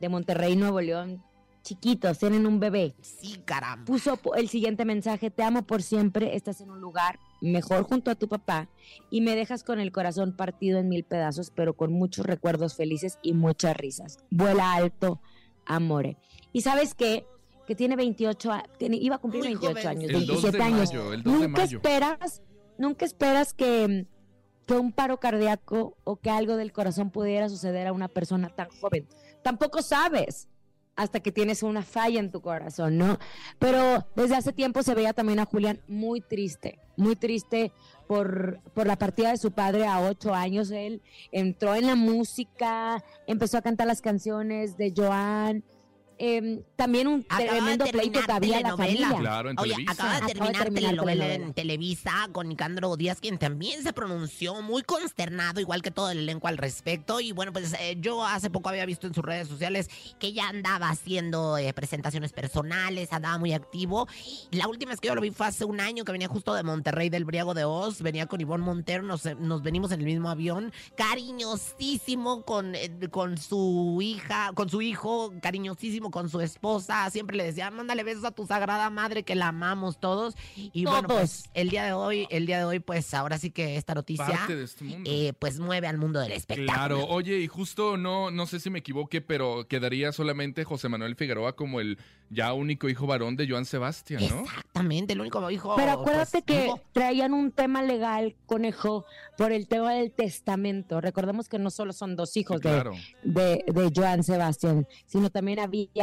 de 0.00 0.08
Monterrey, 0.08 0.54
Nuevo 0.56 0.80
León, 0.80 1.22
chiquitos, 1.66 2.18
tienen 2.18 2.46
un 2.46 2.60
bebé 2.60 2.94
Sí, 3.00 3.40
caramba. 3.44 3.84
puso 3.84 4.18
el 4.36 4.48
siguiente 4.48 4.84
mensaje, 4.84 5.30
te 5.32 5.42
amo 5.42 5.62
por 5.66 5.82
siempre, 5.82 6.36
estás 6.36 6.60
en 6.60 6.70
un 6.70 6.80
lugar 6.80 7.18
mejor 7.40 7.82
junto 7.82 8.10
a 8.10 8.14
tu 8.14 8.28
papá 8.28 8.68
y 9.10 9.20
me 9.20 9.34
dejas 9.34 9.64
con 9.64 9.80
el 9.80 9.90
corazón 9.90 10.36
partido 10.36 10.78
en 10.78 10.88
mil 10.88 11.02
pedazos, 11.04 11.50
pero 11.50 11.74
con 11.74 11.92
muchos 11.92 12.24
recuerdos 12.24 12.76
felices 12.76 13.18
y 13.20 13.32
muchas 13.32 13.76
risas. 13.76 14.18
Vuela 14.30 14.74
alto, 14.74 15.20
amore. 15.64 16.16
¿Y 16.52 16.60
sabes 16.60 16.94
qué? 16.94 17.26
Que 17.66 17.74
tiene 17.74 17.96
28, 17.96 18.52
a- 18.52 18.64
tiene- 18.78 18.96
iba 18.98 19.16
a 19.16 19.18
cumplir 19.18 19.42
Muy 19.42 19.54
28 19.54 19.72
joven. 19.74 19.88
años, 19.88 20.04
El 20.04 20.12
2 20.12 20.42
27 20.42 20.56
de 20.58 20.62
años. 20.62 20.78
mayo, 20.92 21.12
el 21.12 21.22
2 21.24 21.40
de 21.40 21.48
Nunca 21.48 21.60
mayo. 21.62 21.78
esperas, 21.78 22.42
nunca 22.78 23.04
esperas 23.04 23.52
que, 23.54 24.06
que 24.66 24.74
un 24.74 24.92
paro 24.92 25.18
cardíaco 25.18 25.96
o 26.04 26.16
que 26.16 26.30
algo 26.30 26.56
del 26.56 26.72
corazón 26.72 27.10
pudiera 27.10 27.48
suceder 27.48 27.88
a 27.88 27.92
una 27.92 28.06
persona 28.08 28.50
tan 28.50 28.68
joven. 28.68 29.08
Tampoco 29.42 29.82
sabes 29.82 30.48
hasta 30.96 31.20
que 31.20 31.30
tienes 31.30 31.62
una 31.62 31.82
falla 31.82 32.18
en 32.18 32.30
tu 32.30 32.40
corazón, 32.40 32.96
¿no? 32.98 33.18
Pero 33.58 34.06
desde 34.16 34.34
hace 34.34 34.52
tiempo 34.52 34.82
se 34.82 34.94
veía 34.94 35.12
también 35.12 35.38
a 35.38 35.44
Julián 35.44 35.80
muy 35.86 36.20
triste, 36.20 36.78
muy 36.96 37.14
triste 37.14 37.72
por, 38.08 38.60
por 38.74 38.86
la 38.86 38.96
partida 38.96 39.30
de 39.30 39.36
su 39.36 39.52
padre 39.52 39.86
a 39.86 40.00
ocho 40.00 40.34
años. 40.34 40.70
Él 40.70 41.02
entró 41.30 41.74
en 41.74 41.86
la 41.86 41.94
música, 41.94 43.04
empezó 43.26 43.58
a 43.58 43.62
cantar 43.62 43.86
las 43.86 44.00
canciones 44.00 44.76
de 44.76 44.92
Joan. 44.96 45.62
Em, 46.18 46.62
también 46.76 47.06
un 47.06 47.20
Acaba 47.28 47.40
de 47.42 47.48
tremendo 47.48 47.84
pleito 47.86 48.20
que 48.22 48.32
había 48.32 48.56
en 48.58 48.62
la 48.64 48.76
familia. 48.76 49.14
Claro, 49.18 49.50
en 49.50 49.58
Oye, 49.58 49.70
Televisa. 49.72 49.92
acaba 49.92 50.10
de 50.10 50.16
Acaba 50.16 50.26
de 50.28 50.34
terminar, 50.34 50.62
terminar 50.64 50.84
telenovela 50.90 51.24
telenovela. 51.24 51.46
en 51.46 51.54
Televisa 51.54 52.28
con 52.32 52.48
Nicandro 52.48 52.96
Díaz, 52.96 53.20
quien 53.20 53.38
también 53.38 53.82
se 53.82 53.92
pronunció 53.92 54.60
muy 54.62 54.82
consternado, 54.82 55.60
igual 55.60 55.82
que 55.82 55.90
todo 55.90 56.10
el 56.10 56.18
elenco 56.18 56.48
al 56.48 56.58
respecto. 56.58 57.20
Y 57.20 57.32
bueno, 57.32 57.52
pues 57.52 57.72
eh, 57.80 57.96
yo 58.00 58.24
hace 58.24 58.50
poco 58.50 58.68
había 58.68 58.86
visto 58.86 59.06
en 59.06 59.14
sus 59.14 59.24
redes 59.24 59.48
sociales 59.48 59.88
que 60.18 60.32
ya 60.32 60.48
andaba 60.48 60.88
haciendo 60.90 61.58
eh, 61.58 61.72
presentaciones 61.72 62.32
personales, 62.32 63.12
andaba 63.12 63.38
muy 63.38 63.52
activo. 63.52 64.06
La 64.50 64.68
última 64.68 64.90
vez 64.92 65.00
que 65.00 65.08
yo 65.08 65.14
lo 65.14 65.20
vi 65.20 65.30
fue 65.30 65.46
hace 65.46 65.64
un 65.64 65.80
año, 65.80 66.04
que 66.04 66.12
venía 66.12 66.28
justo 66.28 66.54
de 66.54 66.62
Monterrey, 66.62 67.08
del 67.08 67.24
Briago 67.24 67.54
de 67.54 67.64
Oz, 67.64 68.02
venía 68.02 68.26
con 68.26 68.40
Ivonne 68.40 68.64
Montero, 68.64 69.02
nos, 69.02 69.26
eh, 69.26 69.34
nos 69.38 69.62
venimos 69.62 69.92
en 69.92 70.00
el 70.00 70.06
mismo 70.06 70.28
avión, 70.30 70.72
cariñosísimo 70.96 72.42
con, 72.44 72.74
eh, 72.74 72.90
con 73.10 73.38
su 73.38 73.98
hija, 74.02 74.50
con 74.54 74.68
su 74.68 74.82
hijo, 74.82 75.32
cariñosísimo 75.40 76.05
con 76.10 76.28
su 76.28 76.40
esposa, 76.40 77.08
siempre 77.10 77.36
le 77.36 77.44
decía, 77.44 77.70
mándale 77.70 78.02
besos 78.04 78.24
a 78.24 78.30
tu 78.30 78.46
sagrada 78.46 78.88
madre 78.90 79.22
que 79.22 79.34
la 79.34 79.48
amamos 79.48 79.98
todos. 80.00 80.34
Y 80.56 80.84
bueno, 80.84 81.08
pues 81.08 81.42
Todos. 81.44 81.50
el 81.54 81.70
día 81.70 81.84
de 81.84 81.92
hoy, 81.92 82.26
el 82.30 82.46
día 82.46 82.58
de 82.58 82.64
hoy, 82.64 82.80
pues 82.80 83.12
ahora 83.14 83.38
sí 83.38 83.50
que 83.50 83.76
esta 83.76 83.94
noticia, 83.94 84.26
Parte 84.26 84.56
de 84.56 84.64
este 84.64 84.84
mundo. 84.84 85.10
eh, 85.12 85.32
pues 85.38 85.58
mueve 85.58 85.86
al 85.86 85.98
mundo 85.98 86.20
del 86.20 86.32
espectáculo. 86.32 86.72
Claro, 86.72 87.06
oye, 87.06 87.38
y 87.38 87.46
justo 87.46 87.96
no, 87.96 88.30
no 88.30 88.46
sé 88.46 88.60
si 88.60 88.70
me 88.70 88.80
equivoqué, 88.80 89.20
pero 89.20 89.66
quedaría 89.68 90.12
solamente 90.12 90.64
José 90.64 90.88
Manuel 90.88 91.16
Figueroa 91.16 91.54
como 91.54 91.80
el 91.80 91.98
ya 92.28 92.52
único 92.54 92.88
hijo 92.88 93.06
varón 93.06 93.36
de 93.36 93.48
Joan 93.48 93.64
Sebastián, 93.64 94.20
¿no? 94.28 94.40
Exactamente, 94.42 95.12
el 95.12 95.20
único 95.20 95.48
hijo. 95.50 95.74
Pero 95.76 95.92
acuérdate 95.92 96.42
pues, 96.42 96.44
que 96.44 96.62
vivo. 96.64 96.80
traían 96.92 97.32
un 97.32 97.52
tema 97.52 97.82
legal, 97.84 98.34
conejo, 98.46 99.04
por 99.38 99.52
el 99.52 99.68
tema 99.68 99.92
del 99.94 100.10
testamento. 100.10 101.00
Recordemos 101.00 101.48
que 101.48 101.58
no 101.60 101.70
solo 101.70 101.92
son 101.92 102.16
dos 102.16 102.36
hijos 102.36 102.56
Sí, 102.56 102.62
claro. 102.62 102.92
de, 103.22 103.64
de, 103.66 103.72
de 103.72 103.92
Joan 103.94 104.24
Sebastián, 104.24 104.88
sino 105.06 105.30
también 105.30 105.60
había 105.60 105.95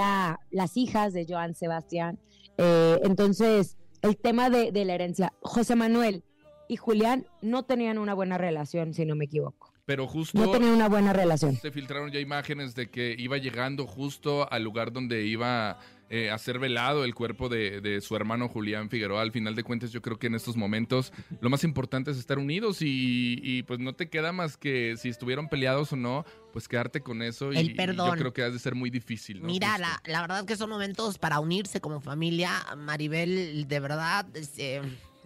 las 0.52 0.78
hijas 0.78 1.14
de 1.14 1.26
Joan 1.28 1.54
Sebastián. 1.56 2.20
Eh, 2.58 3.00
entonces, 3.04 3.78
el 4.02 4.18
tema 4.18 4.50
de, 4.50 4.72
de 4.72 4.86
la 4.86 4.94
herencia, 4.96 5.34
José 5.42 5.76
Manuel 5.76 6.24
y 6.68 6.78
Julián 6.78 7.26
no 7.42 7.64
tenían 7.64 7.98
una 7.98 8.14
buena 8.14 8.38
relación, 8.38 8.94
si 8.94 9.06
no 9.06 9.16
me 9.16 9.26
equivoco. 9.26 9.72
Pero 9.86 10.08
justo 10.08 10.38
No 10.40 10.50
tenían 10.50 10.74
una 10.74 10.88
buena 10.88 11.12
relación. 11.12 11.56
se 11.58 11.72
filtraron 11.72 12.10
ya 12.12 12.20
imágenes 12.22 12.74
de 12.74 12.90
que 12.90 13.16
iba 13.18 13.38
llegando 13.38 13.86
justo 13.86 14.50
al 14.52 14.64
lugar 14.64 14.94
donde 14.94 15.26
iba 15.26 15.78
eh, 16.16 16.30
a 16.30 16.38
ser 16.38 16.60
velado 16.60 17.06
el 17.06 17.16
cuerpo 17.16 17.50
de, 17.50 17.82
de 17.82 18.00
su 18.00 18.16
hermano 18.16 18.48
Julián 18.48 18.88
Figueroa. 18.92 19.24
Al 19.24 19.32
final 19.32 19.56
de 19.56 19.64
cuentas, 19.64 19.92
yo 19.92 20.04
creo 20.04 20.20
que 20.20 20.28
en 20.28 20.36
estos 20.36 20.56
momentos 20.56 21.12
lo 21.42 21.50
más 21.50 21.64
importante 21.64 22.12
es 22.12 22.20
estar 22.20 22.38
unidos 22.38 22.84
y, 22.84 23.40
y, 23.42 23.64
pues 23.64 23.80
no 23.80 23.94
te 23.94 24.10
queda 24.10 24.32
más 24.32 24.56
que 24.56 24.94
si 24.96 25.10
estuvieron 25.10 25.50
peleados 25.50 25.92
o 25.92 25.96
no, 25.96 26.24
pues 26.52 26.68
quedarte 26.68 27.02
con 27.02 27.24
eso. 27.24 27.52
Y, 27.52 27.58
El 27.58 27.72
y 27.72 27.74
perdón. 27.74 28.12
yo 28.12 28.16
creo 28.16 28.32
que 28.32 28.44
ha 28.44 28.52
de 28.52 28.60
ser 28.60 28.76
muy 28.76 28.92
difícil. 28.92 29.42
¿no? 29.42 29.48
Mira, 29.48 29.80
la, 29.80 30.04
la 30.06 30.22
verdad 30.22 30.46
que 30.46 30.56
son 30.56 30.70
momentos 30.70 31.18
para 31.18 31.40
unirse 31.40 31.82
como 31.82 32.00
familia. 32.00 32.64
Maribel, 32.78 33.68
de 33.68 33.80
verdad, 33.80 34.28
este, 34.36 34.82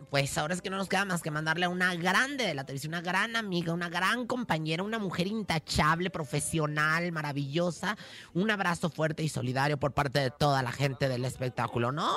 pues 0.09 0.37
ahora 0.37 0.53
es 0.53 0.61
que 0.61 0.69
no 0.69 0.77
nos 0.77 0.87
queda 0.87 1.05
más 1.05 1.21
que 1.21 1.31
mandarle 1.31 1.65
a 1.65 1.69
una 1.69 1.93
grande 1.95 2.45
de 2.45 2.53
la 2.53 2.65
televisión, 2.65 2.93
una 2.93 3.01
gran 3.01 3.35
amiga, 3.35 3.73
una 3.73 3.89
gran 3.89 4.25
compañera, 4.25 4.83
una 4.83 4.99
mujer 4.99 5.27
intachable, 5.27 6.09
profesional, 6.09 7.11
maravillosa. 7.11 7.97
Un 8.33 8.49
abrazo 8.49 8.89
fuerte 8.89 9.23
y 9.23 9.29
solidario 9.29 9.77
por 9.77 9.93
parte 9.93 10.19
de 10.19 10.31
toda 10.31 10.61
la 10.63 10.71
gente 10.71 11.09
del 11.09 11.25
espectáculo, 11.25 11.91
¿no? 11.91 12.09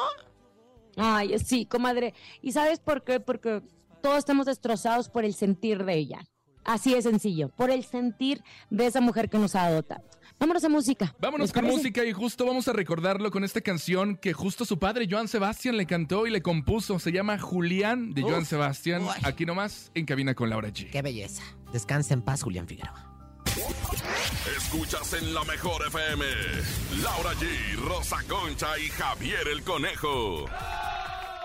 Ay, 0.96 1.38
sí, 1.38 1.66
comadre. 1.66 2.14
¿Y 2.42 2.52
sabes 2.52 2.78
por 2.78 3.02
qué? 3.02 3.20
Porque 3.20 3.62
todos 4.02 4.18
estamos 4.18 4.46
destrozados 4.46 5.08
por 5.08 5.24
el 5.24 5.34
sentir 5.34 5.84
de 5.84 5.94
ella. 5.94 6.20
Así 6.64 6.94
de 6.94 7.02
sencillo, 7.02 7.48
por 7.48 7.70
el 7.70 7.84
sentir 7.84 8.44
de 8.68 8.86
esa 8.86 9.00
mujer 9.00 9.30
que 9.30 9.38
nos 9.38 9.56
ha. 9.56 9.82
Vámonos 10.40 10.64
a 10.64 10.68
música. 10.70 11.14
Vámonos 11.20 11.44
¿les 11.48 11.53
con 11.53 11.62
parece? 11.62 11.76
música 11.79 12.05
y 12.05 12.12
justo 12.12 12.46
vamos 12.46 12.66
a 12.66 12.72
recordarlo 12.72 13.31
con 13.31 13.44
esta 13.44 13.61
canción 13.61 14.16
que 14.16 14.33
justo 14.33 14.64
su 14.64 14.79
padre 14.79 15.07
Joan 15.09 15.29
Sebastián 15.29 15.76
le 15.76 15.87
cantó 15.87 16.26
y 16.26 16.31
le 16.31 16.40
compuso. 16.42 16.98
Se 16.98 17.12
llama 17.12 17.38
Julián 17.38 18.12
de 18.14 18.22
Joan 18.22 18.42
Uf, 18.42 18.48
Sebastián. 18.48 19.03
uy. 19.03 19.11
Aquí 19.22 19.44
nomás 19.46 19.90
en 19.94 20.07
cabina 20.07 20.35
con 20.35 20.48
Laura 20.50 20.70
G. 20.70 20.90
Qué 20.90 21.03
belleza. 21.03 21.42
Descansa 21.72 22.14
en 22.14 22.22
paz, 22.22 22.42
Julián 22.42 22.66
Figueroa. 22.66 23.07
Escuchas 24.57 25.12
en 25.14 25.35
la 25.35 25.44
mejor 25.44 25.87
FM. 25.87 26.24
Laura 27.03 27.33
G, 27.35 27.76
Rosa 27.87 28.16
Concha 28.29 28.79
y 28.79 28.88
Javier 28.88 29.46
el 29.53 29.62
Conejo. 29.62 30.46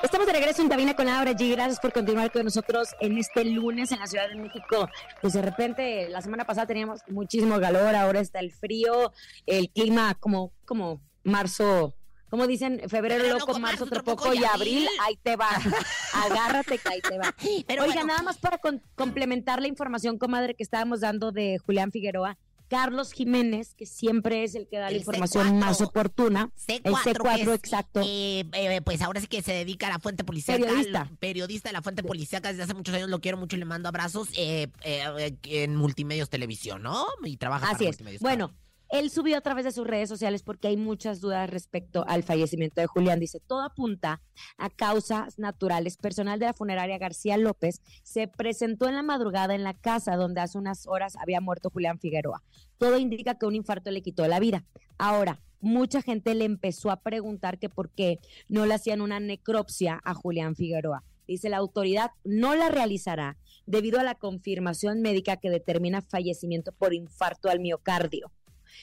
Estamos 0.03 0.27
de 0.27 0.33
regreso 0.33 0.61
en 0.61 0.69
cabina 0.69 0.95
con 0.95 1.05
Laura 1.07 1.31
G. 1.31 1.51
Gracias 1.51 1.79
por 1.79 1.91
continuar 1.91 2.31
con 2.31 2.43
nosotros 2.45 2.89
en 2.99 3.17
este 3.17 3.43
lunes 3.45 3.91
en 3.91 3.99
la 3.99 4.07
Ciudad 4.07 4.27
de 4.29 4.35
México. 4.35 4.87
Pues 5.21 5.33
de 5.33 5.41
repente, 5.41 6.09
la 6.09 6.21
semana 6.21 6.45
pasada 6.45 6.67
teníamos 6.67 7.01
muchísimo 7.07 7.59
calor, 7.59 7.95
ahora 7.95 8.19
está 8.19 8.39
el 8.39 8.51
frío, 8.51 9.11
el 9.45 9.69
clima 9.71 10.13
como, 10.19 10.51
como 10.65 11.01
marzo, 11.23 11.95
como 12.29 12.45
dicen, 12.45 12.81
febrero 12.87 13.23
loco, 13.27 13.57
marzo 13.57 13.59
marzo 13.59 13.83
otro 13.85 14.03
poco 14.03 14.33
y 14.33 14.43
abril, 14.43 14.87
ahí 15.01 15.17
te 15.23 15.35
va. 15.35 15.49
Agárrate 16.13 16.77
que 16.77 16.89
ahí 16.89 17.01
te 17.01 17.17
va. 17.17 17.33
Pero 17.65 17.83
Oiga, 17.83 17.95
bueno. 17.95 18.07
nada 18.07 18.21
más 18.23 18.37
para 18.37 18.57
con- 18.59 18.81
complementar 18.95 19.61
la 19.61 19.67
información, 19.67 20.17
comadre, 20.17 20.53
que 20.53 20.63
estábamos 20.63 21.01
dando 21.01 21.31
de 21.31 21.57
Julián 21.65 21.91
Figueroa. 21.91 22.37
Carlos 22.67 23.11
Jiménez, 23.11 23.75
que 23.75 23.85
siempre 23.85 24.43
es 24.43 24.55
el 24.55 24.67
que 24.67 24.77
da 24.77 24.89
la 24.89 24.97
información 24.97 25.47
C4. 25.47 25.59
más 25.59 25.81
oportuna. 25.81 26.49
C4, 26.67 26.81
el 26.83 26.93
C4, 26.93 27.35
que 27.35 27.41
es, 27.41 27.47
exacto. 27.49 28.01
eh, 28.03 28.45
eh, 28.53 28.81
pues 28.83 29.01
ahora 29.01 29.21
sí 29.21 29.27
que 29.27 29.41
se 29.41 29.53
dedica 29.53 29.87
a 29.87 29.91
la 29.91 29.99
fuente 29.99 30.23
policíaca. 30.23 30.63
Periodista. 30.63 31.11
Periodista 31.19 31.69
de 31.69 31.73
la 31.73 31.81
fuente 31.81 32.03
policíaca 32.03 32.49
desde 32.49 32.63
hace 32.63 32.73
muchos 32.73 32.95
años. 32.95 33.09
Lo 33.09 33.19
quiero 33.19 33.37
mucho 33.37 33.55
y 33.55 33.59
le 33.59 33.65
mando 33.65 33.89
abrazos 33.89 34.29
eh, 34.37 34.67
eh, 34.83 35.03
eh, 35.19 35.63
en 35.63 35.75
Multimedios 35.75 36.29
Televisión, 36.29 36.81
¿no? 36.83 37.05
Y 37.23 37.37
trabaja 37.37 37.67
Así 37.67 37.75
para 37.75 37.89
es. 37.89 37.95
Multimedios. 37.95 38.21
Bueno, 38.21 38.51
él 38.99 39.09
subió 39.09 39.37
a 39.37 39.41
través 39.41 39.65
de 39.65 39.71
sus 39.71 39.85
redes 39.85 40.07
sociales 40.07 40.41
porque 40.41 40.69
hay 40.69 40.77
muchas 40.77 41.19
dudas 41.19 41.49
respecto 41.49 42.05
al 42.07 42.23
fallecimiento 42.23 42.79
de 42.79 42.87
Julián. 42.87 43.19
Dice, 43.19 43.39
todo 43.39 43.61
apunta 43.61 44.21
a 44.57 44.69
causas 44.69 45.37
naturales. 45.37 45.97
Personal 45.97 46.39
de 46.39 46.45
la 46.45 46.53
funeraria 46.53 46.97
García 46.97 47.37
López 47.37 47.81
se 48.03 48.27
presentó 48.27 48.87
en 48.87 48.95
la 48.95 49.03
madrugada 49.03 49.53
en 49.53 49.63
la 49.63 49.73
casa 49.73 50.15
donde 50.15 50.41
hace 50.41 50.57
unas 50.57 50.87
horas 50.87 51.15
había 51.17 51.41
muerto 51.41 51.69
Julián 51.69 51.99
Figueroa. 51.99 52.41
Todo 52.77 52.97
indica 52.97 53.37
que 53.37 53.45
un 53.45 53.55
infarto 53.55 53.91
le 53.91 54.01
quitó 54.01 54.27
la 54.27 54.39
vida. 54.39 54.63
Ahora, 54.97 55.41
mucha 55.59 56.01
gente 56.01 56.33
le 56.33 56.45
empezó 56.45 56.89
a 56.89 57.01
preguntar 57.01 57.59
que 57.59 57.69
por 57.69 57.89
qué 57.89 58.19
no 58.47 58.65
le 58.65 58.75
hacían 58.75 59.01
una 59.01 59.19
necropsia 59.19 59.99
a 60.03 60.13
Julián 60.13 60.55
Figueroa. 60.55 61.03
Dice 61.27 61.49
la 61.49 61.57
autoridad 61.57 62.11
no 62.23 62.55
la 62.55 62.69
realizará 62.69 63.37
debido 63.65 63.99
a 63.99 64.03
la 64.03 64.15
confirmación 64.15 65.01
médica 65.01 65.37
que 65.37 65.49
determina 65.49 66.01
fallecimiento 66.01 66.71
por 66.71 66.93
infarto 66.93 67.49
al 67.49 67.59
miocardio. 67.59 68.31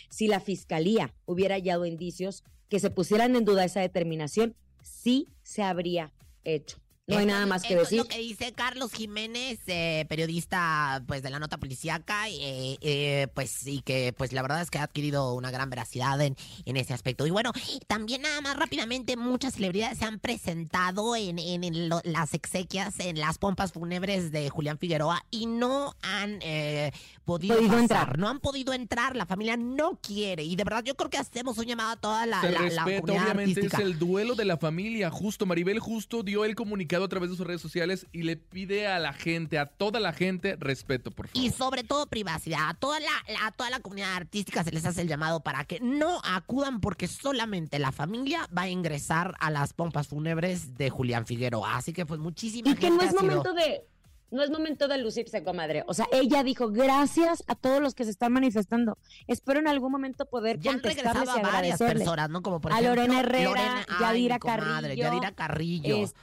Si 0.09 0.29
la 0.29 0.40
fiscalía 0.40 1.14
hubiera 1.25 1.55
hallado 1.57 1.87
indicios 1.87 2.45
que 2.68 2.81
se 2.81 2.90
pusieran 2.90 3.37
en 3.37 3.45
duda 3.45 3.64
esa 3.64 3.81
determinación, 3.81 4.57
sí 4.83 5.29
se 5.42 5.62
habría 5.62 6.12
hecho. 6.45 6.79
No 7.08 7.18
hay 7.18 7.26
nada 7.26 7.46
más 7.46 7.62
que 7.64 7.74
decir. 7.74 7.98
Es 7.98 8.04
lo 8.04 8.08
que 8.08 8.18
dice 8.20 8.52
Carlos 8.52 8.92
Jiménez, 8.92 9.58
eh, 9.66 10.06
periodista 10.08 11.02
pues 11.08 11.20
de 11.24 11.30
la 11.30 11.40
nota 11.40 11.58
policíaca, 11.58 12.28
eh, 12.28 12.78
eh, 12.80 13.26
pues 13.34 13.66
y 13.66 13.80
que 13.82 14.14
pues 14.16 14.32
la 14.32 14.40
verdad 14.40 14.62
es 14.62 14.70
que 14.70 14.78
ha 14.78 14.84
adquirido 14.84 15.34
una 15.34 15.50
gran 15.50 15.68
veracidad 15.68 16.20
en, 16.20 16.36
en 16.64 16.76
ese 16.76 16.94
aspecto. 16.94 17.26
Y 17.26 17.30
bueno, 17.30 17.50
también 17.88 18.22
nada 18.22 18.40
más 18.40 18.56
rápidamente 18.56 19.16
muchas 19.16 19.54
celebridades 19.54 19.98
se 19.98 20.04
han 20.04 20.20
presentado 20.20 21.16
en, 21.16 21.40
en- 21.40 21.64
en 21.64 21.88
lo- 21.88 22.00
las 22.04 22.34
exequias, 22.34 22.94
en 23.00 23.18
las 23.18 23.36
pompas 23.36 23.72
fúnebres 23.72 24.30
de 24.30 24.48
Julián 24.48 24.78
Figueroa 24.78 25.24
y 25.28 25.46
no 25.46 25.96
han 26.02 26.38
eh, 26.42 26.92
podido, 27.24 27.56
Podido 27.56 27.72
pasar, 27.72 27.82
entrar. 27.82 28.18
no 28.18 28.28
han 28.28 28.38
podido 28.38 28.72
entrar, 28.74 29.16
la 29.16 29.26
familia 29.26 29.56
no 29.56 29.98
quiere 30.00 30.44
y 30.44 30.54
de 30.54 30.62
verdad 30.62 30.84
yo 30.84 30.94
creo 30.94 31.10
que 31.10 31.18
hacemos 31.18 31.58
un 31.58 31.64
llamado 31.66 31.90
a 31.90 31.96
toda 31.96 32.26
la, 32.26 32.42
la, 32.44 32.50
la 32.52 32.58
respeta, 32.60 33.00
comunidad 33.00 33.22
obviamente 33.24 33.60
artística. 33.60 33.76
es 33.78 33.82
el 33.82 33.98
duelo 33.98 34.36
de 34.36 34.44
la 34.44 34.56
familia. 34.56 35.10
Justo, 35.10 35.46
Maribel 35.46 35.80
justo 35.80 36.22
dio 36.22 36.44
el 36.44 36.54
comunicado 36.54 36.91
a 37.00 37.09
través 37.09 37.31
de 37.31 37.37
sus 37.37 37.46
redes 37.46 37.61
sociales 37.62 38.07
y 38.12 38.22
le 38.24 38.37
pide 38.37 38.87
a 38.87 38.98
la 38.98 39.12
gente, 39.12 39.59
a 39.59 39.66
toda 39.66 40.00
la 40.00 40.12
gente, 40.12 40.57
respeto, 40.59 41.11
por 41.11 41.28
favor. 41.28 41.42
Y 41.46 41.50
sobre 41.50 41.85
todo 41.85 42.07
privacidad. 42.07 42.68
A 42.68 42.74
toda 42.74 43.00
la, 43.00 43.07
la- 43.28 43.46
a 43.46 43.52
toda 43.52 43.70
la 43.70 43.81
comunidad 43.81 44.14
artística 44.14 44.62
se 44.64 44.70
les 44.72 44.85
hace 44.85 45.00
el 45.02 45.09
llamado 45.09 45.40
para 45.40 45.64
que 45.64 45.81
no 45.81 46.20
acudan 46.24 46.81
porque 46.81 47.09
solamente 47.09 47.78
la 47.78 47.92
familia 47.92 48.48
va 48.57 48.62
a 48.62 48.68
ingresar 48.68 49.35
a 49.40 49.50
las 49.50 49.72
pompas 49.72 50.09
fúnebres 50.09 50.76
de 50.76 50.90
Julián 50.90 51.24
Figueroa. 51.26 51.76
Así 51.76 51.92
que 51.92 52.05
pues 52.05 52.20
muchísima 52.20 52.70
Y 52.70 52.74
que 52.74 52.90
no 52.90 53.00
es 53.00 53.11
sido- 53.11 53.22
momento 53.22 53.52
de 53.55 53.87
no 54.31 54.42
es 54.42 54.48
momento 54.48 54.88
de 54.88 54.96
lucirse, 54.96 55.42
comadre. 55.44 55.85
O 55.87 55.92
sea, 55.92 56.07
ella 56.11 56.42
dijo, 56.42 56.70
gracias 56.70 57.44
a 57.48 57.55
todos 57.55 57.83
los 57.83 57.94
que 57.94 58.05
se 58.05 58.11
están 58.11 58.33
manifestando. 58.33 58.96
Espero 59.26 59.61
en 59.61 59.68
algún 59.68 59.92
momento 59.92 60.24
poder 60.24 60.59
Ya 60.59 60.70
han 60.70 60.81
contestarles 60.81 61.12
regresado 61.26 61.38
y 61.38 61.44
a 61.46 61.52
varias 61.52 61.78
personas, 61.78 62.31
¿no? 62.31 62.40
Como 62.40 62.59
por 62.59 62.72
A 62.72 62.81
ejemplo, 62.81 62.94
Lorena 63.02 63.20
Herrera, 63.20 63.44
Lorena- 63.50 63.87
ay, 63.90 63.96
Yadira 64.00 64.35
mi 64.37 64.38
comadre, 64.40 64.88
Carrillo, 64.96 65.02
Yadira 65.02 65.33
Carrillo. 65.33 65.96
Este, 65.96 66.18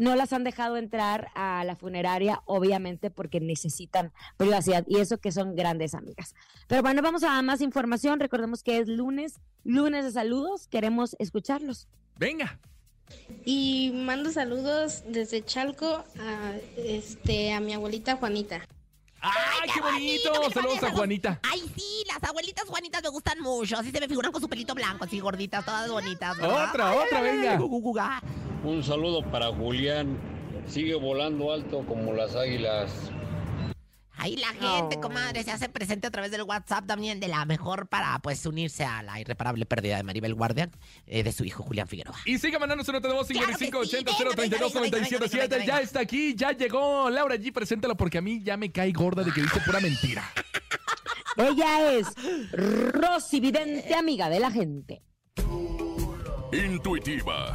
no 0.00 0.16
las 0.16 0.32
han 0.32 0.44
dejado 0.44 0.76
entrar 0.76 1.28
a 1.34 1.64
la 1.64 1.76
funeraria, 1.76 2.42
obviamente, 2.46 3.10
porque 3.10 3.40
necesitan 3.40 4.12
privacidad 4.36 4.84
y 4.88 4.98
eso 4.98 5.18
que 5.18 5.32
son 5.32 5.54
grandes 5.54 5.94
amigas. 5.94 6.34
Pero 6.66 6.82
bueno, 6.82 7.02
vamos 7.02 7.22
a 7.22 7.40
más 7.42 7.60
información. 7.60 8.20
Recordemos 8.20 8.62
que 8.62 8.78
es 8.78 8.88
lunes, 8.88 9.40
lunes 9.64 10.04
de 10.04 10.12
saludos. 10.12 10.66
Queremos 10.68 11.16
escucharlos. 11.18 11.88
Venga. 12.16 12.58
Y 13.44 13.92
mando 13.94 14.30
saludos 14.30 15.02
desde 15.08 15.44
Chalco 15.44 16.04
a, 16.18 16.54
este, 16.76 17.52
a 17.52 17.60
mi 17.60 17.72
abuelita 17.72 18.16
Juanita. 18.16 18.62
¡Ay, 19.20 19.68
qué 19.74 19.80
bonito! 19.80 20.32
bonito, 20.32 20.50
Saludos 20.50 20.82
a. 20.82 20.90
Juanita. 20.92 21.40
Ay, 21.42 21.62
sí, 21.76 22.04
las 22.06 22.22
abuelitas 22.28 22.64
Juanitas 22.66 23.02
me 23.02 23.08
gustan 23.10 23.40
mucho. 23.40 23.76
Así 23.78 23.90
se 23.90 24.00
me 24.00 24.08
figuran 24.08 24.32
con 24.32 24.40
su 24.40 24.48
pelito 24.48 24.74
blanco, 24.74 25.04
así 25.04 25.20
gorditas, 25.20 25.64
todas 25.64 25.90
bonitas. 25.90 26.36
¿verdad? 26.38 26.68
Otra, 26.70 26.90
Ay, 26.90 26.98
otra, 26.98 27.18
ay, 27.18 27.24
venga. 27.24 27.60
Un 28.64 28.82
saludo 28.82 29.22
para 29.30 29.48
Julián. 29.52 30.18
Sigue 30.66 30.94
volando 30.94 31.52
alto 31.52 31.84
como 31.86 32.12
las 32.12 32.34
águilas. 32.36 32.90
Ahí 34.22 34.36
la 34.36 34.48
gente, 34.48 34.96
Oh. 34.96 35.00
comadre, 35.00 35.42
se 35.44 35.50
hace 35.50 35.70
presente 35.70 36.06
a 36.06 36.10
través 36.10 36.30
del 36.30 36.42
WhatsApp 36.42 36.86
también 36.86 37.20
de 37.20 37.28
la 37.28 37.46
mejor 37.46 37.88
para 37.88 38.18
pues 38.18 38.44
unirse 38.44 38.84
a 38.84 39.02
la 39.02 39.18
irreparable 39.18 39.64
pérdida 39.64 39.96
de 39.96 40.02
Maribel 40.02 40.34
Guardian, 40.34 40.70
eh, 41.06 41.22
de 41.22 41.32
su 41.32 41.42
hijo 41.44 41.62
Julián 41.62 41.88
Figueroa. 41.88 42.16
Y 42.26 42.36
siga 42.36 42.58
mandando 42.58 42.84
su 42.84 42.92
nota 42.92 43.08
de 43.08 43.14
voz 43.14 43.28
Claro 43.28 43.46
que 43.46 43.54
5580 43.54 44.12
sí, 44.12 44.16
venga, 44.36 44.58
032 44.58 44.74
venga, 44.74 44.80
venga, 44.82 44.96
venga, 44.98 45.18
977. 45.18 45.58
venga, 45.58 45.66
Ya 45.66 45.80
está 45.80 46.00
aquí, 46.00 46.34
ya 46.34 46.52
llegó. 46.52 47.08
Laura 47.08 47.36
G, 47.36 47.50
preséntala 47.50 47.94
porque 47.94 48.18
a 48.18 48.20
mí 48.20 48.42
ya 48.42 48.58
me 48.58 48.70
cae 48.70 48.92
gorda 48.92 49.24
de 49.24 49.32
que 49.32 49.40
dice 49.40 49.58
pura 49.64 49.80
mentira. 49.80 50.22
Ella 51.38 51.92
es 51.92 52.08
Rosy 52.52 53.40
Vidente, 53.40 53.94
amiga 53.94 54.28
de 54.28 54.40
la 54.40 54.50
gente. 54.50 55.02
Intuitiva, 56.52 57.54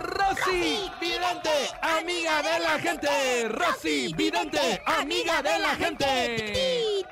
Rosy 0.00 0.90
Vidente, 0.98 1.50
amiga 1.82 2.42
de 2.42 2.60
la 2.60 2.78
gente. 2.78 3.48
Rosy 3.48 4.14
Vidente, 4.14 4.80
amiga 4.86 5.42
de 5.42 5.58
la 5.58 5.74
gente. 5.76 7.04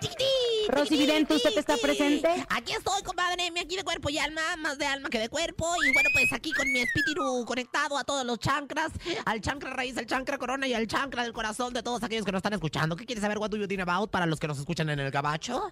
Rosy 0.68 0.96
Vidente, 0.96 1.34
¿usted 1.34 1.58
está 1.58 1.76
presente? 1.76 2.28
Aquí 2.48 2.72
estoy, 2.72 3.02
compadre, 3.02 3.50
me 3.50 3.60
aquí 3.60 3.76
de 3.76 3.84
cuerpo 3.84 4.08
y 4.08 4.18
alma, 4.18 4.40
más 4.58 4.78
de 4.78 4.86
alma 4.86 5.10
que 5.10 5.18
de 5.18 5.28
cuerpo. 5.28 5.66
Y 5.84 5.92
bueno, 5.92 6.08
pues 6.14 6.32
aquí 6.32 6.52
con 6.52 6.70
mi 6.72 6.80
espíritu 6.80 7.44
conectado 7.44 7.98
a 7.98 8.04
todos 8.04 8.24
los 8.24 8.38
chancras, 8.38 8.90
al 9.26 9.40
chancra 9.42 9.70
raíz, 9.70 9.98
al 9.98 10.06
chancra 10.06 10.38
corona 10.38 10.66
y 10.66 10.72
al 10.72 10.86
chancra 10.86 11.24
del 11.24 11.34
corazón 11.34 11.74
de 11.74 11.82
todos 11.82 12.02
aquellos 12.02 12.24
que 12.24 12.32
nos 12.32 12.38
están 12.38 12.54
escuchando. 12.54 12.96
¿Qué 12.96 13.04
quieres 13.04 13.22
saber 13.22 13.36
what 13.38 13.50
do 13.50 13.58
you 13.58 13.66
think 13.66 13.80
about 13.80 14.10
para 14.10 14.24
los 14.24 14.40
que 14.40 14.48
nos 14.48 14.58
escuchan 14.58 14.88
en 14.88 14.98
el 15.00 15.10
gabacho? 15.10 15.70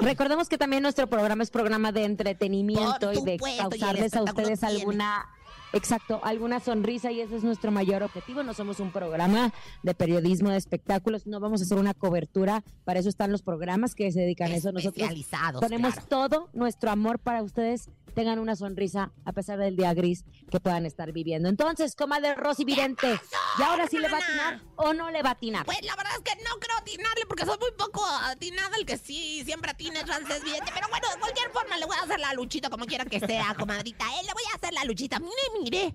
Recordemos 0.00 0.48
que 0.48 0.58
también 0.58 0.82
nuestro 0.82 1.06
programa 1.08 1.44
es 1.44 1.50
programa 1.50 1.92
de 1.92 2.04
entretenimiento 2.04 3.12
Por 3.12 3.16
y 3.18 3.24
de 3.24 3.38
causarles 3.38 4.14
a 4.14 4.22
ustedes 4.22 4.60
tiene. 4.60 4.76
alguna, 4.76 5.28
exacto, 5.72 6.20
alguna 6.22 6.60
sonrisa 6.60 7.12
y 7.12 7.20
ese 7.20 7.36
es 7.36 7.44
nuestro 7.44 7.70
mayor 7.70 8.02
objetivo. 8.02 8.42
No 8.42 8.54
somos 8.54 8.80
un 8.80 8.90
programa 8.90 9.52
de 9.82 9.94
periodismo 9.94 10.50
de 10.50 10.56
espectáculos, 10.56 11.26
no 11.26 11.40
vamos 11.40 11.60
a 11.60 11.64
hacer 11.64 11.78
una 11.78 11.94
cobertura, 11.94 12.62
para 12.84 13.00
eso 13.00 13.08
están 13.08 13.32
los 13.32 13.42
programas 13.42 13.94
que 13.94 14.10
se 14.12 14.20
dedican 14.20 14.52
a 14.52 14.56
eso. 14.56 14.72
Nosotros 14.72 15.08
ponemos 15.60 15.94
claro. 15.94 16.08
todo 16.08 16.48
nuestro 16.52 16.90
amor 16.90 17.18
para 17.18 17.42
ustedes 17.42 17.90
tengan 18.10 18.38
una 18.38 18.56
sonrisa 18.56 19.12
a 19.24 19.32
pesar 19.32 19.58
del 19.58 19.76
día 19.76 19.94
gris 19.94 20.24
que 20.50 20.60
puedan 20.60 20.86
estar 20.86 21.12
viviendo. 21.12 21.48
Entonces, 21.48 21.94
comadre 21.94 22.34
Rosy 22.34 22.64
Vidente, 22.64 23.20
¿y 23.58 23.62
ahora 23.62 23.86
sí 23.88 23.98
le 23.98 24.08
va 24.08 24.18
a 24.18 24.20
atinar 24.20 24.60
o 24.76 24.92
no 24.92 25.10
le 25.10 25.22
va 25.22 25.30
a 25.30 25.32
atinar? 25.32 25.64
Pues 25.66 25.82
la 25.82 25.94
verdad 25.96 26.12
es 26.16 26.20
que 26.22 26.42
no 26.42 26.50
creo 26.60 26.76
atinarle 26.78 27.26
porque 27.26 27.44
soy 27.46 27.58
muy 27.58 27.72
poco 27.72 28.04
atinada. 28.24 28.76
El 28.76 28.86
que 28.86 28.98
sí 28.98 29.42
siempre 29.44 29.70
atina 29.70 30.00
es 30.00 30.06
Frances 30.06 30.42
Vidente. 30.44 30.70
Pero 30.74 30.88
bueno, 30.88 31.08
de 31.14 31.20
cualquier 31.20 31.50
forma 31.50 31.76
le 31.78 31.86
voy 31.86 31.96
a 31.96 32.02
hacer 32.02 32.20
la 32.20 32.32
luchita 32.34 32.70
como 32.70 32.86
quiera 32.86 33.04
que 33.04 33.20
sea, 33.20 33.54
comadrita. 33.54 34.04
Eh, 34.06 34.24
le 34.26 34.32
voy 34.32 34.42
a 34.52 34.56
hacer 34.56 34.72
la 34.74 34.84
luchita. 34.84 35.18
Mire, 35.20 35.32
mire. 35.62 35.94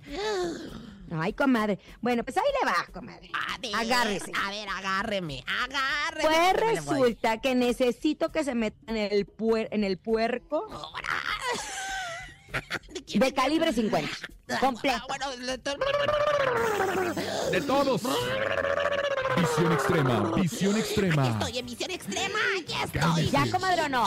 Ay, 1.12 1.34
comadre. 1.34 1.78
Bueno, 2.02 2.24
pues 2.24 2.36
ahí 2.38 2.44
le 2.62 2.70
va, 2.72 2.86
comadre. 2.92 3.30
A 3.34 3.58
ver, 3.60 3.76
Agárrese. 3.76 4.32
A 4.44 4.50
ver, 4.50 4.68
agárreme. 4.68 5.44
Agárreme. 5.64 6.28
Pues 6.30 6.54
resulta 6.78 7.40
que 7.42 7.54
necesito 7.56 8.32
que 8.32 8.44
se 8.44 8.56
meta 8.56 8.78
en 8.88 8.98
el, 8.98 9.28
puer- 9.28 9.68
en 9.72 9.84
el 9.84 9.98
puerco 10.00 10.68
de 13.16 13.34
calibre 13.34 13.72
50. 13.74 14.10
Completo. 14.60 15.06
Ah, 15.10 15.30
De 17.52 17.62
todos. 17.62 18.02
Visión 19.38 19.72
extrema, 19.74 20.32
visión 20.36 20.78
extrema. 20.78 21.28
estoy 21.28 21.58
en 21.58 21.66
misión 21.66 21.92
extrema. 21.92 22.40
Aquí 22.60 22.74
estoy. 22.84 23.30
¿Ya, 23.30 23.52
comadre, 23.52 23.82
o 23.84 23.90
no? 23.90 24.06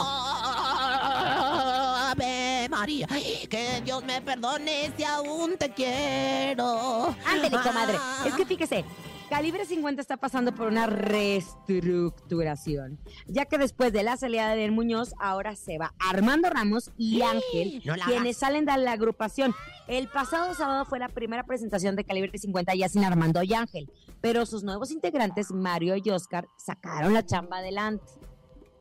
Ave 2.11 2.67
María, 2.69 3.07
que 3.07 3.81
Dios 3.83 4.03
me 4.05 4.21
perdone 4.21 4.91
si 4.97 5.03
aún 5.03 5.57
te 5.57 5.71
quiero. 5.73 7.15
Ándele, 7.25 7.57
comadre. 7.61 7.97
Ah. 7.99 8.23
Es 8.25 8.33
que 8.33 8.45
fíjese, 8.45 8.83
Calibre 9.29 9.65
50 9.65 10.01
está 10.01 10.17
pasando 10.17 10.53
por 10.55 10.67
una 10.67 10.87
reestructuración, 10.87 12.99
ya 13.27 13.45
que 13.45 13.59
después 13.59 13.93
de 13.93 14.01
la 14.01 14.17
salida 14.17 14.55
de 14.55 14.71
Muñoz, 14.71 15.13
ahora 15.19 15.55
se 15.55 15.77
va 15.77 15.93
Armando 15.99 16.49
Ramos 16.49 16.89
y 16.97 17.21
Ángel, 17.21 17.83
no 17.85 17.93
quienes 18.05 18.37
salen 18.37 18.65
de 18.65 18.75
la 18.77 18.93
agrupación. 18.93 19.53
El 19.87 20.07
pasado 20.07 20.55
sábado 20.55 20.83
fue 20.85 20.97
la 20.97 21.09
primera 21.09 21.43
presentación 21.43 21.95
de 21.95 22.05
Calibre 22.05 22.39
50 22.39 22.73
ya 22.73 22.89
sin 22.89 23.03
Armando 23.03 23.43
y 23.43 23.53
Ángel, 23.53 23.91
pero 24.19 24.47
sus 24.47 24.63
nuevos 24.63 24.89
integrantes, 24.89 25.51
Mario 25.51 25.95
y 25.95 26.09
Oscar, 26.09 26.47
sacaron 26.57 27.13
la 27.13 27.23
chamba 27.23 27.57
adelante. 27.57 28.07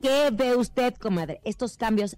¿Qué 0.01 0.31
ve 0.33 0.57
usted, 0.57 0.95
comadre? 0.95 1.43
¿Estos 1.45 1.77
cambios 1.77 2.17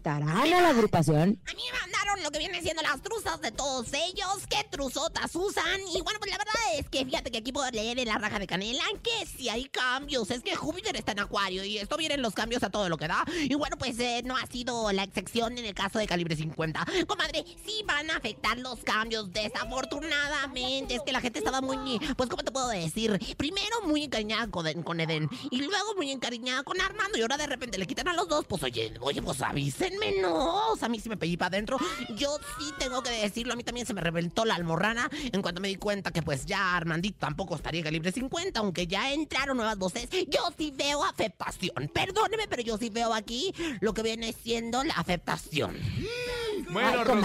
afectarán 0.00 0.54
a 0.54 0.62
la 0.62 0.68
agrupación? 0.70 1.38
A 1.46 1.54
mí 1.54 1.62
me 1.72 1.78
mandaron 1.78 2.22
lo 2.22 2.30
que 2.30 2.38
viene 2.38 2.60
siendo 2.62 2.82
las 2.82 3.02
truzas 3.02 3.40
de 3.40 3.52
todos 3.52 3.88
ellos. 3.92 4.46
¿Qué 4.48 4.66
truzotas 4.70 5.34
usan? 5.34 5.80
Y 5.94 6.00
bueno, 6.00 6.18
pues 6.18 6.30
la 6.30 6.38
verdad 6.38 6.54
es 6.76 6.88
que 6.88 7.04
fíjate 7.04 7.30
que 7.30 7.38
aquí 7.38 7.52
puedo 7.52 7.70
leer 7.70 7.98
en 7.98 8.08
la 8.08 8.16
raja 8.16 8.38
de 8.38 8.46
canela 8.46 8.82
que 9.02 9.26
si 9.26 9.48
hay 9.48 9.66
cambios. 9.66 10.30
Es 10.30 10.42
que 10.42 10.56
Júpiter 10.56 10.96
está 10.96 11.12
en 11.12 11.20
Acuario 11.20 11.64
y 11.64 11.78
esto 11.78 11.96
vienen 11.96 12.22
los 12.22 12.34
cambios 12.34 12.62
a 12.62 12.70
todo 12.70 12.88
lo 12.88 12.96
que 12.96 13.08
da. 13.08 13.24
Y 13.42 13.54
bueno, 13.54 13.76
pues 13.76 13.98
eh, 13.98 14.22
no 14.24 14.36
ha 14.36 14.46
sido 14.46 14.90
la 14.92 15.04
excepción 15.04 15.58
en 15.58 15.66
el 15.66 15.74
caso 15.74 15.98
de 15.98 16.06
calibre 16.06 16.34
50. 16.34 16.86
Comadre, 17.06 17.44
sí 17.64 17.82
van 17.84 18.10
a 18.10 18.16
afectar 18.16 18.58
los 18.58 18.80
cambios, 18.80 19.30
desafortunadamente. 19.32 20.94
Es 20.94 21.02
que 21.02 21.12
la 21.12 21.20
gente 21.20 21.40
estaba 21.40 21.60
muy, 21.60 21.98
pues, 22.16 22.30
¿cómo 22.30 22.42
te 22.42 22.50
puedo 22.50 22.68
decir? 22.68 23.18
Primero 23.36 23.82
muy 23.84 24.04
encariñada 24.04 24.48
con, 24.48 25.00
Eden 25.00 25.28
y 25.50 25.62
luego 25.62 25.94
muy 25.96 26.10
encariñada 26.10 26.62
con 26.62 26.80
Armando. 26.80 27.18
Y 27.18 27.22
ahora 27.22 27.36
de 27.36 27.46
repente 27.46 27.78
le 27.78 27.86
quitan 27.86 28.08
a 28.08 28.14
los 28.14 28.28
dos. 28.28 28.46
Pues 28.46 28.62
oye, 28.62 28.94
oye, 29.00 29.20
pues 29.20 29.40
sea, 30.76 30.86
a 30.86 30.88
mí 30.88 31.00
sí 31.00 31.08
me 31.08 31.16
pedí 31.16 31.36
para 31.36 31.48
adentro. 31.48 31.78
Yo 32.16 32.38
sí 32.58 32.72
tengo 32.78 33.02
que 33.02 33.10
decirlo. 33.10 33.52
A 33.52 33.56
mí 33.56 33.64
también 33.64 33.86
se 33.86 33.94
me 33.94 34.00
reventó 34.00 34.44
la 34.44 34.54
almorrana 34.54 35.10
en 35.32 35.42
cuanto 35.42 35.60
me 35.60 35.68
di 35.68 35.76
cuenta 35.76 36.10
que 36.10 36.22
pues 36.22 36.46
ya 36.46 36.76
Armandito 36.76 37.18
tampoco 37.18 37.56
estaría 37.56 37.82
calibre 37.82 38.12
50, 38.12 38.60
aunque 38.60 38.86
ya 38.86 39.12
entraron 39.12 39.56
nuevas 39.56 39.78
voces. 39.78 40.08
Yo 40.28 40.40
sí 40.56 40.72
veo 40.76 41.04
aceptación. 41.04 41.90
Perdóneme, 41.92 42.48
pero 42.48 42.62
yo 42.62 42.78
sí 42.78 42.90
veo 42.90 43.12
aquí 43.14 43.54
lo 43.80 43.94
que 43.94 44.02
viene 44.02 44.32
siendo 44.32 44.82
la 44.84 44.94
aceptación. 44.94 45.76
Bueno, 46.70 47.04
Ros, 47.04 47.24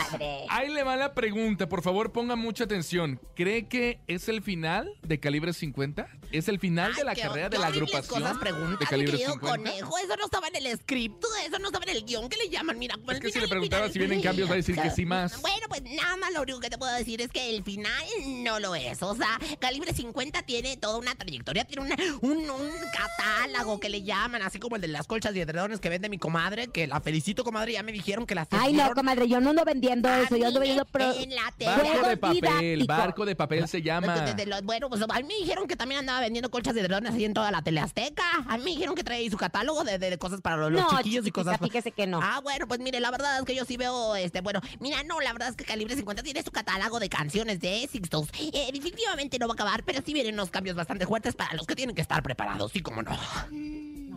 ahí 0.50 0.70
le 0.70 0.84
va 0.84 0.96
la 0.96 1.14
pregunta. 1.14 1.68
Por 1.70 1.82
favor, 1.82 2.12
ponga 2.12 2.36
mucha 2.36 2.64
atención. 2.66 3.20
¿Cree 3.36 3.68
que 3.68 4.00
es 4.08 4.28
el 4.30 4.42
final 4.42 4.92
de 5.04 5.20
calibre 5.20 5.54
50? 5.54 6.08
¿Es 6.32 6.48
el 6.48 6.60
final 6.60 6.94
de 6.96 7.04
la 7.04 7.16
carrera 7.16 7.50
de 7.50 7.58
la 7.58 7.68
agrupación 7.68 8.22
cosas 8.22 8.40
de 8.40 8.86
calibre 8.86 9.12
querido 9.18 9.34
50? 9.34 9.48
conejo. 9.58 9.98
Eso 10.00 10.16
no 10.18 10.26
estaba 10.26 10.48
en 10.48 10.56
el 10.66 10.78
script, 10.78 11.24
eso 11.48 11.60
no 11.60 11.68
estaba 11.68 11.86
en 11.86 11.98
el 11.98 12.06
guion 12.06 12.28
que 12.30 12.38
le 12.38 12.50
llaman. 12.50 12.78
Mira, 12.80 12.96
Es 13.10 13.20
que 13.20 13.32
si 13.32 13.40
le 13.40 13.48
preguntara 13.48 13.90
si 13.90 14.00
vienen 14.00 14.22
cambios, 14.22 14.50
va 14.50 14.54
a 14.54 14.58
decir 14.58 14.76
que 14.76 14.90
sí 14.92 15.06
más. 15.06 15.42
Bueno, 15.46 15.68
pues 15.70 15.82
nada 15.84 16.18
más 16.18 16.32
lo 16.34 16.42
único 16.42 16.60
que 16.60 16.70
te 16.70 16.78
puedo 16.78 16.94
decir 16.96 17.22
es 17.22 17.30
que 17.30 17.50
el 17.56 17.64
final 17.64 18.04
no 18.44 18.60
lo 18.60 18.76
es. 18.76 19.02
O 19.04 19.16
sea, 19.16 19.40
Calibre 19.60 19.94
50 19.94 20.44
tiene 20.44 20.78
toda 20.78 20.98
una 20.98 21.16
trayectoria, 21.16 21.66
tiene 21.66 21.84
una- 21.84 21.96
un, 22.22 22.50
un 22.50 22.72
catálogo 22.94 23.80
que 23.80 23.90
le 23.90 24.04
llaman, 24.04 24.42
así 24.42 24.60
como 24.60 24.76
el 24.76 24.82
de 24.82 24.88
las 24.88 25.08
colchas 25.08 25.36
y 25.36 25.40
edredones 25.42 25.80
que 25.80 25.90
vende 25.90 26.10
mi 26.10 26.18
comadre, 26.18 26.68
que 26.68 26.88
la 26.88 27.00
felicito, 27.02 27.44
comadre, 27.44 27.74
ya 27.74 27.84
me 27.84 27.92
dijeron 27.92 28.26
que 28.26 28.36
las 28.36 28.48
Ay, 28.52 28.74
no, 28.74 28.92
comadre, 28.94 29.25
yo 29.28 29.40
no 29.42 29.50
ando 29.52 29.66
vendiendo 29.66 30.10
eso, 30.14 30.36
yo 30.36 30.48
ando 30.48 30.60
vendiendo 30.60 30.86
pro... 30.86 31.12
en 31.14 31.36
la 31.36 31.52
tele. 31.58 31.72
Barco 31.72 32.08
de 32.08 32.18
papel, 32.18 32.86
barco 32.86 33.26
de 33.26 33.36
papel 33.36 33.68
se 33.68 33.82
llama. 33.82 34.22
De- 34.22 34.34
de 34.34 34.46
los- 34.46 34.62
bueno, 34.64 34.90
pues 34.90 35.02
a 35.02 35.08
mí 35.08 35.24
me 35.28 35.36
dijeron 35.36 35.68
que 35.68 35.76
también 35.76 36.00
andaba 36.00 36.20
vendiendo 36.22 36.50
colchas 36.52 36.74
de 36.76 36.82
edredones 36.82 37.14
así 37.14 37.26
en 37.26 37.34
toda 37.34 37.52
la 37.52 37.62
tele 37.62 37.80
azteca. 37.82 38.24
A 38.48 38.58
mí 38.58 38.64
me 38.64 38.70
dijeron 38.72 38.96
que 38.96 39.04
traía 39.04 39.20
ahí 39.22 39.30
su 39.30 39.38
catálogo 39.38 39.84
de, 39.84 39.98
de- 40.00 40.10
de 40.10 40.18
cosas 40.18 40.42
para 40.42 40.58
los, 40.58 40.72
No, 40.72 40.88
chiquillos 40.98 41.26
y 41.28 41.32
cosas. 41.32 41.58
fíjese 41.62 41.92
que 41.92 42.08
no. 42.08 42.20
Ah, 42.22 42.40
bueno, 42.44 42.68
pues 42.68 42.80
mire, 42.80 43.00
la 43.00 43.12
verdad 43.12 43.40
es 43.40 43.46
que 43.46 43.56
yo 43.56 43.66
sí 43.66 43.78
veo, 43.78 44.16
este, 44.16 44.42
bueno, 44.42 44.62
mira, 44.80 45.04
no, 45.04 45.20
la 45.22 45.32
verdad 45.34 45.50
es 45.50 45.56
que 45.56 45.64
Calibre 45.66 45.96
50 45.96 46.24
tiene 46.24 46.44
su 46.44 46.52
catálogo 46.52 47.00
de 47.00 47.10
canciones 47.10 47.60
de 47.60 47.84
éxitos. 47.84 48.30
Eh, 48.40 48.70
definitivamente 48.74 49.40
no 49.40 49.48
va 49.48 49.54
a 49.54 49.56
acabar, 49.56 49.84
pero 49.84 50.02
sí 50.06 50.14
vienen 50.14 50.34
unos 50.36 50.50
cambios 50.52 50.76
bastante 50.76 51.06
fuertes 51.06 51.36
para 51.36 51.54
los 51.56 51.66
que 51.68 51.76
tienen 51.76 51.96
que 51.96 52.02
estar 52.02 52.22
preparados, 52.24 52.72
sí 52.72 52.82
como 52.82 53.02
no. 53.04 53.12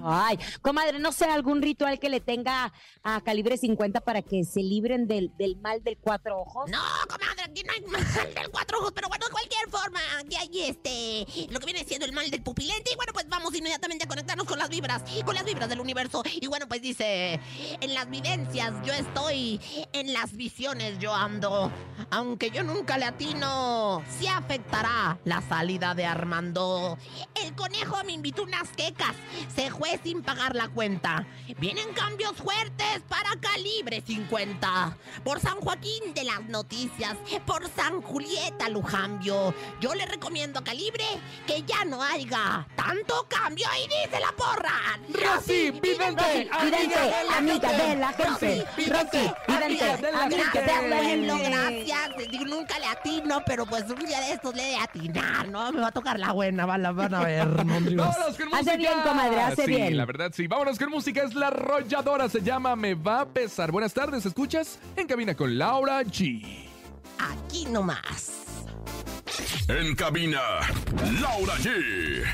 Ay, 0.04 0.38
comadre, 0.62 0.98
no 0.98 1.12
sé, 1.12 1.26
algún 1.26 1.62
ritual 1.62 1.98
que 1.98 2.08
le 2.08 2.20
tenga 2.20 2.72
a 3.02 3.20
calibre 3.20 3.56
50 3.56 4.00
para 4.00 4.22
que 4.22 4.44
se 4.44 4.60
libren 4.60 5.06
del, 5.06 5.32
del 5.36 5.56
mal 5.56 5.82
del 5.82 5.98
cuatro 5.98 6.40
ojos. 6.40 6.70
No, 6.70 6.82
comadre, 7.08 7.42
aquí 7.44 7.62
no 7.64 7.72
hay 7.72 7.80
mal 7.82 8.34
del 8.34 8.50
cuatro 8.50 8.78
ojos, 8.78 8.92
pero 8.94 9.08
bueno, 9.08 9.26
de 9.26 9.32
cualquier 9.32 9.68
forma, 9.68 10.00
aquí 10.18 10.36
hay 10.36 10.62
este, 10.62 11.26
lo 11.50 11.60
que 11.60 11.66
viene 11.66 11.84
siendo 11.84 12.06
el 12.06 12.12
mal 12.12 12.30
del 12.30 12.42
pupilente. 12.42 12.92
Y 12.92 12.96
bueno, 12.96 13.12
pues 13.12 13.28
vamos 13.28 13.54
inmediatamente 13.54 14.04
a 14.04 14.08
conectarnos 14.08 14.46
con 14.46 14.58
las 14.58 14.68
vibras, 14.68 15.02
con 15.24 15.34
las 15.34 15.44
vibras 15.44 15.68
del 15.68 15.80
universo. 15.80 16.22
Y 16.40 16.46
bueno, 16.46 16.68
pues 16.68 16.80
dice, 16.80 17.40
en 17.80 17.94
las 17.94 18.08
vivencias 18.08 18.74
yo 18.84 18.92
estoy, 18.92 19.60
en 19.92 20.12
las 20.12 20.32
visiones 20.32 20.98
yo 20.98 21.14
ando. 21.14 21.70
Aunque 22.10 22.50
yo 22.50 22.62
nunca 22.62 22.96
le 22.96 23.06
atino, 23.06 24.02
sí 24.18 24.26
afectará 24.26 25.18
la 25.24 25.42
salida 25.42 25.94
de 25.94 26.06
Armando. 26.06 26.96
El 27.34 27.54
conejo 27.54 27.96
me 28.04 28.12
invitó 28.12 28.44
unas 28.44 28.68
quecas, 28.70 29.14
se 29.54 29.70
fue 29.88 30.00
sin 30.02 30.22
pagar 30.22 30.54
la 30.54 30.68
cuenta. 30.68 31.26
Vienen 31.58 31.92
cambios 31.94 32.32
fuertes 32.36 33.00
para 33.08 33.30
calibre 33.40 34.02
50. 34.06 34.96
Por 35.24 35.40
San 35.40 35.60
Joaquín 35.60 36.14
de 36.14 36.24
las 36.24 36.44
Noticias, 36.48 37.16
por 37.46 37.68
San 37.70 38.02
Julieta 38.02 38.68
Lujambio. 38.68 39.54
Yo 39.80 39.94
le 39.94 40.06
recomiendo 40.06 40.60
a 40.60 40.64
Calibre 40.64 41.04
que 41.46 41.62
ya 41.62 41.84
no 41.84 42.02
haya 42.02 42.66
tanto 42.76 43.26
cambio. 43.28 43.66
Y 43.78 43.88
dice 43.88 44.20
la 44.20 44.32
porra. 44.32 44.98
Rosy, 45.08 45.70
vidente, 45.70 46.50
Vidente, 46.62 47.14
amiga 47.36 47.72
de 47.72 47.96
la 47.96 48.08
gente. 48.12 48.28
Rosy, 48.30 48.64
vidente, 48.76 49.34
amiga 49.46 49.96
de 49.96 50.12
la 50.12 50.18
gente. 50.30 50.60
de 50.60 50.88
la 50.88 50.96
Bueno, 50.96 51.36
gente. 51.36 51.50
gracias. 51.50 52.46
Nunca 52.48 52.78
le 52.78 52.86
atino, 52.86 53.42
pero 53.46 53.66
pues 53.66 53.84
un 53.90 54.04
día 54.04 54.20
de 54.20 54.32
estos 54.32 54.54
le 54.54 54.62
de 54.64 54.76
atinar, 54.76 55.48
¿no? 55.48 55.70
Me 55.72 55.80
va 55.80 55.88
a 55.88 55.92
tocar 55.92 56.18
la 56.18 56.32
buena, 56.32 56.66
van 56.66 56.84
a, 56.86 56.92
van 56.92 57.14
a 57.14 57.20
ver, 57.24 57.46
mondrios. 57.64 58.06
Vámonos 58.06 58.36
con 58.36 58.54
Hace 58.54 58.76
bien, 58.76 58.92
comadre, 59.02 59.40
hace 59.40 59.62
sí, 59.64 59.68
bien. 59.70 59.77
La 59.90 60.04
verdad 60.04 60.32
sí. 60.34 60.46
Vámonos 60.46 60.78
con 60.78 60.90
música. 60.90 61.22
Es 61.22 61.34
la 61.34 61.48
arrolladora. 61.48 62.28
Se 62.28 62.42
llama 62.42 62.76
Me 62.76 62.94
va 62.94 63.20
a 63.20 63.28
pesar. 63.28 63.70
Buenas 63.70 63.94
tardes. 63.94 64.26
¿Escuchas? 64.26 64.78
En 64.96 65.06
cabina 65.06 65.34
con 65.34 65.56
Laura 65.56 66.02
G. 66.02 66.68
Aquí 67.18 67.66
nomás. 67.66 68.32
En 69.68 69.94
cabina, 69.94 70.40
Laura 71.20 71.54
G. 71.56 72.24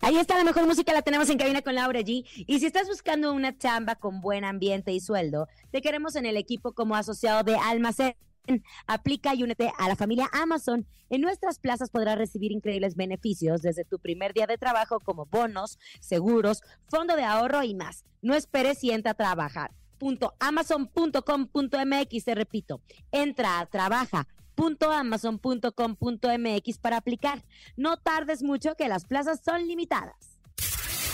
Ahí 0.00 0.18
está 0.18 0.36
la 0.36 0.44
mejor 0.44 0.66
música, 0.66 0.92
la 0.92 1.02
tenemos 1.02 1.30
en 1.30 1.38
cabina 1.38 1.62
con 1.62 1.74
Laura 1.74 2.00
G. 2.00 2.24
Y 2.46 2.58
si 2.58 2.66
estás 2.66 2.88
buscando 2.88 3.32
una 3.32 3.56
chamba 3.56 3.94
con 3.94 4.20
buen 4.20 4.44
ambiente 4.44 4.92
y 4.92 5.00
sueldo, 5.00 5.48
te 5.70 5.80
queremos 5.80 6.16
en 6.16 6.26
el 6.26 6.36
equipo 6.36 6.72
como 6.72 6.96
asociado 6.96 7.44
de 7.44 7.56
Almacén. 7.56 8.14
Aplica 8.86 9.34
y 9.34 9.42
únete 9.42 9.72
a 9.78 9.88
la 9.88 9.96
familia 9.96 10.28
Amazon. 10.32 10.86
En 11.10 11.20
nuestras 11.20 11.58
plazas 11.58 11.90
podrás 11.90 12.18
recibir 12.18 12.52
increíbles 12.52 12.96
beneficios 12.96 13.62
desde 13.62 13.84
tu 13.84 13.98
primer 13.98 14.32
día 14.34 14.46
de 14.46 14.58
trabajo 14.58 15.00
como 15.00 15.26
bonos, 15.26 15.78
seguros, 16.00 16.62
fondo 16.88 17.16
de 17.16 17.24
ahorro 17.24 17.62
y 17.62 17.74
más. 17.74 18.04
No 18.20 18.34
esperes 18.34 18.82
y 18.82 18.90
entra 18.90 19.12
a 19.12 19.14
trabajar. 19.14 19.72
Amazon.com.mx, 20.40 22.24
te 22.24 22.34
repito, 22.34 22.80
entra 23.12 23.60
a 23.60 23.66
trabaja 23.66 24.26
amazon.com.mx 24.80 26.78
para 26.78 26.96
aplicar. 26.96 27.44
No 27.76 27.96
tardes 27.96 28.42
mucho 28.42 28.74
que 28.74 28.88
las 28.88 29.04
plazas 29.04 29.40
son 29.44 29.66
limitadas. 29.66 30.31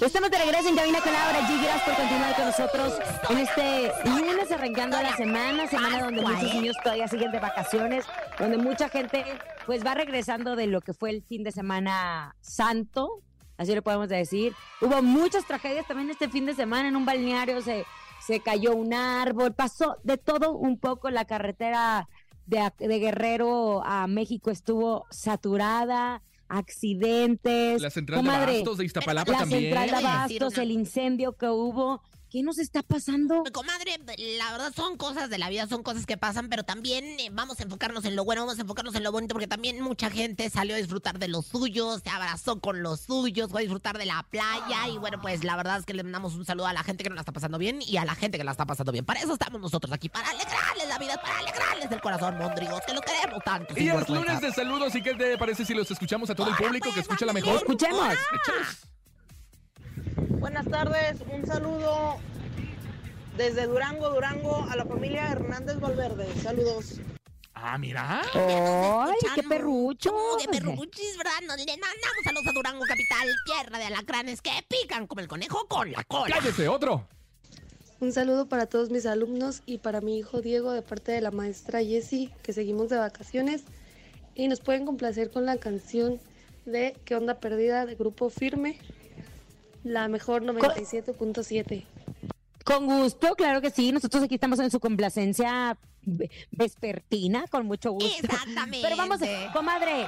Estamos 0.00 0.30
de 0.30 0.38
regreso 0.38 0.66
en 0.70 0.76
Cabina 0.76 0.98
con 1.02 1.12
Laura 1.12 1.40
G. 1.46 1.62
Gracias 1.62 1.82
por 1.82 1.94
continuar 1.94 2.34
con 2.34 2.46
nosotros 2.46 2.98
en 3.28 3.36
este 3.36 3.92
lunes 4.06 4.50
arrancando 4.50 4.96
la 5.02 5.14
semana, 5.14 5.66
semana 5.68 6.04
donde 6.04 6.22
muchos 6.22 6.54
niños 6.54 6.76
todavía 6.82 7.06
siguen 7.06 7.30
de 7.30 7.38
vacaciones, 7.38 8.06
donde 8.38 8.56
mucha 8.56 8.88
gente 8.88 9.26
pues 9.66 9.84
va 9.84 9.92
regresando 9.92 10.56
de 10.56 10.68
lo 10.68 10.80
que 10.80 10.94
fue 10.94 11.10
el 11.10 11.22
fin 11.22 11.42
de 11.42 11.52
semana 11.52 12.34
santo, 12.40 13.20
así 13.58 13.74
lo 13.74 13.82
podemos 13.82 14.08
decir. 14.08 14.54
Hubo 14.80 15.02
muchas 15.02 15.44
tragedias 15.44 15.86
también 15.86 16.08
este 16.08 16.30
fin 16.30 16.46
de 16.46 16.54
semana 16.54 16.88
en 16.88 16.96
un 16.96 17.04
balneario, 17.04 17.60
se, 17.60 17.84
se 18.26 18.40
cayó 18.40 18.74
un 18.74 18.94
árbol, 18.94 19.52
pasó 19.52 19.98
de 20.02 20.16
todo 20.16 20.52
un 20.52 20.78
poco 20.78 21.10
la 21.10 21.26
carretera 21.26 22.08
de, 22.46 22.72
de 22.78 22.98
Guerrero 23.00 23.84
a 23.84 24.06
México 24.06 24.50
estuvo 24.50 25.04
saturada, 25.10 26.22
accidentes. 26.50 27.80
La 27.80 27.90
central 27.90 28.18
comadre, 28.18 28.52
de 28.52 28.58
Bastos 28.58 28.78
de 28.78 28.84
Iztapalapa 28.84 29.32
la 29.32 29.38
también. 29.38 29.72
La 29.72 29.80
central 29.82 30.02
de 30.02 30.06
Bastos, 30.06 30.58
el 30.58 30.70
incendio 30.72 31.36
que 31.36 31.48
hubo 31.48 32.02
¿Qué 32.30 32.44
nos 32.44 32.58
está 32.58 32.84
pasando? 32.84 33.42
Comadre, 33.52 33.98
la 34.38 34.52
verdad 34.52 34.72
son 34.72 34.96
cosas 34.96 35.28
de 35.30 35.38
la 35.38 35.48
vida, 35.48 35.66
son 35.66 35.82
cosas 35.82 36.06
que 36.06 36.16
pasan, 36.16 36.48
pero 36.48 36.62
también 36.62 37.04
eh, 37.18 37.28
vamos 37.32 37.58
a 37.58 37.64
enfocarnos 37.64 38.04
en 38.04 38.14
lo 38.14 38.24
bueno, 38.24 38.42
vamos 38.42 38.56
a 38.56 38.62
enfocarnos 38.62 38.94
en 38.94 39.02
lo 39.02 39.10
bonito, 39.10 39.34
porque 39.34 39.48
también 39.48 39.80
mucha 39.80 40.10
gente 40.10 40.48
salió 40.48 40.76
a 40.76 40.78
disfrutar 40.78 41.18
de 41.18 41.26
los 41.26 41.46
suyos, 41.46 42.02
se 42.04 42.08
abrazó 42.08 42.60
con 42.60 42.84
los 42.84 43.00
suyos, 43.00 43.50
fue 43.50 43.62
a 43.62 43.62
disfrutar 43.62 43.98
de 43.98 44.06
la 44.06 44.22
playa, 44.30 44.86
y 44.88 44.96
bueno, 44.98 45.20
pues 45.20 45.42
la 45.42 45.56
verdad 45.56 45.80
es 45.80 45.86
que 45.86 45.92
le 45.92 46.04
mandamos 46.04 46.36
un 46.36 46.44
saludo 46.44 46.68
a 46.68 46.72
la 46.72 46.84
gente 46.84 47.02
que 47.02 47.10
no 47.10 47.16
la 47.16 47.22
está 47.22 47.32
pasando 47.32 47.58
bien 47.58 47.80
y 47.84 47.96
a 47.96 48.04
la 48.04 48.14
gente 48.14 48.38
que 48.38 48.44
la 48.44 48.52
está 48.52 48.64
pasando 48.64 48.92
bien. 48.92 49.04
Para 49.04 49.18
eso 49.18 49.32
estamos 49.32 49.60
nosotros 49.60 49.92
aquí, 49.92 50.08
para 50.08 50.30
alegrarles 50.30 50.88
la 50.88 50.98
vida, 50.98 51.20
para 51.20 51.36
alegrarles 51.36 51.90
el 51.90 52.00
corazón, 52.00 52.38
mondrigos, 52.38 52.80
que 52.86 52.94
lo 52.94 53.00
queremos 53.00 53.42
tanto. 53.42 53.74
Y 53.76 53.86
vergüenza. 53.86 54.12
lunes 54.12 54.40
de 54.40 54.52
saludos. 54.52 54.94
¿Y 54.94 55.02
qué 55.02 55.16
te 55.16 55.36
parece 55.36 55.64
si 55.64 55.74
los 55.74 55.90
escuchamos 55.90 56.30
a 56.30 56.36
todo 56.36 56.50
el 56.50 56.54
público 56.54 56.94
que 56.94 57.00
escucha 57.00 57.26
la 57.26 57.32
mejor? 57.32 57.56
Escuchemos. 57.56 58.14
Échalos. 58.14 58.99
Buenas 60.28 60.66
tardes, 60.66 61.16
un 61.32 61.46
saludo 61.46 62.16
desde 63.36 63.66
Durango, 63.66 64.10
Durango, 64.10 64.66
a 64.70 64.76
la 64.76 64.84
familia 64.84 65.28
Hernández 65.32 65.80
Valverde. 65.80 66.26
Saludos. 66.42 67.00
Ah, 67.54 67.78
mira. 67.78 68.22
¡Ay, 68.34 69.14
qué 69.34 69.42
perrucho! 69.42 70.12
¿Cómo 70.12 70.36
que 70.38 70.48
perruchis, 70.48 71.16
verdad? 71.16 71.32
Nos 71.46 71.56
le 71.58 71.66
mandamos 71.66 72.24
saludos 72.24 72.46
a 72.46 72.52
Durango 72.52 72.84
Capital, 72.84 73.28
tierra 73.44 73.78
de 73.78 73.84
alacranes 73.84 74.40
que 74.42 74.50
pican 74.68 75.06
como 75.06 75.20
el 75.20 75.28
conejo 75.28 75.66
con 75.68 75.90
la 75.92 76.04
cola. 76.04 76.36
Cállese, 76.36 76.68
otro. 76.68 77.06
Un 78.00 78.12
saludo 78.12 78.48
para 78.48 78.66
todos 78.66 78.90
mis 78.90 79.04
alumnos 79.04 79.62
y 79.66 79.78
para 79.78 80.00
mi 80.00 80.18
hijo 80.18 80.40
Diego 80.40 80.72
de 80.72 80.80
parte 80.82 81.12
de 81.12 81.20
la 81.20 81.30
maestra 81.30 81.82
Jessie, 81.82 82.32
que 82.42 82.52
seguimos 82.52 82.88
de 82.88 82.96
vacaciones. 82.96 83.64
Y 84.34 84.48
nos 84.48 84.60
pueden 84.60 84.86
complacer 84.86 85.30
con 85.30 85.44
la 85.44 85.58
canción 85.58 86.18
de 86.64 86.96
¿Qué 87.04 87.14
onda 87.14 87.40
perdida? 87.40 87.84
de 87.84 87.94
Grupo 87.94 88.30
Firme, 88.30 88.78
la 89.84 90.08
mejor 90.08 90.42
97.7. 90.42 91.84
Con 92.64 92.86
gusto, 92.86 93.34
claro 93.34 93.60
que 93.60 93.70
sí. 93.70 93.90
Nosotros 93.92 94.22
aquí 94.22 94.34
estamos 94.34 94.58
en 94.60 94.70
su 94.70 94.80
complacencia 94.80 95.76
ve- 96.02 96.30
vespertina, 96.50 97.44
con 97.50 97.66
mucho 97.66 97.92
gusto. 97.92 98.08
Exactamente. 98.26 98.80
Pero 98.82 98.96
vamos, 98.96 99.20
comadre, 99.52 100.06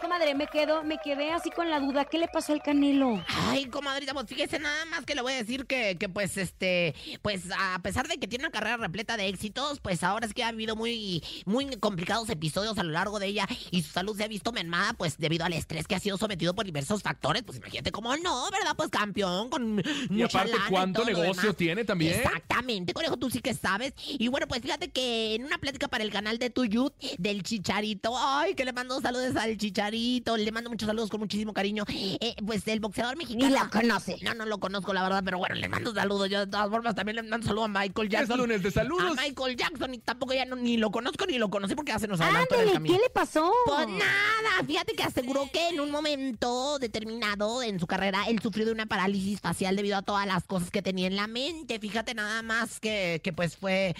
comadre, 0.00 0.34
me 0.34 0.46
quedo, 0.46 0.82
me 0.84 0.98
quedé 0.98 1.32
así 1.32 1.50
con 1.50 1.68
la 1.70 1.80
duda. 1.80 2.04
¿Qué 2.04 2.18
le 2.18 2.28
pasó 2.28 2.52
al 2.52 2.62
Canelo? 2.62 3.22
Ay, 3.48 3.66
comadrita, 3.66 4.12
pues 4.14 4.26
fíjese 4.26 4.58
nada 4.58 4.84
más 4.86 5.04
que 5.04 5.14
le 5.14 5.22
voy 5.22 5.32
a 5.32 5.36
decir 5.36 5.66
que, 5.66 5.96
que 5.98 6.08
pues 6.08 6.36
este, 6.36 6.94
pues 7.22 7.44
a 7.56 7.78
pesar 7.80 8.08
de 8.08 8.18
que 8.18 8.26
tiene 8.26 8.44
una 8.44 8.52
carrera 8.52 8.76
repleta 8.76 9.16
de 9.16 9.28
éxitos, 9.28 9.80
pues 9.80 10.02
ahora 10.02 10.26
es 10.26 10.34
que 10.34 10.44
ha 10.44 10.48
habido 10.48 10.76
muy, 10.76 11.22
muy 11.44 11.76
complicados 11.76 12.28
episodios 12.30 12.78
a 12.78 12.82
lo 12.82 12.90
largo 12.92 13.18
de 13.18 13.26
ella 13.26 13.46
y 13.70 13.82
su 13.82 13.90
salud 13.92 14.16
se 14.16 14.24
ha 14.24 14.28
visto 14.28 14.52
mermada, 14.52 14.92
pues 14.94 15.18
debido 15.18 15.44
al 15.44 15.52
estrés 15.52 15.86
que 15.86 15.94
ha 15.94 16.00
sido 16.00 16.16
sometido 16.18 16.54
por 16.54 16.64
diversos 16.64 17.02
factores, 17.02 17.42
pues 17.42 17.58
imagínate 17.58 17.92
cómo 17.92 18.16
no, 18.16 18.50
¿verdad? 18.50 18.74
Pues 18.76 18.88
campeón, 18.90 19.48
con 19.50 19.82
Y 20.10 20.12
mucha 20.12 20.38
aparte, 20.38 20.52
lana 20.52 20.64
y 20.66 20.70
¿cuánto 20.70 21.00
todo 21.02 21.10
lo 21.10 21.18
negocio 21.18 21.42
demás. 21.42 21.56
tiene 21.56 21.84
también? 21.84 22.14
Exactamente, 22.14 22.92
conejo, 22.92 23.16
tú 23.16 23.30
sí 23.30 23.40
que 23.40 23.54
sabes. 23.54 23.94
Y 23.96 24.28
bueno, 24.28 24.46
pues 24.48 24.60
fíjate 24.62 24.88
que 24.90 25.34
en 25.34 25.44
una 25.44 25.58
plática 25.58 25.88
para 25.88 26.04
el 26.04 26.10
canal 26.10 26.38
de 26.38 26.50
Tuyut 26.50 26.94
del 27.18 27.42
Chicharito, 27.42 28.14
ay, 28.16 28.54
que 28.54 28.64
le 28.64 28.72
mando 28.72 29.00
saludos 29.00 29.36
al 29.36 29.56
Chicharito, 29.56 29.85
le 29.90 30.52
mando 30.52 30.70
muchos 30.70 30.86
saludos 30.86 31.10
con 31.10 31.20
muchísimo 31.20 31.52
cariño. 31.52 31.84
Eh, 31.88 32.34
pues 32.44 32.66
el 32.68 32.80
boxeador 32.80 33.16
mexicano. 33.16 33.46
Ni 33.46 33.52
la 33.52 33.68
conoce. 33.68 34.16
No, 34.22 34.34
no 34.34 34.46
lo 34.46 34.58
conozco, 34.58 34.92
la 34.92 35.02
verdad, 35.02 35.22
pero 35.24 35.38
bueno, 35.38 35.54
le 35.54 35.68
mando 35.68 35.92
saludos. 35.94 36.28
Yo 36.28 36.40
de 36.40 36.46
todas 36.46 36.68
formas 36.70 36.94
también 36.94 37.16
le 37.16 37.22
mando 37.22 37.46
saludos 37.46 37.66
a 37.66 37.68
Michael 37.80 38.06
Es 38.08 38.12
Jackson. 38.12 38.38
lunes 38.38 38.62
de 38.62 38.70
saludos. 38.70 39.18
A 39.18 39.22
Michael 39.22 39.56
Jackson 39.56 39.94
y 39.94 39.98
tampoco 39.98 40.34
ya 40.34 40.44
no- 40.44 40.56
ni 40.56 40.76
lo 40.76 40.90
conozco 40.90 41.26
ni 41.26 41.38
lo 41.38 41.48
conocí 41.50 41.74
porque 41.74 41.92
ya 41.92 41.98
se 41.98 42.08
nos 42.08 42.20
adelantó 42.20 42.54
en 42.56 42.60
el 42.62 42.68
Ándale. 42.76 42.88
¿qué 42.88 42.98
le 43.02 43.10
pasó? 43.10 43.52
Pues 43.66 43.88
nada, 43.88 44.64
fíjate 44.66 44.94
que 44.94 45.02
aseguró 45.02 45.48
que 45.52 45.68
en 45.68 45.80
un 45.80 45.90
momento 45.90 46.78
determinado 46.78 47.62
en 47.62 47.78
su 47.80 47.86
carrera 47.86 48.24
él 48.28 48.40
sufrió 48.42 48.66
de 48.66 48.72
una 48.72 48.86
parálisis 48.86 49.40
facial 49.40 49.76
debido 49.76 49.96
a 49.96 50.02
todas 50.02 50.26
las 50.26 50.44
cosas 50.44 50.70
que 50.70 50.82
tenía 50.82 51.06
en 51.06 51.16
la 51.16 51.26
mente. 51.26 51.78
Fíjate 51.78 52.14
nada 52.14 52.42
más 52.42 52.80
que, 52.80 53.20
que 53.22 53.32
pues 53.32 53.56
fue, 53.56 53.94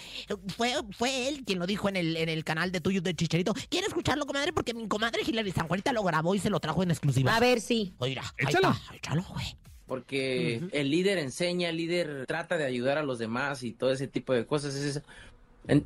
fue 0.56 0.74
fue 0.96 1.28
él 1.28 1.44
quien 1.44 1.58
lo 1.58 1.66
dijo 1.66 1.88
en 1.88 1.96
el, 1.96 2.16
en 2.16 2.28
el 2.28 2.44
canal 2.44 2.72
de 2.72 2.80
tuyo 2.80 3.00
de 3.00 3.14
Chicharito. 3.14 3.54
¿Quiere 3.68 3.86
escucharlo, 3.86 4.26
comadre? 4.26 4.52
Porque 4.52 4.74
mi 4.74 4.88
comadre 4.88 5.22
Hilary 5.26 5.52
San 5.52 5.66
Juanita 5.76 5.92
lo 5.92 6.02
grabó 6.02 6.34
y 6.34 6.38
se 6.38 6.48
lo 6.50 6.58
trajo 6.60 6.82
en 6.82 6.90
exclusiva. 6.90 7.36
A 7.36 7.40
ver, 7.40 7.60
sí. 7.60 7.94
Oiga, 7.98 8.22
ahí 8.38 8.46
Échalo. 8.48 8.70
está, 8.70 8.94
échalo, 8.94 9.22
güey. 9.30 9.56
Porque 9.86 10.62
el 10.72 10.90
líder 10.90 11.18
enseña, 11.18 11.68
el 11.68 11.76
líder 11.76 12.24
trata 12.26 12.56
de 12.56 12.64
ayudar 12.64 12.98
a 12.98 13.02
los 13.02 13.18
demás 13.18 13.62
y 13.62 13.72
todo 13.72 13.92
ese 13.92 14.08
tipo 14.08 14.32
de 14.32 14.46
cosas. 14.46 14.74
Es 14.74 14.82
eso. 14.96 15.02
En- 15.68 15.84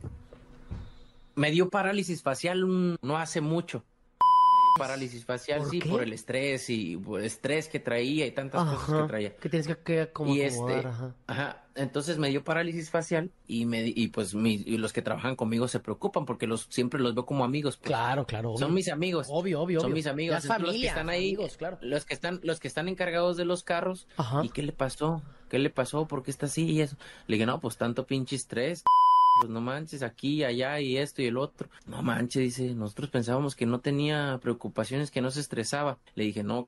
Me 1.34 1.50
dio 1.50 1.70
parálisis 1.70 2.22
facial 2.22 2.64
un- 2.64 2.96
no 3.02 3.16
hace 3.18 3.40
mucho. 3.40 3.78
Me 3.78 4.24
dio 4.24 4.86
parálisis 4.86 5.24
facial, 5.24 5.60
¿Por 5.60 5.70
sí, 5.70 5.78
qué? 5.80 5.88
por 5.88 6.02
el 6.02 6.12
estrés 6.12 6.70
y 6.70 6.96
por 6.96 7.20
el 7.20 7.26
estrés 7.26 7.68
que 7.68 7.80
traía 7.80 8.26
y 8.26 8.30
tantas 8.32 8.62
cosas 8.64 9.02
que 9.02 9.08
traía. 9.08 9.36
Que 9.36 9.48
tienes 9.48 9.66
que, 9.66 9.76
que 9.78 10.12
como 10.12 10.34
y 10.34 10.42
acomodar, 10.42 10.76
este, 10.78 10.88
ajá. 10.88 11.14
ajá, 11.26 11.59
entonces 11.74 12.18
me 12.18 12.28
dio 12.30 12.42
parálisis 12.44 12.90
facial 12.90 13.30
y 13.46 13.64
me 13.66 13.82
di- 13.82 13.92
y 13.96 14.08
pues 14.08 14.34
mi- 14.34 14.62
y 14.66 14.76
los 14.78 14.92
que 14.92 15.02
trabajan 15.02 15.36
conmigo 15.36 15.68
se 15.68 15.80
preocupan 15.80 16.26
porque 16.26 16.46
los 16.46 16.66
siempre 16.70 17.00
los 17.00 17.14
veo 17.14 17.24
como 17.26 17.44
amigos. 17.44 17.76
pues. 17.76 17.86
Claro, 17.88 18.26
claro. 18.26 18.54
Son 18.56 18.64
obvio. 18.68 18.74
mis 18.74 18.88
amigos. 18.88 19.26
Obvio, 19.30 19.60
obvio, 19.60 19.80
Son 19.80 19.86
obvio. 19.90 19.94
mis 19.96 20.06
amigos. 20.06 20.38
Es 20.38 20.44
Entonces, 20.44 20.66
los 20.66 20.76
que 20.76 20.86
están 20.88 21.08
ahí, 21.10 21.28
amigos, 21.34 21.56
claro. 21.56 21.78
los 21.80 22.04
que 22.04 22.14
están, 22.14 22.40
los 22.42 22.60
que 22.60 22.68
están 22.68 22.88
encargados 22.88 23.36
de 23.36 23.44
los 23.44 23.62
carros. 23.62 24.06
Ajá. 24.16 24.44
¿Y 24.44 24.48
qué 24.50 24.62
le 24.62 24.72
pasó? 24.72 25.22
¿Qué 25.48 25.58
le 25.58 25.70
pasó? 25.70 26.06
¿Por 26.06 26.22
qué 26.22 26.30
está 26.30 26.46
así 26.46 26.64
y 26.66 26.80
eso? 26.80 26.96
Le 27.26 27.36
dije, 27.36 27.46
no, 27.46 27.60
pues 27.60 27.76
tanto 27.76 28.06
pinche 28.06 28.36
estrés. 28.36 28.82
Pues 29.40 29.48
no 29.50 29.60
manches, 29.62 30.02
aquí, 30.02 30.44
allá 30.44 30.80
y 30.80 30.98
esto 30.98 31.22
y 31.22 31.26
el 31.26 31.38
otro. 31.38 31.68
No 31.86 32.02
manches, 32.02 32.42
dice, 32.42 32.74
nosotros 32.74 33.08
pensábamos 33.08 33.54
que 33.54 33.64
no 33.64 33.80
tenía 33.80 34.38
preocupaciones, 34.42 35.10
que 35.10 35.22
no 35.22 35.30
se 35.30 35.40
estresaba. 35.40 35.98
Le 36.14 36.24
dije, 36.24 36.42
no, 36.42 36.66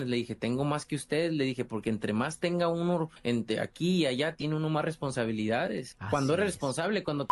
le 0.00 0.16
dije, 0.16 0.34
tengo 0.34 0.64
más 0.64 0.86
que 0.86 0.96
usted. 0.96 1.32
Le 1.32 1.44
dije, 1.44 1.64
porque 1.64 1.90
entre 1.90 2.12
más 2.12 2.38
tenga 2.38 2.68
uno 2.68 3.10
entre 3.22 3.60
aquí 3.60 4.02
y 4.02 4.06
allá, 4.06 4.36
tiene 4.36 4.56
uno 4.56 4.70
más 4.70 4.84
responsabilidades. 4.84 5.96
Así 5.98 6.10
cuando 6.10 6.34
eres 6.34 6.46
es. 6.46 6.52
responsable, 6.54 7.04
cuando 7.04 7.26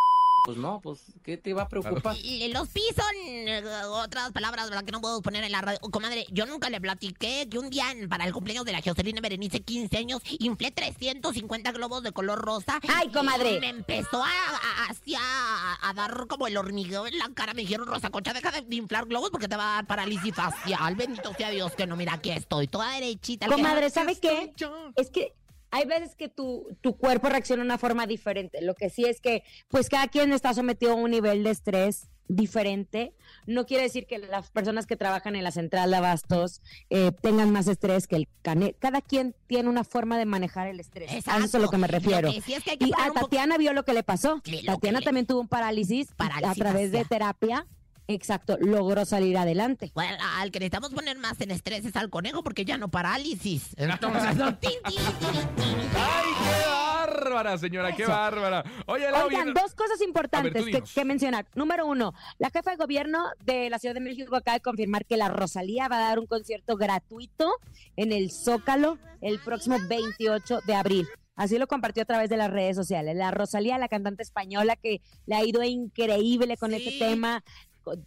pues 0.45 0.57
no, 0.59 0.81
pues, 0.83 1.01
¿qué 1.23 1.37
te 1.37 1.53
va 1.55 1.63
a 1.63 1.69
preocupar? 1.69 2.17
Los 2.17 2.69
pi 2.69 2.83
son 2.97 3.15
eh, 3.27 3.63
otras 3.91 4.33
palabras, 4.33 4.69
¿verdad? 4.71 4.85
Que 4.85 4.93
no 4.93 5.01
puedo 5.01 5.21
poner 5.23 5.45
en 5.45 5.53
la 5.53 5.61
radio. 5.61 5.79
Comadre, 5.81 6.27
yo 6.31 6.47
nunca 6.47 6.71
le 6.71 6.81
platiqué 6.81 7.49
que 7.51 7.59
un 7.59 7.71
día 7.71 7.91
en- 7.91 8.09
para 8.09 8.25
el 8.25 8.33
cumpleaños 8.33 8.65
de 8.65 8.73
la 8.73 8.81
Jocelyn 8.83 9.17
Berenice, 9.23 9.61
15 9.61 9.97
años, 9.99 10.23
inflé 10.39 10.71
350 10.71 11.73
globos 11.73 12.03
de 12.03 12.13
color 12.13 12.39
rosa. 12.41 12.81
¡Ay, 12.89 13.09
comadre! 13.11 13.57
Y 13.57 13.61
me 13.61 13.69
empezó 13.69 14.23
a, 14.23 14.29
a- 14.29 14.91
a, 14.91 15.89
a 15.91 15.95
dar 15.95 16.27
como 16.29 16.47
el 16.47 16.57
hormigueo 16.57 17.07
en 17.07 17.19
la 17.19 17.29
cara. 17.35 17.55
Me 17.55 17.63
dijeron, 17.63 17.87
Rosa 17.87 18.11
Concha, 18.11 18.33
deja 18.33 18.51
de 18.61 18.75
inflar 18.77 19.07
globos 19.07 19.31
porque 19.31 19.49
te 19.49 19.57
va 19.57 19.73
a 19.73 19.75
dar 19.77 19.87
parálisis 19.87 20.35
facial. 20.35 20.95
Bendito 20.97 21.33
sea 21.35 21.51
Dios 21.51 21.73
que 21.73 21.87
no, 21.87 21.97
mira, 21.97 22.15
aquí 22.15 22.31
estoy, 22.31 22.67
toda 22.69 22.93
derechita. 22.95 23.47
Comadre, 23.47 23.91
¿sabe 23.91 24.19
qué? 24.19 24.53
Es 24.97 25.11
que 25.11 25.35
hay 25.71 25.87
veces 25.87 26.15
que 26.17 26.29
tu, 26.29 26.77
tu 26.81 26.97
cuerpo 26.97 27.29
reacciona 27.29 27.63
de 27.63 27.67
una 27.67 27.79
forma 27.79 28.07
diferente. 28.07 28.61
Lo 28.63 28.75
que 28.75 28.91
sí 28.91 29.05
es 29.05 29.21
que, 29.21 29.43
pues 29.69 29.89
cada 29.89 30.09
quien 30.09 30.33
está 30.33 30.55
sometido 30.55 30.93
a 30.93 30.97
un 30.97 31.11
nivel 31.11 31.45
de 31.45 31.51
estrés 31.51 32.09
diferente. 32.31 33.15
No 33.47 33.67
quiere 33.67 33.83
decir 33.83 34.07
que 34.07 34.19
las 34.19 34.51
personas 34.51 34.87
que 34.87 34.97
trabajan 34.97 35.35
en 35.37 35.45
la 35.45 35.51
central 35.51 35.91
de 35.91 35.97
abastos 35.97 36.63
eh, 36.89 37.13
tengan 37.21 37.51
más 37.51 37.67
estrés 37.67 38.07
que 38.07 38.17
el 38.17 38.29
cane. 38.43 38.75
Cada 38.79 39.01
quien 39.01 39.35
tiene 39.47 39.69
una 39.69 39.85
forma 39.85 40.17
de 40.17 40.27
manejar 40.27 40.69
el 40.69 40.81
estrés. 40.81 41.11
A 41.27 41.39
eso 41.39 41.45
es 41.45 41.55
a 41.55 41.59
lo 41.59 41.69
que 41.69 41.77
me 41.77 41.89
Lo 41.89 41.93
refiero. 41.93 42.31
que 42.31 42.41
sí 42.41 42.55
es 42.55 42.63
que 42.63 42.73
hay 42.73 42.79
que 42.79 42.87
y 42.87 42.93
a 42.97 43.11
Tatiana 43.13 43.59
vio 43.59 43.73
lo 43.73 43.85
que 43.85 43.95
le 43.95 44.03
pasó. 44.03 44.41
Sí, 44.45 44.63
Tatiana 44.65 45.01
también 45.01 45.27
tuvo 45.27 45.41
un 45.41 45.49
parálisis, 45.49 46.09
a 46.19 46.55
través 46.55 46.93
de 46.93 47.05
terapia. 47.05 47.67
Exacto, 48.09 48.57
logró 48.61 49.05
salir 49.05 49.37
adelante. 49.39 49.93
Bueno, 49.95 50.17
al 50.39 50.51
que 50.51 50.59
necesitamos 50.59 50.91
poner 50.91 51.17
más 51.19 51.41
en 51.41 51.53
estrés 51.53 51.85
es 51.85 51.95
al 51.97 52.11
conejo 52.11 52.43
porque 52.43 52.65
ya 52.65 52.77
no 52.77 52.89
parálisis. 52.91 53.73
Entonces, 53.77 54.35
no, 54.37 54.57
tin, 54.59 54.71
tin, 54.89 54.97
tin, 54.97 55.31
tin. 55.57 55.67
¡Ay, 55.97 56.31
qué 56.43 56.69
bárbara, 56.69 57.59
señora! 57.59 57.95
¡Qué 57.95 58.07
bárbara! 58.07 58.65
Oye, 58.87 59.07
Oigan, 59.13 59.55
dos 59.55 59.75
cosas 59.75 60.01
importantes 60.01 60.65
que, 60.95 61.05
mencionar. 61.05 61.47
Número 61.55 61.87
uno, 61.87 62.13
la 62.39 62.51
jefa 62.51 62.73
de 62.73 62.77
gobierno 62.77 63.25
de 63.45 63.71
la 63.71 63.79
Ciudad 63.79 63.95
de 63.95 64.01
México 64.01 64.35
acaba 64.35 64.57
de 64.57 64.63
confirmar 64.63 65.05
que 65.07 65.17
la 65.17 65.29
Rosalía 65.29 65.89
va 65.89 65.97
a 65.97 66.09
dar 66.09 66.19
un 66.19 66.27
concierto 66.27 66.77
gratuito 66.77 67.53
en 67.97 68.13
el 68.13 68.31
Zócalo 68.33 68.99
el 69.21 69.39
próximo 69.41 69.77
28 69.89 70.61
de 70.67 70.75
abril. 70.75 71.07
Así 71.37 71.59
lo 71.59 71.67
compartió 71.67 72.03
a 72.03 72.07
través 72.07 72.29
de 72.29 72.37
las 72.37 72.51
redes 72.51 72.77
sociales. 72.77 73.17
La 73.17 73.31
Rosalía, 73.31 73.79
la 73.79 73.89
cantante 73.89 74.23
española 74.23 74.77
que 74.77 75.01
le 75.25 75.37
ha 75.37 75.45
ido 75.45 75.63
increíble 75.63 76.57
con 76.59 76.71
Sí. 76.71 76.77
este 76.77 76.99
tema, 76.99 77.43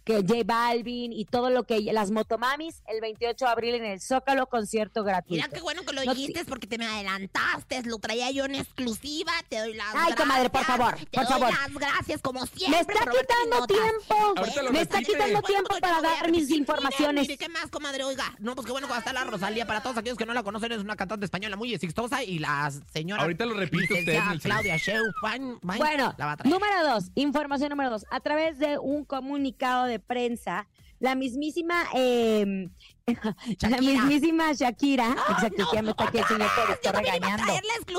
que 0.04 0.16
J 0.22 0.34
Balvin 0.44 1.12
y 1.12 1.24
todo 1.24 1.50
lo 1.50 1.64
que 1.64 1.80
las 1.92 2.10
motomamis, 2.10 2.82
el 2.86 3.00
28 3.00 3.44
de 3.44 3.50
abril 3.50 3.74
en 3.76 3.84
el 3.84 4.00
Zócalo, 4.00 4.46
concierto 4.46 5.02
gratuito. 5.04 5.34
Mira 5.34 5.48
qué 5.48 5.60
bueno 5.60 5.82
que 5.82 5.92
lo 5.92 6.04
No, 6.04 6.14
dijiste 6.14 6.44
porque 6.44 6.66
te 6.66 6.78
me 6.78 6.86
adelantaste, 6.86 7.82
lo 7.84 7.98
traía 7.98 8.30
yo 8.30 8.44
en 8.44 8.54
exclusiva, 8.56 9.32
te 9.48 9.58
doy 9.58 9.74
las 9.74 9.86
Ay, 9.88 9.92
gracias. 9.94 10.16
comadre, 10.20 10.50
por 10.50 10.64
favor, 10.64 10.94
te 10.96 11.06
por 11.06 11.24
doy 11.24 11.32
favor. 11.32 11.50
las 11.50 11.72
gracias 11.74 12.20
como 12.22 12.46
siempre. 12.46 12.70
Me 12.70 12.80
está 12.94 13.10
quitando 13.10 13.66
tiempo. 13.66 14.34
Me 14.72 14.80
está 14.80 14.98
repite. 14.98 15.12
quitando 15.12 15.42
tiempo 15.42 15.68
pues, 15.68 15.80
para 15.80 16.00
dar 16.02 16.30
mis 16.30 16.50
informaciones. 16.50 17.22
Mire, 17.22 17.36
¿qué 17.38 17.48
más, 17.48 17.66
comadre? 17.70 18.04
Oiga, 18.04 18.34
no, 18.38 18.54
pues 18.54 18.66
qué 18.66 18.72
bueno 18.72 18.86
que 18.86 18.92
va 18.92 18.96
a 18.96 19.00
estar 19.00 19.14
la 19.14 19.24
Rosalía. 19.24 19.66
Para 19.66 19.82
todos 19.82 19.96
aquellos 19.96 20.18
que 20.18 20.26
no 20.26 20.34
la 20.34 20.42
conocen, 20.42 20.72
es 20.72 20.78
una 20.80 20.96
cantante 20.96 21.24
española 21.24 21.56
muy 21.56 21.72
exitosa 21.74 22.22
y 22.22 22.38
la 22.38 22.70
señora... 22.92 23.22
Ahorita 23.22 23.46
lo 23.46 23.54
repite 23.54 23.94
usted 24.00 24.18
Claudia 24.42 24.76
Sheinbaum 24.76 25.58
Bueno, 25.62 26.14
la 26.18 26.26
va 26.26 26.32
a 26.32 26.36
traer. 26.36 26.52
número 26.52 26.84
dos, 26.88 27.04
información 27.14 27.70
número 27.70 27.90
dos. 27.90 28.04
A 28.10 28.20
través 28.20 28.58
de 28.58 28.78
un 28.78 29.04
comunicado 29.04 29.63
de 29.86 29.98
prensa, 29.98 30.68
la 31.00 31.14
mismísima, 31.14 31.84
eh, 31.94 32.68
la 33.60 33.80
mismísima 33.80 34.52
Shakira, 34.52 35.16
exacto, 35.30 35.62
no, 35.62 35.70
que 35.70 35.76
ya 35.76 35.82
me 35.82 35.90
está 35.90 36.08
aquí 36.08 36.18
el 36.18 36.24
señor 36.24 36.50
productor 36.54 36.96
regañando. 36.96 37.52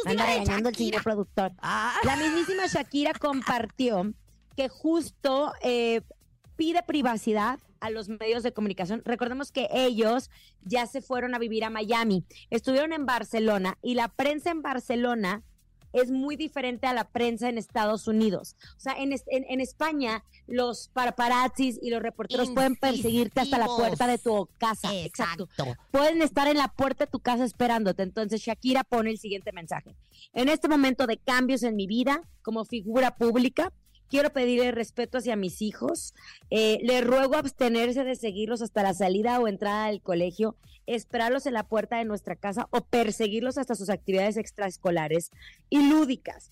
Anda 0.05 0.25
regañando 0.25 0.69
el 0.69 0.75
señor 0.75 1.03
productor. 1.03 1.51
Ah, 1.59 1.95
La 2.03 2.15
mismísima 2.15 2.67
Shakira 2.67 3.13
compartió 3.13 4.13
que 4.55 4.69
justo 4.69 5.53
eh, 5.61 6.01
pide 6.55 6.83
privacidad 6.83 7.59
a 7.79 7.89
los 7.89 8.09
medios 8.09 8.43
de 8.43 8.53
comunicación. 8.53 9.01
Recordemos 9.05 9.51
que 9.51 9.67
ellos 9.71 10.29
ya 10.61 10.85
se 10.85 11.01
fueron 11.01 11.35
a 11.35 11.39
vivir 11.39 11.63
a 11.63 11.69
Miami, 11.69 12.25
estuvieron 12.49 12.93
en 12.93 13.05
Barcelona 13.05 13.77
y 13.81 13.95
la 13.95 14.07
prensa 14.07 14.51
en 14.51 14.61
Barcelona 14.61 15.43
es 15.93 16.11
muy 16.11 16.35
diferente 16.35 16.87
a 16.87 16.93
la 16.93 17.05
prensa 17.09 17.49
en 17.49 17.57
Estados 17.57 18.07
Unidos. 18.07 18.55
O 18.75 18.79
sea, 18.79 18.93
en, 18.97 19.11
en- 19.13 19.45
en 19.49 19.61
España 19.61 20.23
los 20.47 20.89
paparazzis 20.89 21.79
y 21.81 21.89
los 21.89 22.01
reporteros 22.01 22.51
pueden 22.51 22.75
perseguirte 22.75 23.41
hasta 23.41 23.57
la 23.57 23.67
puerta 23.67 24.07
de 24.07 24.17
tu 24.17 24.47
casa. 24.57 24.93
Exacto. 24.93 25.47
Pueden 25.91 26.21
estar 26.21 26.47
en 26.47 26.57
la 26.57 26.67
puerta 26.67 27.05
de 27.05 27.11
tu 27.11 27.19
casa 27.19 27.43
esperándote. 27.45 28.03
Entonces 28.03 28.41
Shakira 28.41 28.83
pone 28.83 29.09
el 29.11 29.17
siguiente 29.17 29.51
mensaje. 29.51 29.95
En 30.33 30.49
este 30.49 30.67
momento 30.67 31.07
de 31.07 31.17
cambios 31.17 31.63
en 31.63 31.75
mi 31.75 31.87
vida 31.87 32.21
como 32.41 32.65
figura 32.65 33.15
pública, 33.15 33.71
quiero 34.09 34.31
pedirle 34.31 34.71
respeto 34.71 35.17
hacia 35.17 35.35
mis 35.35 35.61
hijos. 35.61 36.13
Eh, 36.49 36.79
le 36.83 37.01
ruego 37.01 37.35
abstenerse 37.35 38.03
de 38.03 38.15
seguirlos 38.15 38.61
hasta 38.61 38.83
la 38.83 38.93
salida 38.93 39.39
o 39.39 39.47
entrada 39.47 39.87
del 39.87 40.01
colegio, 40.01 40.55
esperarlos 40.85 41.45
en 41.45 41.53
la 41.53 41.67
puerta 41.67 41.97
de 41.97 42.05
nuestra 42.05 42.35
casa 42.35 42.67
o 42.71 42.81
perseguirlos 42.81 43.57
hasta 43.57 43.75
sus 43.75 43.89
actividades 43.89 44.37
extraescolares 44.37 45.31
y 45.69 45.89
lúdicas. 45.89 46.51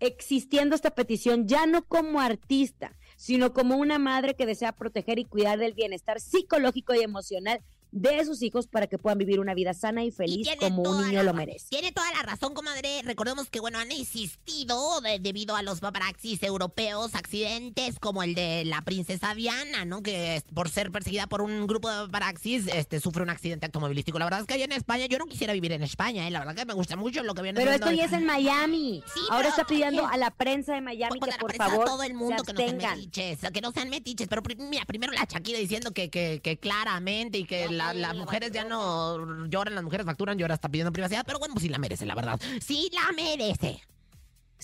Existiendo 0.00 0.74
esta 0.74 0.90
petición 0.90 1.46
ya 1.46 1.66
no 1.66 1.84
como 1.84 2.20
artista, 2.20 2.96
sino 3.16 3.52
como 3.52 3.76
una 3.76 3.98
madre 3.98 4.34
que 4.34 4.46
desea 4.46 4.72
proteger 4.72 5.18
y 5.18 5.24
cuidar 5.24 5.58
del 5.58 5.72
bienestar 5.72 6.20
psicológico 6.20 6.94
y 6.94 7.00
emocional 7.00 7.60
de 7.94 8.24
sus 8.24 8.42
hijos 8.42 8.66
para 8.66 8.88
que 8.88 8.98
puedan 8.98 9.18
vivir 9.18 9.38
una 9.38 9.54
vida 9.54 9.72
sana 9.72 10.02
y 10.02 10.10
feliz 10.10 10.42
tiene 10.42 10.58
como 10.58 10.82
un 10.82 11.06
niño 11.06 11.18
la 11.22 11.22
lo 11.22 11.32
merece. 11.34 11.66
Tiene 11.70 11.92
toda 11.92 12.10
la 12.10 12.22
razón, 12.22 12.52
comadre. 12.52 13.02
Recordemos 13.04 13.48
que, 13.48 13.60
bueno, 13.60 13.78
han 13.78 13.92
existido 13.92 15.00
de- 15.00 15.20
debido 15.20 15.54
a 15.54 15.62
los 15.62 15.78
paparazzis 15.78 16.42
europeos 16.42 17.14
accidentes 17.14 18.00
como 18.00 18.24
el 18.24 18.34
de 18.34 18.64
la 18.64 18.82
princesa 18.82 19.32
Diana, 19.34 19.84
¿no? 19.84 20.02
Que 20.02 20.42
por 20.54 20.68
ser 20.70 20.90
perseguida 20.90 21.28
por 21.28 21.40
un 21.40 21.68
grupo 21.68 21.88
de 21.88 22.06
paparazzis 22.06 22.66
este, 22.66 22.98
sufre 22.98 23.22
un 23.22 23.30
accidente 23.30 23.66
automovilístico. 23.66 24.18
La 24.18 24.24
verdad 24.24 24.40
es 24.40 24.46
que 24.46 24.54
allá 24.54 24.64
en 24.64 24.72
España, 24.72 25.06
yo 25.06 25.18
no 25.18 25.26
quisiera 25.26 25.52
vivir 25.52 25.70
en 25.70 25.84
España, 25.84 26.26
¿eh? 26.26 26.30
La 26.32 26.40
verdad 26.40 26.56
que 26.56 26.64
me 26.66 26.74
gusta 26.74 26.96
mucho 26.96 27.22
lo 27.22 27.32
que 27.34 27.42
viene 27.42 27.60
Pero 27.60 27.70
esto 27.70 27.92
ya 27.92 28.06
es 28.06 28.12
en 28.12 28.26
Miami. 28.26 29.04
Sí, 29.14 29.20
Ahora 29.30 29.50
está 29.50 29.64
pidiendo 29.66 30.04
a 30.04 30.16
la 30.16 30.32
prensa 30.32 30.74
de 30.74 30.80
Miami 30.80 31.20
que 31.20 31.30
por 31.38 31.54
favor 31.54 31.84
todo 31.86 32.02
el 32.02 32.14
mundo 32.14 32.42
se 32.44 32.52
que 32.52 32.52
no 32.54 32.58
sean 32.58 32.76
metiches, 32.96 33.38
que 33.52 33.60
no 33.60 33.70
sean 33.70 33.88
metiches, 33.88 34.26
pero 34.26 34.42
mira, 34.58 34.84
primero 34.84 35.12
la 35.12 35.26
Shakira 35.30 35.60
diciendo 35.60 35.92
que, 35.92 36.10
que, 36.10 36.40
que 36.42 36.56
claramente 36.58 37.38
y 37.38 37.44
que 37.44 37.68
la- 37.68 37.83
las 37.92 38.14
mujeres 38.14 38.50
ya 38.52 38.64
no 38.64 39.46
lloran, 39.46 39.74
las 39.74 39.84
mujeres 39.84 40.06
facturan 40.06 40.38
y 40.38 40.42
ahora 40.42 40.54
está 40.54 40.68
pidiendo 40.68 40.92
privacidad, 40.92 41.24
pero 41.26 41.38
bueno, 41.38 41.54
pues 41.54 41.62
sí 41.62 41.68
la 41.68 41.78
merece, 41.78 42.06
la 42.06 42.14
verdad. 42.14 42.40
Sí 42.60 42.90
la 42.92 43.12
merece. 43.12 43.82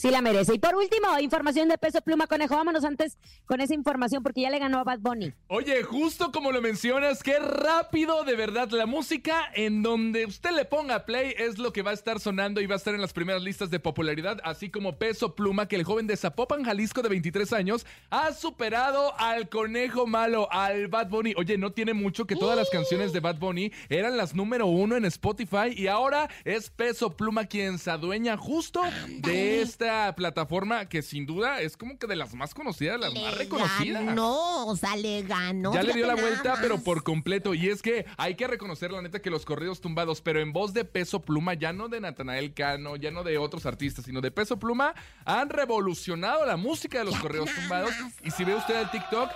Sí 0.00 0.10
la 0.10 0.22
merece. 0.22 0.54
Y 0.54 0.58
por 0.58 0.76
último, 0.76 1.18
información 1.18 1.68
de 1.68 1.76
peso 1.76 2.00
pluma 2.00 2.26
conejo. 2.26 2.56
Vámonos 2.56 2.84
antes 2.84 3.18
con 3.44 3.60
esa 3.60 3.74
información 3.74 4.22
porque 4.22 4.40
ya 4.40 4.48
le 4.48 4.58
ganó 4.58 4.78
a 4.78 4.84
Bad 4.84 5.00
Bunny. 5.00 5.34
Oye, 5.48 5.82
justo 5.82 6.32
como 6.32 6.52
lo 6.52 6.62
mencionas, 6.62 7.22
qué 7.22 7.38
rápido 7.38 8.24
de 8.24 8.34
verdad 8.34 8.70
la 8.70 8.86
música 8.86 9.50
en 9.54 9.82
donde 9.82 10.24
usted 10.24 10.52
le 10.52 10.64
ponga 10.64 11.04
play 11.04 11.34
es 11.36 11.58
lo 11.58 11.74
que 11.74 11.82
va 11.82 11.90
a 11.90 11.92
estar 11.92 12.18
sonando 12.18 12.62
y 12.62 12.66
va 12.66 12.76
a 12.76 12.78
estar 12.78 12.94
en 12.94 13.02
las 13.02 13.12
primeras 13.12 13.42
listas 13.42 13.68
de 13.68 13.78
popularidad, 13.78 14.40
así 14.42 14.70
como 14.70 14.96
Peso 14.96 15.34
Pluma, 15.34 15.68
que 15.68 15.76
el 15.76 15.84
joven 15.84 16.06
de 16.06 16.16
Zapopan, 16.16 16.64
Jalisco 16.64 17.02
de 17.02 17.10
23 17.10 17.52
años, 17.52 17.84
ha 18.08 18.32
superado 18.32 19.12
al 19.18 19.50
conejo 19.50 20.06
malo, 20.06 20.50
al 20.50 20.88
Bad 20.88 21.10
Bunny. 21.10 21.34
Oye, 21.36 21.58
no 21.58 21.72
tiene 21.72 21.92
mucho 21.92 22.26
que 22.26 22.36
todas 22.36 22.56
las 22.56 22.70
canciones 22.70 23.12
de 23.12 23.20
Bad 23.20 23.36
Bunny 23.36 23.70
eran 23.90 24.16
las 24.16 24.34
número 24.34 24.64
uno 24.64 24.96
en 24.96 25.04
Spotify 25.04 25.74
y 25.76 25.88
ahora 25.88 26.30
es 26.46 26.70
Peso 26.70 27.14
Pluma 27.18 27.44
quien 27.44 27.78
se 27.78 27.90
adueña 27.90 28.38
justo 28.38 28.80
de 29.06 29.60
esta 29.60 29.89
plataforma 30.16 30.86
que 30.86 31.02
sin 31.02 31.26
duda 31.26 31.60
es 31.60 31.76
como 31.76 31.98
que 31.98 32.06
de 32.06 32.16
las 32.16 32.34
más 32.34 32.54
conocidas, 32.54 33.00
las 33.00 33.14
más 33.14 33.36
reconocidas. 33.36 34.02
No, 34.14 34.66
o 34.66 34.76
sea, 34.76 34.96
le 34.96 35.22
ganó. 35.22 35.72
Ya 35.72 35.82
le 35.82 35.92
dio 35.92 36.06
la 36.06 36.14
vuelta, 36.14 36.56
pero 36.60 36.78
por 36.78 37.02
completo. 37.02 37.54
Y 37.54 37.68
es 37.68 37.82
que 37.82 38.06
hay 38.16 38.34
que 38.34 38.46
reconocer, 38.46 38.90
la 38.92 39.02
neta, 39.02 39.20
que 39.20 39.30
los 39.30 39.44
corridos 39.44 39.80
tumbados, 39.80 40.20
pero 40.20 40.40
en 40.40 40.52
voz 40.52 40.72
de 40.72 40.84
peso 40.84 41.20
pluma, 41.22 41.54
ya 41.54 41.72
no 41.72 41.88
de 41.88 42.00
Natanael 42.00 42.54
Cano, 42.54 42.96
ya 42.96 43.10
no 43.10 43.22
de 43.22 43.38
otros 43.38 43.66
artistas, 43.66 44.04
sino 44.04 44.20
de 44.20 44.30
peso 44.30 44.58
pluma, 44.58 44.94
han 45.24 45.48
revolucionado 45.48 46.46
la 46.46 46.56
música 46.56 46.98
de 46.98 47.04
los 47.04 47.16
corridos 47.18 47.50
tumbados. 47.54 47.92
Y 48.24 48.30
si 48.30 48.44
ve 48.44 48.54
usted 48.54 48.80
el 48.80 48.90
TikTok, 48.90 49.30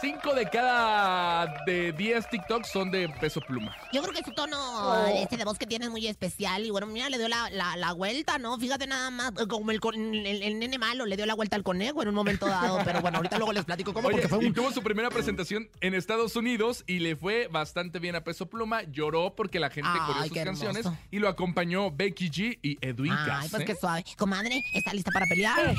5 0.00 0.34
de 0.34 0.48
cada 0.50 1.46
de 1.66 1.92
10 1.92 2.28
TikToks 2.30 2.68
son 2.68 2.90
de 2.90 3.08
peso 3.08 3.40
pluma. 3.40 3.74
Yo 3.92 4.02
creo 4.02 4.14
que 4.14 4.22
su 4.22 4.32
tono 4.32 4.56
Oh. 4.58 5.06
este 5.22 5.36
de 5.36 5.44
voz 5.44 5.58
que 5.58 5.66
tiene 5.66 5.86
es 5.86 5.90
muy 5.90 6.06
especial 6.06 6.64
y 6.64 6.70
bueno, 6.70 6.86
mira, 6.86 7.08
le 7.08 7.18
dio 7.18 7.28
la, 7.28 7.48
la, 7.50 7.76
la 7.76 7.92
vuelta, 7.92 8.38
¿no? 8.38 8.58
Fíjate 8.58 8.86
nada 8.86 9.10
más, 9.10 9.32
eh, 9.40 9.46
como 9.48 9.70
el, 9.70 9.80
con- 9.80 9.94
el, 10.14 10.42
el 10.42 10.58
nene 10.58 10.78
malo 10.78 11.06
le 11.06 11.16
dio 11.16 11.24
la 11.26 11.34
vuelta 11.34 11.56
al 11.56 11.62
conejo 11.62 12.02
en 12.02 12.08
un 12.08 12.14
momento 12.14 12.46
dado, 12.46 12.78
pero 12.84 13.00
bueno, 13.00 13.18
ahorita 13.18 13.38
luego 13.38 13.52
les 13.52 13.64
platico 13.64 13.92
cómo, 13.94 14.08
Oye, 14.08 14.16
porque 14.18 14.28
fue 14.28 14.44
y 14.44 14.52
tuvo 14.52 14.70
su 14.72 14.82
primera 14.82 15.08
presentación 15.10 15.68
en 15.80 15.94
Estados 15.94 16.36
Unidos 16.36 16.84
y 16.86 16.98
le 16.98 17.16
fue 17.16 17.48
bastante 17.48 17.98
bien 17.98 18.16
a 18.16 18.22
Peso 18.24 18.46
Pluma. 18.46 18.82
Lloró 18.84 19.34
porque 19.34 19.58
la 19.60 19.70
gente 19.70 19.90
Ay, 19.92 20.00
coreó 20.06 20.22
sus 20.24 20.32
canciones 20.44 20.86
y 21.10 21.18
lo 21.18 21.28
acompañó 21.28 21.90
Becky 21.90 22.30
G 22.30 22.58
y 22.62 22.76
Edwin 22.86 23.12
Ay, 23.12 23.26
Cass, 23.26 23.48
pues 23.50 23.62
¿eh? 23.62 23.64
qué 23.66 23.74
suave. 23.74 24.04
Comadre, 24.16 24.62
¿está 24.74 24.92
lista 24.92 25.10
para 25.10 25.26
pelear? 25.26 25.74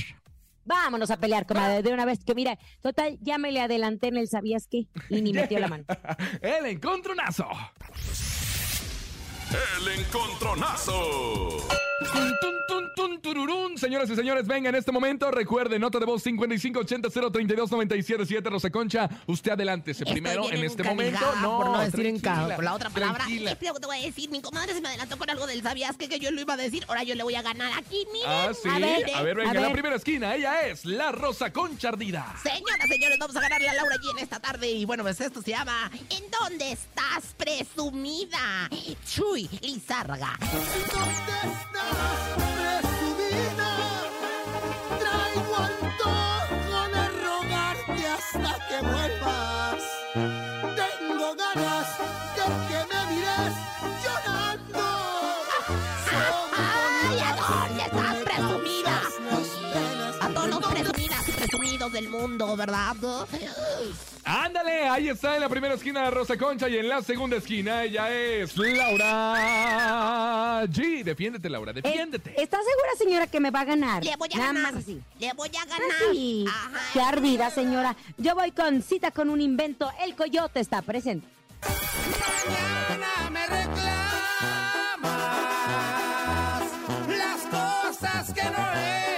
Vámonos 0.68 1.10
a 1.12 1.18
pelear, 1.18 1.46
comadre, 1.46 1.82
de 1.82 1.94
una 1.94 2.06
vez. 2.06 2.24
Que 2.26 2.36
mira, 2.36 2.60
total, 2.82 3.18
ya 3.22 3.38
me 3.38 3.54
le 3.54 3.62
adelanté 3.62 4.08
en 4.08 4.18
el 4.18 4.28
¿sabías 4.28 4.68
qué? 4.70 4.88
Y 5.10 5.22
ni 5.22 5.32
metió 5.32 5.60
la 5.60 5.70
mano. 5.70 5.86
El 6.42 6.66
encontronazo. 6.66 7.48
El 9.52 9.88
encontronazo. 10.00 11.58
Tun, 12.14 12.34
tun, 12.42 12.56
tun, 12.68 12.92
tun, 12.96 13.22
tururún. 13.22 13.78
Señoras 13.78 14.10
y 14.10 14.16
señores, 14.16 14.46
venga 14.48 14.70
en 14.70 14.76
este 14.76 14.92
momento. 14.92 15.30
Recuerde, 15.32 15.80
nota 15.80 16.00
de 16.00 16.06
voz 16.06 16.26
5580-032-977. 16.26 18.50
Rosa 18.50 18.70
Concha, 18.70 19.10
usted 19.26 19.52
adelántese 19.52 20.06
primero 20.06 20.44
Estoy 20.44 20.56
en 20.56 20.62
bien 20.62 20.72
este 20.72 20.84
momento. 20.84 21.20
No, 21.42 21.58
por 21.58 21.70
no 21.72 21.80
decir 21.80 22.06
en 22.06 22.20
ca- 22.20 22.56
por 22.56 22.64
la 22.64 22.74
otra 22.76 22.90
palabra. 22.90 23.18
tranquila. 23.26 23.52
Y 23.52 23.58
luego 23.64 23.80
te 23.80 23.86
voy 23.88 23.98
a 24.00 24.02
decir, 24.02 24.30
mi 24.30 24.42
comadre 24.42 24.74
se 24.74 24.82
me 24.82 24.88
adelantó 24.90 25.18
con 25.18 25.30
algo 25.30 25.48
del 25.48 25.62
sabías 25.64 25.96
que, 25.98 26.08
que 26.10 26.20
yo 26.20 26.30
lo 26.32 26.42
iba 26.42 26.54
a 26.54 26.58
decir. 26.58 26.84
Ahora 26.88 27.04
yo 27.04 27.16
le 27.16 27.24
voy 27.24 27.36
a 27.36 27.42
ganar 27.42 27.72
aquí, 27.78 28.06
miren. 28.14 28.30
Ah, 28.30 28.52
sí. 28.54 28.70
A 29.14 29.22
ver, 29.24 29.36
venga, 29.38 29.54
la 29.60 29.72
primera 29.72 29.96
esquina. 29.96 30.36
Ella 30.36 30.68
es 30.68 30.86
la 30.86 31.12
Rosa 31.12 31.52
Concha 31.54 31.90
Ardida. 31.90 32.36
Señoras, 32.44 32.88
señores, 32.90 33.18
vamos 33.20 33.36
a 33.36 33.42
ganarle 33.42 33.70
a 33.70 33.74
Laura 33.74 33.96
G 33.96 34.12
en 34.12 34.20
esta 34.20 34.40
tarde. 34.40 34.70
Y 34.70 34.86
bueno, 34.86 35.04
pues 35.04 35.20
esto 35.22 35.42
se 35.42 35.50
llama 35.52 35.90
¿En 36.10 36.24
dónde 36.32 36.72
estás 36.74 37.34
presumida? 37.38 38.70
Chuy 39.16 39.37
Lizárraga. 39.38 40.34
De 46.88 47.08
rogarte 47.24 48.08
hasta 48.08 48.54
que 48.68 48.78
vuelvas. 48.82 49.82
Tengo 50.76 51.36
ganas 51.36 51.88
de 52.36 52.46
que 52.68 52.80
me 52.92 53.02
mires 53.14 53.56
llorando. 54.04 54.86
¡Ay, 56.58 57.20
a 57.20 57.36
dónde 57.36 57.84
estás 57.84 58.16
presumida! 58.24 58.96
A 60.22 60.30
todos 60.30 60.50
los 60.50 60.62
presumidas 60.66 61.30
y 61.30 61.32
presumidos 61.34 61.92
del 61.92 62.10
mundo, 62.10 62.56
¿verdad? 62.58 62.96
Ándale, 64.30 64.90
ahí 64.90 65.08
está 65.08 65.36
en 65.36 65.42
la 65.42 65.48
primera 65.48 65.76
esquina 65.76 66.04
de 66.04 66.12
Rosa 66.12 66.36
Concha 66.38 66.68
y 66.68 66.78
en 66.78 66.90
la 66.90 67.02
segunda 67.02 67.38
esquina 67.38 67.84
ella 67.84 68.12
es 68.14 68.58
Laura 68.58 69.36
G. 70.68 71.02
Defiéndete, 71.04 71.50
Laura, 71.50 71.72
defiéndete. 71.72 72.32
¿Está 72.42 72.58
segura, 72.58 72.90
señora, 72.98 73.28
que 73.28 73.40
me 73.40 73.52
va 73.52 73.62
a 73.62 73.66
ganar? 73.66 74.04
Le 74.04 74.18
voy 74.18 74.28
a 74.34 74.38
Nada 74.38 74.48
ganar. 74.54 74.74
más 74.74 74.84
así. 74.84 75.02
Le 75.20 75.32
voy 75.34 75.48
a 75.50 75.64
ganar. 75.66 75.88
Sí. 76.12 76.46
Qué 76.92 77.00
ardida, 77.00 77.50
señora. 77.52 77.96
Yo 78.18 78.36
voy 78.36 78.52
con 78.52 78.82
cita 78.82 79.12
con 79.12 79.30
un 79.30 79.40
invento. 79.40 79.90
El 80.04 80.14
coyote 80.16 80.60
está 80.60 80.82
presente. 80.82 81.26
Mañana 82.50 83.30
me 83.30 83.48
reclamas 83.48 83.94
las 87.08 87.42
cosas 87.46 88.34
que 88.34 88.44
no 88.44 88.74
he 88.76 89.17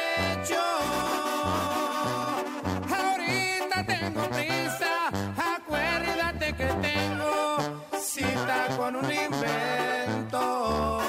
con 8.80 8.96
un 8.96 9.12
invento. 9.12 11.00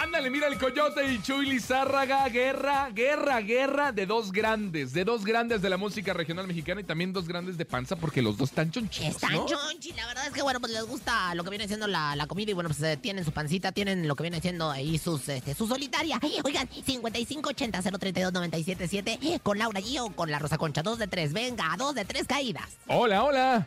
Ándale, 0.00 0.30
mira 0.30 0.46
el 0.46 0.56
coyote 0.56 1.04
y 1.12 1.20
Chuy 1.20 1.46
Lizárraga. 1.46 2.28
Guerra, 2.28 2.90
guerra, 2.90 3.40
guerra 3.40 3.90
de 3.90 4.06
dos 4.06 4.30
grandes. 4.30 4.92
De 4.92 5.04
dos 5.04 5.24
grandes 5.24 5.60
de 5.60 5.68
la 5.68 5.76
música 5.76 6.14
regional 6.14 6.46
mexicana 6.46 6.80
y 6.80 6.84
también 6.84 7.12
dos 7.12 7.26
grandes 7.26 7.58
de 7.58 7.64
panza 7.64 7.96
porque 7.96 8.22
los 8.22 8.36
dos 8.36 8.50
están 8.50 8.70
chonchitos, 8.70 9.16
Están 9.16 9.32
¿no? 9.32 9.46
chonchi, 9.46 9.92
la 9.94 10.06
verdad 10.06 10.28
es 10.28 10.32
que 10.32 10.42
bueno, 10.42 10.60
pues 10.60 10.70
les 10.72 10.84
gusta 10.86 11.34
lo 11.34 11.42
que 11.42 11.50
viene 11.50 11.66
siendo 11.66 11.88
la, 11.88 12.14
la 12.14 12.28
comida 12.28 12.52
y 12.52 12.54
bueno, 12.54 12.68
pues 12.70 12.80
eh, 12.82 12.96
tienen 12.96 13.24
su 13.24 13.32
pancita, 13.32 13.72
tienen 13.72 14.06
lo 14.06 14.14
que 14.14 14.22
viene 14.22 14.40
siendo 14.40 14.70
ahí 14.70 14.96
sus, 14.96 15.28
este, 15.28 15.54
su 15.54 15.66
solitaria. 15.66 16.20
Oigan, 16.44 16.68
5580-032-977 16.68 19.40
con 19.42 19.58
Laura 19.58 19.80
G 19.80 19.98
o 20.00 20.10
con 20.14 20.30
la 20.30 20.38
Rosa 20.38 20.56
Concha, 20.56 20.84
dos 20.84 21.00
de 21.00 21.08
tres, 21.08 21.32
venga, 21.32 21.74
dos 21.76 21.96
de 21.96 22.04
tres 22.04 22.28
caídas. 22.28 22.76
Hola, 22.86 23.24
hola. 23.24 23.66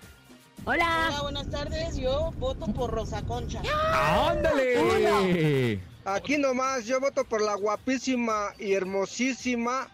Hola. 0.64 1.08
Hola, 1.10 1.22
buenas 1.24 1.50
tardes. 1.50 1.98
Yo 1.98 2.32
voto 2.38 2.68
por 2.68 2.92
Rosa 2.92 3.24
Concha. 3.24 3.62
¡Ándale! 4.30 5.80
Aquí 6.06 6.38
nomás, 6.38 6.86
yo 6.86 7.00
voto 7.00 7.24
por 7.26 7.42
la 7.42 7.56
guapísima 7.56 8.54
y 8.60 8.74
hermosísima 8.74 9.88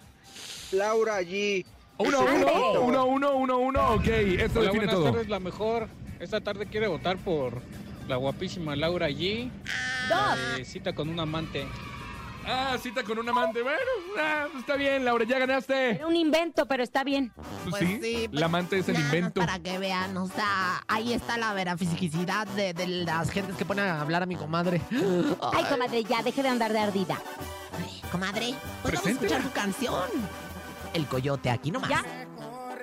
Laura 0.72 1.22
G. 1.22 1.66
Uno, 2.00 2.20
uno, 2.20 2.82
uno, 2.82 3.06
uno, 3.06 3.36
uno, 3.36 3.58
uno. 3.60 3.90
Ok, 3.96 4.08
esto 4.08 4.60
Hola, 4.60 4.70
define 4.72 4.86
buenas 4.86 4.96
todo. 4.96 5.04
tardes, 5.06 5.30
la 5.30 5.40
mejor. 5.40 5.88
Esta 6.20 6.42
tarde 6.42 6.66
quiere 6.68 6.88
votar 6.88 7.18
por 7.18 7.62
la 8.08 8.18
guapísima 8.18 8.76
Laura 8.76 9.10
G. 9.10 9.50
Dos. 10.10 10.68
Cita 10.68 10.94
con 10.94 11.10
un 11.10 11.20
amante. 11.20 11.66
Ah, 12.50 12.78
cita 12.82 13.04
con 13.04 13.20
un 13.20 13.28
amante. 13.28 13.62
Bueno, 13.62 13.78
ah, 14.18 14.48
está 14.58 14.76
bien, 14.76 15.04
Laura, 15.04 15.26
ya 15.26 15.38
ganaste. 15.38 15.92
Era 15.92 16.08
un 16.08 16.16
invento, 16.16 16.66
pero 16.66 16.82
está 16.82 17.04
bien. 17.04 17.32
Pues 17.36 17.56
Pues 17.70 17.82
sí, 17.82 18.00
sí, 18.02 18.28
pues 18.30 18.40
la 18.40 18.46
amante 18.46 18.80
es 18.80 18.88
el 18.88 18.98
invento. 19.00 19.42
Para 19.42 19.60
que 19.60 19.78
vean, 19.78 20.16
o 20.16 20.28
sea, 20.28 20.82
ahí 20.88 21.12
está 21.14 21.38
la 21.38 21.54
verafisicidad 21.54 22.48
de, 22.48 22.74
de 22.74 22.88
las 22.88 23.30
gentes 23.32 23.56
que 23.58 23.66
ponen 23.66 23.86
a 23.86 24.00
hablar 24.02 24.24
a 24.24 24.26
mi 24.26 24.36
comadre. 24.38 24.82
Ay, 25.54 25.66
comadre, 25.70 26.04
ya, 26.06 26.24
deje 26.24 26.42
de 26.42 26.50
andar 26.50 26.72
de 26.72 26.80
ardida. 26.80 27.18
Comadre, 28.12 28.54
pues 28.82 28.96
vamos 28.96 29.00
a 29.00 29.04
Preséntela. 29.04 29.36
escuchar 29.38 29.42
tu 29.42 29.52
canción. 29.52 30.10
El 30.94 31.06
coyote 31.08 31.50
aquí 31.50 31.70
nomás. 31.72 31.90
Ya. 31.90 32.04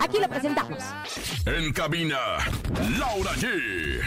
Aquí 0.00 0.18
lo 0.20 0.28
presentamos. 0.28 0.78
En 1.46 1.72
cabina, 1.72 2.18
Laura 2.98 3.32
G. 3.36 4.02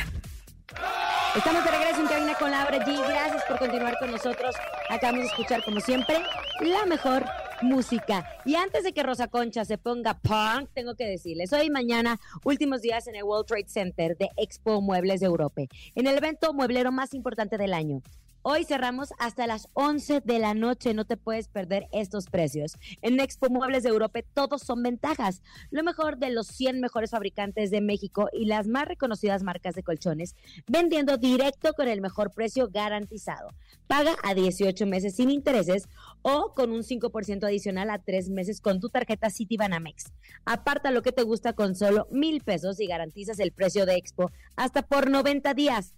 Estamos 1.36 1.64
de 1.64 1.72
regreso 1.72 2.02
en 2.02 2.08
cabina 2.08 2.34
con 2.36 2.52
Laura 2.52 2.80
G. 2.86 3.08
Gracias 3.08 3.44
por 3.44 3.60
continuar 3.60 3.98
con 4.00 4.12
nosotros. 4.12 4.56
Acabamos 4.90 5.22
de 5.22 5.28
escuchar, 5.28 5.64
como 5.64 5.80
siempre, 5.80 6.18
la 6.62 6.86
mejor 6.86 7.26
música. 7.62 8.28
Y 8.44 8.56
antes 8.56 8.84
de 8.84 8.92
que 8.92 9.04
Rosa 9.04 9.28
Concha 9.28 9.64
se 9.66 9.78
ponga 9.78 10.16
punk, 10.16 10.70
tengo 10.74 10.96
que 10.96 11.06
decirles, 11.06 11.54
hoy 11.54 11.68
y 11.68 11.70
mañana, 11.70 12.20
últimos 12.44 12.82
días 12.82 13.08
en 13.08 13.16
el 13.16 13.24
World 13.24 13.46
Trade 13.46 13.68
Center 13.68 14.18
de 14.18 14.30
Expo 14.36 14.82
Muebles 14.82 15.20
de 15.20 15.28
Europa, 15.28 15.62
en 15.96 16.08
el 16.08 16.18
evento 16.18 16.54
mueblero 16.54 16.92
más 16.92 17.14
importante 17.14 17.58
del 17.58 17.74
año. 17.74 18.02
Hoy 18.50 18.64
cerramos 18.64 19.10
hasta 19.20 19.46
las 19.46 19.68
11 19.74 20.22
de 20.22 20.40
la 20.40 20.54
noche, 20.54 20.94
no 20.94 21.04
te 21.04 21.18
puedes 21.18 21.50
perder 21.50 21.90
estos 21.92 22.28
precios. 22.28 22.78
En 23.02 23.20
Expo 23.20 23.50
Muebles 23.50 23.84
de 23.84 23.90
Europa 23.90 24.22
todos 24.34 24.62
son 24.62 24.84
ventajas. 24.84 25.42
Lo 25.70 25.84
mejor 25.84 26.18
de 26.18 26.30
los 26.30 26.48
100 26.48 26.80
mejores 26.80 27.12
fabricantes 27.12 27.72
de 27.72 27.82
México 27.82 28.30
y 28.32 28.46
las 28.46 28.66
más 28.66 28.88
reconocidas 28.88 29.44
marcas 29.44 29.76
de 29.76 29.84
colchones, 29.84 30.38
vendiendo 30.66 31.18
directo 31.18 31.74
con 31.74 31.90
el 31.90 32.00
mejor 32.00 32.32
precio 32.32 32.70
garantizado. 32.72 33.50
Paga 33.86 34.16
a 34.24 34.34
18 34.34 34.86
meses 34.86 35.18
sin 35.18 35.30
intereses 35.30 35.90
o 36.22 36.54
con 36.56 36.72
un 36.72 36.84
5% 36.84 37.44
adicional 37.44 37.90
a 37.90 38.00
3 38.00 38.30
meses 38.30 38.62
con 38.62 38.80
tu 38.80 38.88
tarjeta 38.88 39.30
Citibanamex. 39.30 40.06
Aparta 40.46 40.92
lo 40.92 41.02
que 41.02 41.12
te 41.12 41.24
gusta 41.24 41.52
con 41.52 41.76
solo 41.76 42.08
mil 42.12 42.42
pesos 42.42 42.80
y 42.80 42.88
garantizas 42.88 43.40
el 43.40 43.52
precio 43.52 43.86
de 43.86 43.98
Expo 43.98 44.32
hasta 44.56 44.84
por 44.84 45.10
90 45.10 45.54
días. 45.54 45.97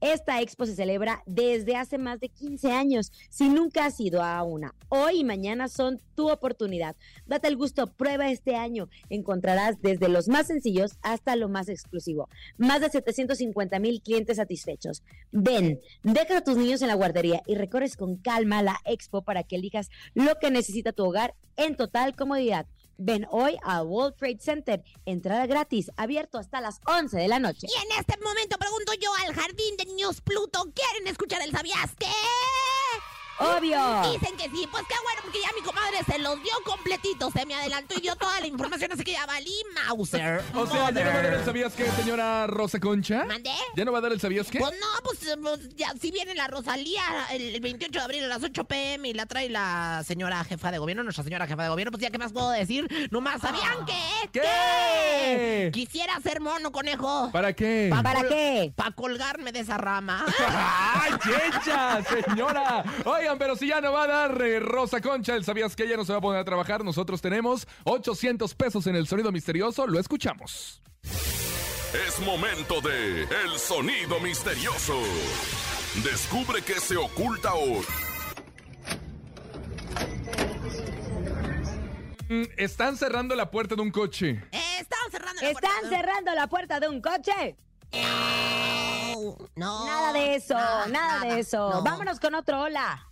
Esta 0.00 0.40
expo 0.40 0.64
se 0.64 0.76
celebra 0.76 1.22
desde 1.26 1.74
hace 1.74 1.98
más 1.98 2.20
de 2.20 2.28
15 2.28 2.70
años. 2.70 3.10
Si 3.30 3.48
nunca 3.48 3.86
has 3.86 3.98
ido 3.98 4.22
a 4.22 4.42
una, 4.44 4.74
hoy 4.88 5.20
y 5.20 5.24
mañana 5.24 5.68
son 5.68 6.00
tu 6.14 6.30
oportunidad. 6.30 6.94
Date 7.26 7.48
el 7.48 7.56
gusto, 7.56 7.88
prueba 7.88 8.30
este 8.30 8.54
año. 8.54 8.88
Encontrarás 9.10 9.80
desde 9.82 10.08
los 10.08 10.28
más 10.28 10.46
sencillos 10.46 10.92
hasta 11.02 11.34
lo 11.34 11.48
más 11.48 11.68
exclusivo. 11.68 12.28
Más 12.58 12.80
de 12.80 12.90
750 12.90 13.78
mil 13.80 14.00
clientes 14.00 14.36
satisfechos. 14.36 15.02
Ven, 15.32 15.80
deja 16.04 16.38
a 16.38 16.44
tus 16.44 16.56
niños 16.56 16.80
en 16.82 16.88
la 16.88 16.94
guardería 16.94 17.42
y 17.46 17.56
recorres 17.56 17.96
con 17.96 18.16
calma 18.16 18.62
la 18.62 18.78
expo 18.84 19.22
para 19.22 19.42
que 19.42 19.56
elijas 19.56 19.88
lo 20.14 20.36
que 20.40 20.52
necesita 20.52 20.92
tu 20.92 21.04
hogar 21.04 21.34
en 21.56 21.76
total 21.76 22.14
comodidad. 22.14 22.66
Ven 22.98 23.26
hoy 23.30 23.56
al 23.62 23.86
World 23.86 24.16
Trade 24.16 24.38
Center. 24.40 24.82
Entrada 25.06 25.46
gratis, 25.46 25.90
abierto 25.96 26.38
hasta 26.38 26.60
las 26.60 26.80
11 26.86 27.16
de 27.16 27.28
la 27.28 27.38
noche. 27.38 27.68
Y 27.68 27.92
en 27.92 27.98
este 27.98 28.18
momento 28.20 28.58
pregunto 28.58 28.92
yo 29.00 29.10
al 29.24 29.34
jardín 29.34 29.76
de 29.76 29.86
niños 29.86 30.20
Pluto, 30.20 30.72
¿quieren 30.74 31.06
escuchar 31.06 31.40
el 31.42 31.52
sabías 31.52 31.94
qué? 31.98 32.06
Obvio. 33.38 34.12
Dicen 34.12 34.36
que 34.36 34.44
sí, 34.50 34.66
pues 34.70 34.84
qué 34.88 34.94
bueno, 35.02 35.20
porque 35.22 35.38
ya 35.40 35.48
mi 35.54 35.62
comadre 35.62 35.98
se 36.06 36.18
los 36.18 36.42
dio 36.42 36.52
completito, 36.64 37.30
se 37.30 37.46
me 37.46 37.54
adelantó 37.54 37.94
y 37.96 38.00
dio 38.00 38.16
toda 38.16 38.40
la 38.40 38.46
información, 38.46 38.92
así 38.92 39.04
que 39.04 39.12
ya 39.12 39.26
valí 39.26 39.54
Mauser. 39.74 40.42
O 40.54 40.66
sea, 40.66 40.90
¿ya 40.90 41.04
no 41.04 41.10
va 41.12 41.18
a 41.18 41.22
dar 41.22 41.34
el 41.34 41.44
sabías 41.44 41.74
qué, 41.74 41.90
señora 41.92 42.46
Rosa 42.46 42.80
Concha? 42.80 43.24
¿Mandé? 43.24 43.50
¿Ya 43.76 43.84
no 43.84 43.92
va 43.92 43.98
a 43.98 44.00
dar 44.00 44.12
el 44.12 44.20
sabías 44.20 44.48
qué? 44.50 44.58
Pues 44.58 44.72
no, 44.72 44.86
pues, 45.04 45.36
pues, 45.40 45.76
ya 45.76 45.92
si 46.00 46.10
viene 46.10 46.34
la 46.34 46.48
Rosalía 46.48 47.02
el, 47.32 47.54
el 47.54 47.60
28 47.60 47.98
de 47.98 48.04
abril 48.04 48.24
a 48.24 48.28
las 48.28 48.42
8 48.42 48.64
pm 48.64 49.08
y 49.08 49.14
la 49.14 49.26
trae 49.26 49.48
la 49.48 50.02
señora 50.06 50.42
jefa 50.44 50.70
de 50.70 50.78
gobierno, 50.78 51.02
nuestra 51.02 51.24
señora 51.24 51.46
jefa 51.46 51.62
de 51.62 51.68
gobierno, 51.68 51.92
pues 51.92 52.02
ya 52.02 52.10
qué 52.10 52.18
más 52.18 52.32
puedo 52.32 52.50
decir, 52.50 52.88
nomás 53.10 53.40
sabían 53.40 53.84
que 53.86 54.40
¿Qué? 54.40 55.70
quisiera 55.72 56.18
ser 56.20 56.40
mono 56.40 56.72
conejo. 56.72 57.30
¿Para 57.32 57.52
qué? 57.52 57.88
¿Para 57.90 58.22
qué? 58.26 58.72
Para 58.74 58.90
colgarme 58.92 59.52
de 59.52 59.60
esa 59.60 59.78
rama. 59.78 60.24
¡Ay, 60.48 61.12
checha, 61.22 62.02
señora! 62.04 62.84
Oigan, 63.28 63.38
pero 63.38 63.56
si 63.56 63.68
ya 63.68 63.82
no 63.82 63.92
va 63.92 64.04
a 64.04 64.06
dar 64.06 64.40
eh, 64.40 64.58
Rosa 64.58 65.02
Concha 65.02 65.36
el 65.36 65.44
sabías 65.44 65.76
que 65.76 65.82
ella 65.84 65.98
no 65.98 66.04
se 66.06 66.12
va 66.12 66.18
a 66.18 66.20
poner 66.22 66.40
a 66.40 66.44
trabajar, 66.46 66.82
nosotros 66.82 67.20
tenemos 67.20 67.68
800 67.84 68.54
pesos 68.54 68.86
en 68.86 68.96
el 68.96 69.06
sonido 69.06 69.30
misterioso, 69.30 69.86
lo 69.86 70.00
escuchamos. 70.00 70.80
Es 71.02 72.18
momento 72.20 72.80
de 72.80 73.24
El 73.24 73.58
Sonido 73.58 74.18
Misterioso. 74.20 74.98
Descubre 76.02 76.62
qué 76.62 76.80
se 76.80 76.96
oculta 76.96 77.52
hoy. 77.52 77.84
Mm, 82.30 82.44
Están 82.56 82.96
cerrando 82.96 83.34
la 83.34 83.50
puerta 83.50 83.74
de 83.74 83.82
un 83.82 83.90
coche. 83.90 84.42
Están 84.52 85.10
cerrando 85.10 85.42
la 85.42 85.50
¿Están 85.50 85.70
puerta. 85.80 85.88
cerrando 85.96 86.34
la 86.34 86.46
puerta 86.46 86.80
de 86.80 86.88
un 86.88 87.02
coche? 87.02 87.56
No, 87.92 89.36
no, 89.56 89.86
Nada 89.86 90.12
de 90.14 90.34
eso, 90.34 90.54
nada, 90.54 90.86
nada, 90.86 91.20
de 91.34 91.40
eso. 91.40 91.70
no. 91.70 91.82
Vámonos 91.82 92.20
con 92.20 92.34
otro 92.34 92.60
hola. 92.62 93.04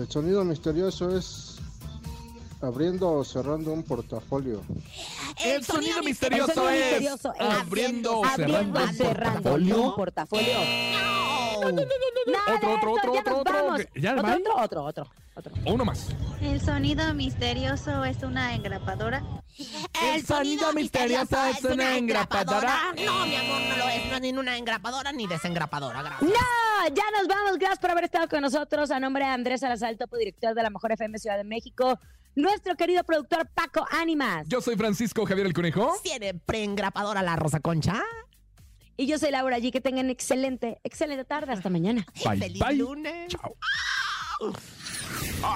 El 0.00 0.08
sonido 0.10 0.44
misterioso 0.44 1.14
es 1.14 1.56
abriendo 2.62 3.10
o 3.12 3.22
cerrando 3.24 3.70
un 3.72 3.82
portafolio. 3.82 4.62
El 5.44 5.62
sonido 5.62 6.02
misterioso 6.02 6.50
El 6.50 6.54
sonido 6.54 6.70
es 6.72 6.90
misterioso 6.90 7.34
es 7.34 7.40
abriendo 7.40 8.20
o 8.20 8.24
Abriendo 8.24 8.80
cerrando 8.80 8.80
o 8.80 8.84
un 8.84 8.94
cerrando 8.94 9.42
portafolio. 9.42 9.82
un 9.82 9.94
portafolio. 9.94 10.54
No. 10.92 11.39
Otro, 11.60 12.72
otro, 12.74 12.92
otro, 12.92 13.12
otro, 13.12 13.40
otro. 13.40 13.84
¿Ya 13.94 14.14
otro, 14.14 14.32
otro, 14.32 14.54
otro, 14.56 14.84
otro, 14.84 15.10
otro. 15.34 15.52
Uno 15.66 15.84
más. 15.84 16.08
El 16.40 16.60
sonido 16.60 17.12
misterioso 17.14 18.04
es 18.04 18.22
una 18.22 18.54
engrapadora. 18.54 19.22
El 20.02 20.24
sonido 20.24 20.72
misterioso 20.72 21.36
es 21.46 21.64
una 21.64 21.96
engrapadora. 21.96 22.92
No, 23.04 23.26
mi 23.26 23.36
amor, 23.36 23.60
no 23.68 23.76
lo 23.76 23.88
es. 23.88 24.06
No 24.06 24.14
es 24.16 24.20
ni 24.20 24.32
una 24.32 24.56
engrapadora 24.56 25.12
ni 25.12 25.26
desengrapadora. 25.26 26.02
Gracias. 26.02 26.30
No, 26.30 26.94
ya 26.94 27.04
nos 27.18 27.28
vamos. 27.28 27.58
Gracias 27.58 27.78
por 27.78 27.90
haber 27.90 28.04
estado 28.04 28.28
con 28.28 28.40
nosotros. 28.40 28.90
A 28.90 29.00
nombre 29.00 29.24
de 29.24 29.30
Andrés 29.30 29.60
Salazar, 29.60 29.94
topo 29.96 30.16
director 30.16 30.54
de 30.54 30.62
la 30.62 30.70
Mejor 30.70 30.92
FM 30.92 31.18
Ciudad 31.18 31.36
de 31.36 31.44
México. 31.44 31.98
Nuestro 32.36 32.76
querido 32.76 33.02
productor 33.04 33.48
Paco 33.48 33.86
Ánimas. 33.90 34.46
Yo 34.48 34.60
soy 34.60 34.76
Francisco 34.76 35.26
Javier 35.26 35.46
el 35.46 35.52
Conejo. 35.52 35.92
¿Tiene 36.02 36.34
preengrapadora 36.34 37.22
la 37.22 37.36
Rosa 37.36 37.60
Concha? 37.60 38.02
Y 39.00 39.06
yo 39.06 39.18
soy 39.18 39.30
Laura 39.30 39.58
G. 39.58 39.72
Que 39.72 39.80
tengan 39.80 40.10
excelente, 40.10 40.78
excelente 40.84 41.24
tarde. 41.24 41.54
Hasta 41.54 41.70
mañana. 41.70 42.04
Bye, 42.22 42.38
¡Feliz 42.38 42.58
bye. 42.62 42.76
lunes! 42.76 43.28
Chao. 43.28 43.56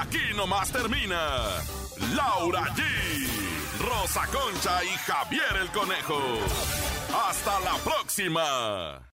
Aquí 0.01 0.19
nomás 0.35 0.73
termina 0.73 1.43
Laura 2.15 2.63
G, 2.75 2.83
Rosa 3.81 4.27
Concha 4.29 4.83
y 4.83 4.89
Javier 4.89 5.57
el 5.61 5.69
Conejo. 5.73 6.19
Hasta 7.29 7.61
la 7.61 7.77
próxima. 7.85 9.11